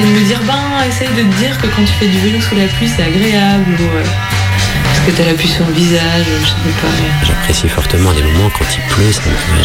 De 0.00 0.06
me 0.06 0.24
dire, 0.24 0.40
ben, 0.46 0.84
essaye 0.88 1.08
de 1.08 1.22
te 1.30 1.36
dire 1.36 1.56
que 1.58 1.66
quand 1.66 1.84
tu 1.84 1.92
fais 1.98 2.06
du 2.08 2.18
vélo 2.20 2.40
sous 2.40 2.54
la 2.56 2.66
pluie, 2.66 2.88
c'est 2.88 3.02
agréable. 3.02 3.66
Ou, 3.78 3.82
euh, 3.96 4.02
parce 4.84 5.00
que 5.06 5.10
t'as 5.12 5.24
la 5.26 5.34
pluie 5.34 5.48
sur 5.48 5.66
le 5.66 5.72
visage, 5.72 6.24
je 6.42 6.46
sais 6.46 6.74
pas. 6.80 6.88
J'apprécie 7.26 7.68
fortement 7.68 8.10
les 8.12 8.22
moments 8.22 8.50
quand 8.58 8.64
il 8.74 8.80
pleut, 8.94 9.12
ça 9.12 9.22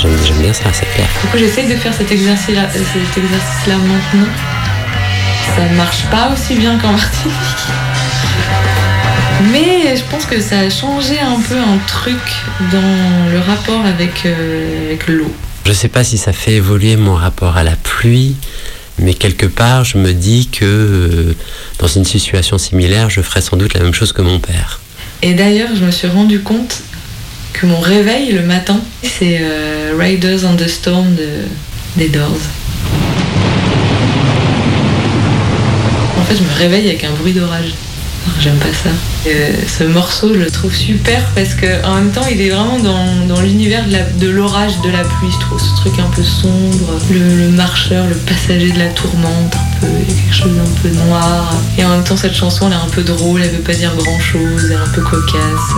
me- 0.07 0.25
j'aime 0.25 0.41
bien 0.41 0.53
ça, 0.53 0.65
c'est 0.73 0.91
clair. 0.93 1.07
Du 1.23 1.29
coup, 1.29 1.37
j'essaye 1.37 1.67
de 1.67 1.75
faire 1.75 1.93
cet 1.93 2.11
exercice-là 2.11 2.63
euh, 2.63 2.67
cet 2.73 3.17
exercice-là 3.23 3.75
maintenant. 3.77 4.27
Ça 5.55 5.63
ne 5.69 5.75
marche 5.77 6.03
pas 6.11 6.29
aussi 6.33 6.55
bien 6.55 6.77
qu'en 6.79 6.91
Martinique. 6.91 7.33
Mais 9.51 9.95
je 9.95 10.03
pense 10.09 10.25
que 10.25 10.39
ça 10.41 10.59
a 10.59 10.69
changé 10.69 11.19
un 11.19 11.39
peu 11.39 11.57
un 11.57 11.77
truc 11.87 12.19
dans 12.71 13.31
le 13.31 13.39
rapport 13.39 13.85
avec, 13.85 14.25
euh, 14.25 14.87
avec 14.87 15.07
l'eau. 15.07 15.31
Je 15.65 15.71
sais 15.73 15.87
pas 15.87 16.03
si 16.03 16.17
ça 16.17 16.33
fait 16.33 16.53
évoluer 16.53 16.95
mon 16.95 17.15
rapport 17.15 17.57
à 17.57 17.63
la 17.63 17.75
pluie, 17.75 18.35
mais 18.99 19.13
quelque 19.13 19.45
part, 19.45 19.83
je 19.83 19.97
me 19.97 20.13
dis 20.13 20.47
que 20.47 20.65
euh, 20.65 21.35
dans 21.79 21.87
une 21.87 22.05
situation 22.05 22.57
similaire, 22.57 23.09
je 23.09 23.21
ferais 23.21 23.41
sans 23.41 23.57
doute 23.57 23.73
la 23.73 23.81
même 23.81 23.93
chose 23.93 24.13
que 24.13 24.21
mon 24.21 24.39
père. 24.39 24.79
Et 25.21 25.33
d'ailleurs, 25.33 25.69
je 25.75 25.83
me 25.83 25.91
suis 25.91 26.07
rendu 26.07 26.41
compte 26.41 26.81
que 27.53 27.65
mon 27.65 27.79
réveil 27.79 28.31
le 28.31 28.41
matin, 28.41 28.79
c'est 29.03 29.39
euh, 29.41 29.95
Riders 29.97 30.45
on 30.45 30.55
the 30.55 30.67
Storm 30.67 31.15
de, 31.15 31.27
des 31.97 32.09
Doors. 32.09 32.29
En 36.17 36.23
fait, 36.23 36.35
je 36.37 36.43
me 36.43 36.57
réveille 36.57 36.87
avec 36.89 37.03
un 37.03 37.11
bruit 37.11 37.33
d'orage. 37.33 37.73
J'aime 38.41 38.57
pas 38.57 38.73
ça. 38.73 38.89
Euh, 39.27 39.51
ce 39.67 39.83
morceau, 39.85 40.33
je 40.33 40.39
le 40.39 40.51
trouve 40.51 40.73
super 40.73 41.23
parce 41.35 41.53
que 41.55 41.83
en 41.85 41.95
même 41.95 42.11
temps, 42.11 42.25
il 42.29 42.41
est 42.41 42.49
vraiment 42.49 42.77
dans, 42.79 43.25
dans 43.27 43.41
l'univers 43.41 43.85
de 43.87 43.91
la- 43.93 44.03
de 44.03 44.29
l'orage, 44.29 44.73
de, 44.83 44.89
la 44.89 45.03
pluie. 45.03 45.29
Je 45.31 45.39
trouve 45.39 45.59
ce 45.59 45.75
truc 45.77 45.93
un 45.99 46.09
peu 46.15 46.23
sombre, 46.23 46.93
le, 47.11 47.19
le 47.45 47.49
marcheur, 47.49 48.05
le 48.07 48.15
passager 48.15 48.71
de 48.71 48.77
la 48.79 48.87
tourmente, 48.89 49.55
un 49.55 49.79
peu, 49.79 49.87
quelque 50.07 50.33
chose 50.35 50.51
d'un 50.55 50.81
peu 50.81 50.89
noir. 51.07 51.53
Et 51.77 51.85
en 51.85 51.89
même 51.89 52.03
temps, 52.03 52.17
cette 52.17 52.35
chanson, 52.35 52.67
elle 52.67 52.73
est 52.73 52.75
un 52.75 52.89
peu 52.91 53.03
drôle, 53.03 53.41
elle 53.41 53.49
veut 53.51 53.59
pas 53.63 53.73
dire 53.73 53.93
grand 53.95 54.19
chose, 54.19 54.65
elle 54.65 54.71
est 54.73 54.75
un 54.75 54.89
peu 54.93 55.01
cocasse. 55.01 55.71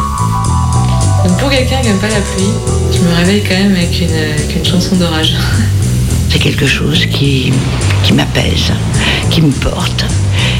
Donc 1.26 1.38
pour 1.40 1.50
quelqu'un 1.50 1.82
qui 1.82 1.90
aime 1.90 2.00
pas 2.00 2.08
la 2.10 2.22
pluie, 2.22 2.52
je 2.94 3.00
me 3.00 3.14
réveille 3.16 3.44
quand 3.44 3.56
même 3.58 3.76
avec 3.76 4.02
une, 4.02 4.14
avec 4.14 4.56
une 4.56 4.66
chanson 4.66 4.96
d'orage. 4.96 5.36
C'est 6.30 6.40
quelque 6.40 6.68
chose 6.68 7.06
qui, 7.08 7.54
qui 8.04 8.14
m'apaise, 8.14 8.72
qui 9.30 9.42
me 9.42 9.52
porte. 9.52 10.06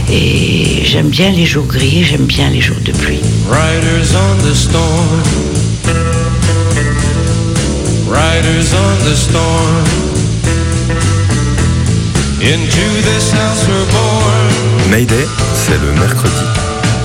Et 0.10 0.84
j'aime 0.86 1.10
bien 1.10 1.32
les 1.32 1.46
jours 1.46 1.66
gris, 1.66 2.04
j'aime 2.04 2.26
bien 2.26 2.50
les 2.50 2.62
jours 2.62 2.80
de 2.84 2.92
pluie. 2.94 3.20
Riders 3.50 4.16
on 4.16 4.38
the 4.50 4.56
storm. 4.56 5.24
Riders 8.08 8.74
on 8.74 8.98
the 9.04 9.16
storm. 9.16 9.84
Into 12.40 12.86
this 13.04 13.32
house 13.34 13.68
we're 13.68 13.92
born. 13.92 14.90
Mayday, 14.90 15.28
c'est 15.54 15.78
le 15.82 15.92
mercredi 16.00 16.46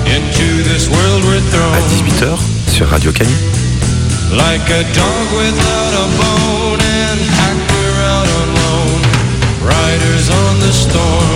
Into 0.07 0.63
this 0.63 0.89
world 0.89 1.25
we're 1.25 1.39
à 1.39 1.51
thrown. 1.51 1.75
18h 1.89 2.39
sur 2.71 2.87
Radio 2.89 3.11
Canu. 3.11 3.31
Like 4.31 4.71
a 4.71 4.85
dog 4.95 5.27
without 5.37 5.93
a 5.95 6.07
bone 6.21 6.81
and 6.81 7.21
actor 7.51 7.91
out 8.07 8.29
alone. 8.45 9.03
Riders 9.65 10.31
on 10.31 10.61
the 10.61 10.73
storm. 10.73 11.32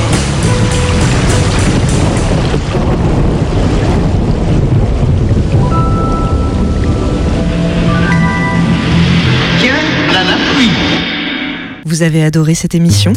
Vous 11.85 12.03
avez 12.03 12.25
adoré 12.25 12.55
cette 12.55 12.75
émission 12.75 13.13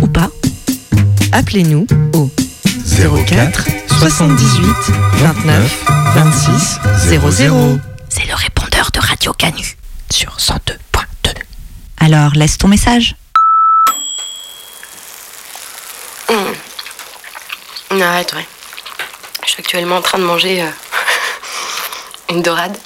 Ou 0.00 0.06
pas? 0.06 0.30
Appelez-nous 1.32 1.86
au 2.14 2.30
04 3.26 3.66
78 3.98 4.66
29 5.14 5.84
26 6.14 6.78
00. 7.08 7.78
C'est 8.08 8.26
le 8.26 8.34
répondeur 8.34 8.90
de 8.92 9.00
Radio 9.00 9.32
Canu 9.32 9.76
sur 10.10 10.36
102.2. 10.36 11.34
Alors 12.00 12.32
laisse 12.34 12.58
ton 12.58 12.68
message. 12.68 13.16
Mmh. 16.30 18.00
Arrête, 18.00 18.32
ouais. 18.34 18.46
Je 19.44 19.50
suis 19.50 19.60
actuellement 19.60 19.96
en 19.96 20.02
train 20.02 20.18
de 20.18 20.24
manger 20.24 20.62
euh, 20.62 20.70
une 22.30 22.42
dorade. 22.42 22.76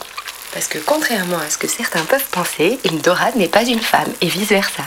Parce 0.57 0.69
que 0.69 0.79
contrairement 0.79 1.37
à 1.37 1.51
ce 1.51 1.59
que 1.59 1.69
certains 1.69 2.03
peuvent 2.07 2.31
penser, 2.31 2.79
une 2.91 2.99
dorade 3.01 3.37
n'est 3.37 3.47
pas 3.47 3.63
une 3.63 3.79
femme 3.79 4.09
et 4.23 4.27
vice-versa. 4.27 4.85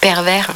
Pervers. 0.00 0.52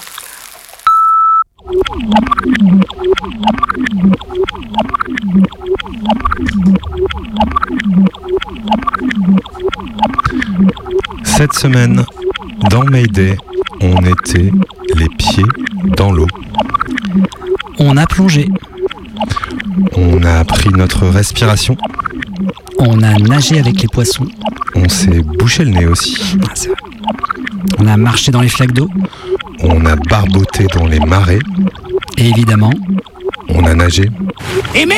Cette 11.25 11.55
semaine, 11.55 12.05
dans 12.71 12.85
Mayday, 12.85 13.37
on 13.81 13.97
était 14.05 14.53
les 14.95 15.09
pieds 15.19 15.43
dans 15.97 16.13
l'eau. 16.13 16.29
On 17.81 17.97
a 17.97 18.07
plongé. 18.07 18.49
On 19.97 20.23
a 20.23 20.45
pris 20.45 20.71
notre 20.71 21.09
respiration. 21.09 21.77
On 22.79 23.03
a 23.03 23.15
nagé 23.19 23.59
avec 23.59 23.81
les 23.83 23.89
poissons. 23.89 24.27
On 24.75 24.89
s'est 24.89 25.23
bouché 25.23 25.65
le 25.65 25.71
nez 25.71 25.87
aussi. 25.87 26.17
On 27.79 27.87
a 27.87 27.97
marché 27.97 28.31
dans 28.31 28.41
les 28.41 28.49
flaques 28.49 28.73
d'eau. 28.73 28.89
On 29.61 29.85
a 29.87 29.97
barboté 29.97 30.67
dans 30.75 30.87
les 30.87 31.01
marais. 31.01 31.39
Et 32.19 32.29
évidemment, 32.29 32.73
on 33.49 33.65
a 33.65 33.75
nagé. 33.75 34.11
Aimé, 34.75 34.97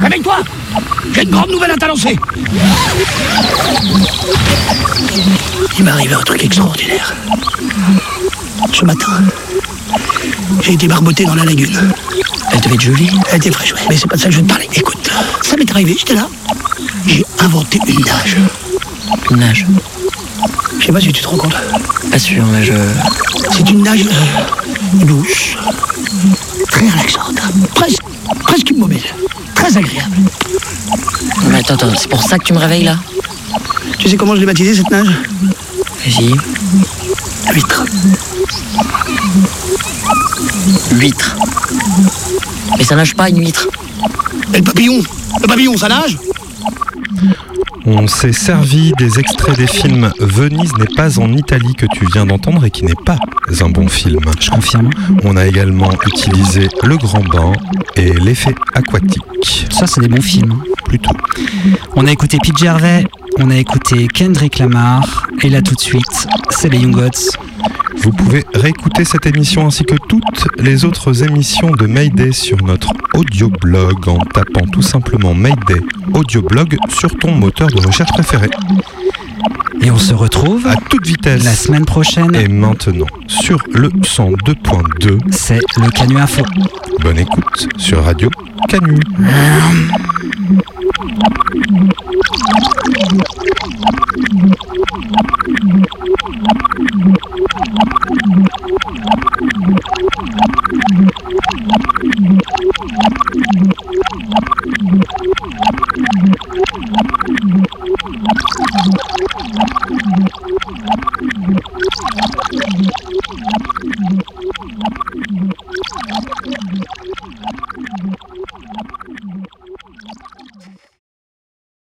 réveille-toi 0.00 0.38
J'ai 1.14 1.22
une 1.22 1.30
grande 1.30 1.50
nouvelle 1.50 1.70
à 1.72 1.76
t'annoncer 1.76 2.16
Il 5.78 5.84
m'est 5.84 5.90
arrivé 5.90 6.14
un 6.14 6.20
truc 6.20 6.44
extraordinaire. 6.44 7.14
Ce 8.72 8.84
matin, 8.84 9.22
j'ai 10.62 10.72
été 10.74 10.88
barboté 10.88 11.24
dans 11.24 11.34
la 11.34 11.44
lagune. 11.44 11.76
Elle 12.52 12.60
devait 12.60 12.74
être 12.74 12.80
jolie 12.80 13.10
Elle 13.30 13.36
était 13.36 13.50
fraîche, 13.50 13.72
ouais. 13.74 13.80
Mais 13.88 13.96
c'est 13.96 14.08
pas 14.08 14.16
de 14.16 14.20
ça 14.20 14.28
que 14.28 14.34
je 14.34 14.38
veux 14.40 14.44
te 14.46 14.48
parler. 14.48 14.68
Écoute, 14.74 15.10
ça 15.42 15.56
m'est 15.56 15.70
arrivé, 15.70 15.94
j'étais 15.98 16.14
là. 16.14 16.28
J'ai 17.06 17.24
inventé 17.38 17.78
une 17.86 18.00
nage. 18.04 18.36
Une 19.30 19.36
nage 19.38 19.66
Je 20.78 20.86
sais 20.86 20.92
pas 20.92 21.00
si 21.00 21.12
tu 21.12 21.22
te 21.22 21.28
rends 21.28 21.36
compte. 21.36 21.54
Pas 22.10 22.18
sûr, 22.18 22.44
mais 22.46 22.64
je. 22.64 22.72
C'est 23.52 23.70
une 23.70 23.82
nage 23.82 24.04
euh, 24.06 25.04
douce, 25.04 25.56
très 26.70 26.88
relaxante, 26.88 27.40
presque, 27.74 28.02
presque 28.42 28.70
immobile, 28.70 29.02
très 29.54 29.76
agréable. 29.76 30.16
Mais 31.48 31.58
attends, 31.58 31.74
attends, 31.74 31.92
c'est 31.96 32.08
pour 32.08 32.22
ça 32.22 32.38
que 32.38 32.44
tu 32.44 32.52
me 32.52 32.58
réveilles 32.58 32.84
là? 32.84 32.98
Tu 33.98 34.08
sais 34.08 34.16
comment 34.16 34.34
je 34.34 34.40
l'ai 34.40 34.46
baptisée 34.46 34.74
cette 34.74 34.90
nage? 34.90 35.08
Vas-y. 36.04 36.34
Huître. 37.52 37.84
Huître. 40.92 41.36
Mais 42.76 42.84
ça 42.84 42.96
nage 42.96 43.14
pas 43.14 43.28
une 43.28 43.40
huître? 43.40 43.68
Et 44.52 44.58
le 44.58 44.64
papillon 44.64 45.02
Le 45.40 45.46
papillon, 45.46 45.76
ça 45.76 45.88
nage? 45.88 46.18
On 47.86 48.06
s'est 48.06 48.32
servi 48.32 48.92
des 48.98 49.18
extraits 49.18 49.58
des 49.58 49.66
films 49.66 50.10
Venise 50.18 50.72
n'est 50.78 50.94
pas 50.96 51.18
en 51.18 51.32
Italie 51.34 51.74
que 51.74 51.84
tu 51.86 52.06
viens 52.12 52.24
d'entendre 52.24 52.64
et 52.64 52.70
qui 52.70 52.84
n'est 52.84 52.94
pas 53.04 53.18
un 53.60 53.68
bon 53.68 53.88
film. 53.88 54.20
Je 54.40 54.50
confirme. 54.50 54.88
On 55.22 55.36
a 55.36 55.46
également 55.46 55.90
utilisé 56.06 56.68
Le 56.82 56.96
Grand 56.96 57.22
Bain 57.22 57.52
et 57.96 58.12
L'effet 58.12 58.54
aquatique. 58.74 59.66
ça 59.70 59.86
c'est 59.86 60.00
des 60.00 60.08
bons 60.08 60.22
films. 60.22 60.62
Plutôt. 60.86 61.14
On 61.94 62.06
a 62.06 62.10
écouté 62.10 62.38
Pete 62.42 62.56
Gervais, 62.56 63.04
on 63.38 63.50
a 63.50 63.56
écouté 63.56 64.08
Kendrick 64.08 64.58
Lamar, 64.58 65.26
et 65.42 65.50
là 65.50 65.60
tout 65.60 65.74
de 65.74 65.80
suite, 65.80 66.28
c'est 66.50 66.68
les 66.68 66.78
Young 66.78 66.94
Gods. 66.94 67.36
Vous 68.04 68.12
pouvez 68.12 68.44
réécouter 68.52 69.04
cette 69.06 69.24
émission 69.24 69.66
ainsi 69.66 69.82
que 69.84 69.94
toutes 70.08 70.46
les 70.58 70.84
autres 70.84 71.24
émissions 71.24 71.70
de 71.70 71.86
Mayday 71.86 72.32
sur 72.32 72.62
notre 72.62 72.92
audioblog 73.14 74.08
en 74.08 74.18
tapant 74.18 74.66
tout 74.70 74.82
simplement 74.82 75.32
Mayday 75.32 75.80
audioblog 76.12 76.76
sur 76.90 77.08
ton 77.16 77.32
moteur 77.32 77.68
de 77.68 77.80
recherche 77.86 78.12
préféré. 78.12 78.50
Et 79.80 79.90
on 79.90 79.96
se 79.96 80.12
retrouve 80.12 80.66
à 80.66 80.76
toute 80.76 81.06
vitesse 81.06 81.44
la 81.44 81.54
semaine 81.54 81.86
prochaine. 81.86 82.34
Et 82.34 82.46
maintenant 82.46 82.74
sur 83.26 83.58
le 83.72 83.88
102.2, 83.88 85.18
c'est 85.30 85.60
le 85.78 85.90
Canu 85.90 86.18
Info. 86.18 86.42
Bonne 87.00 87.18
écoute 87.18 87.68
sur 87.78 88.04
Radio 88.04 88.28
Canu. 88.68 89.00
Thank 94.36 94.63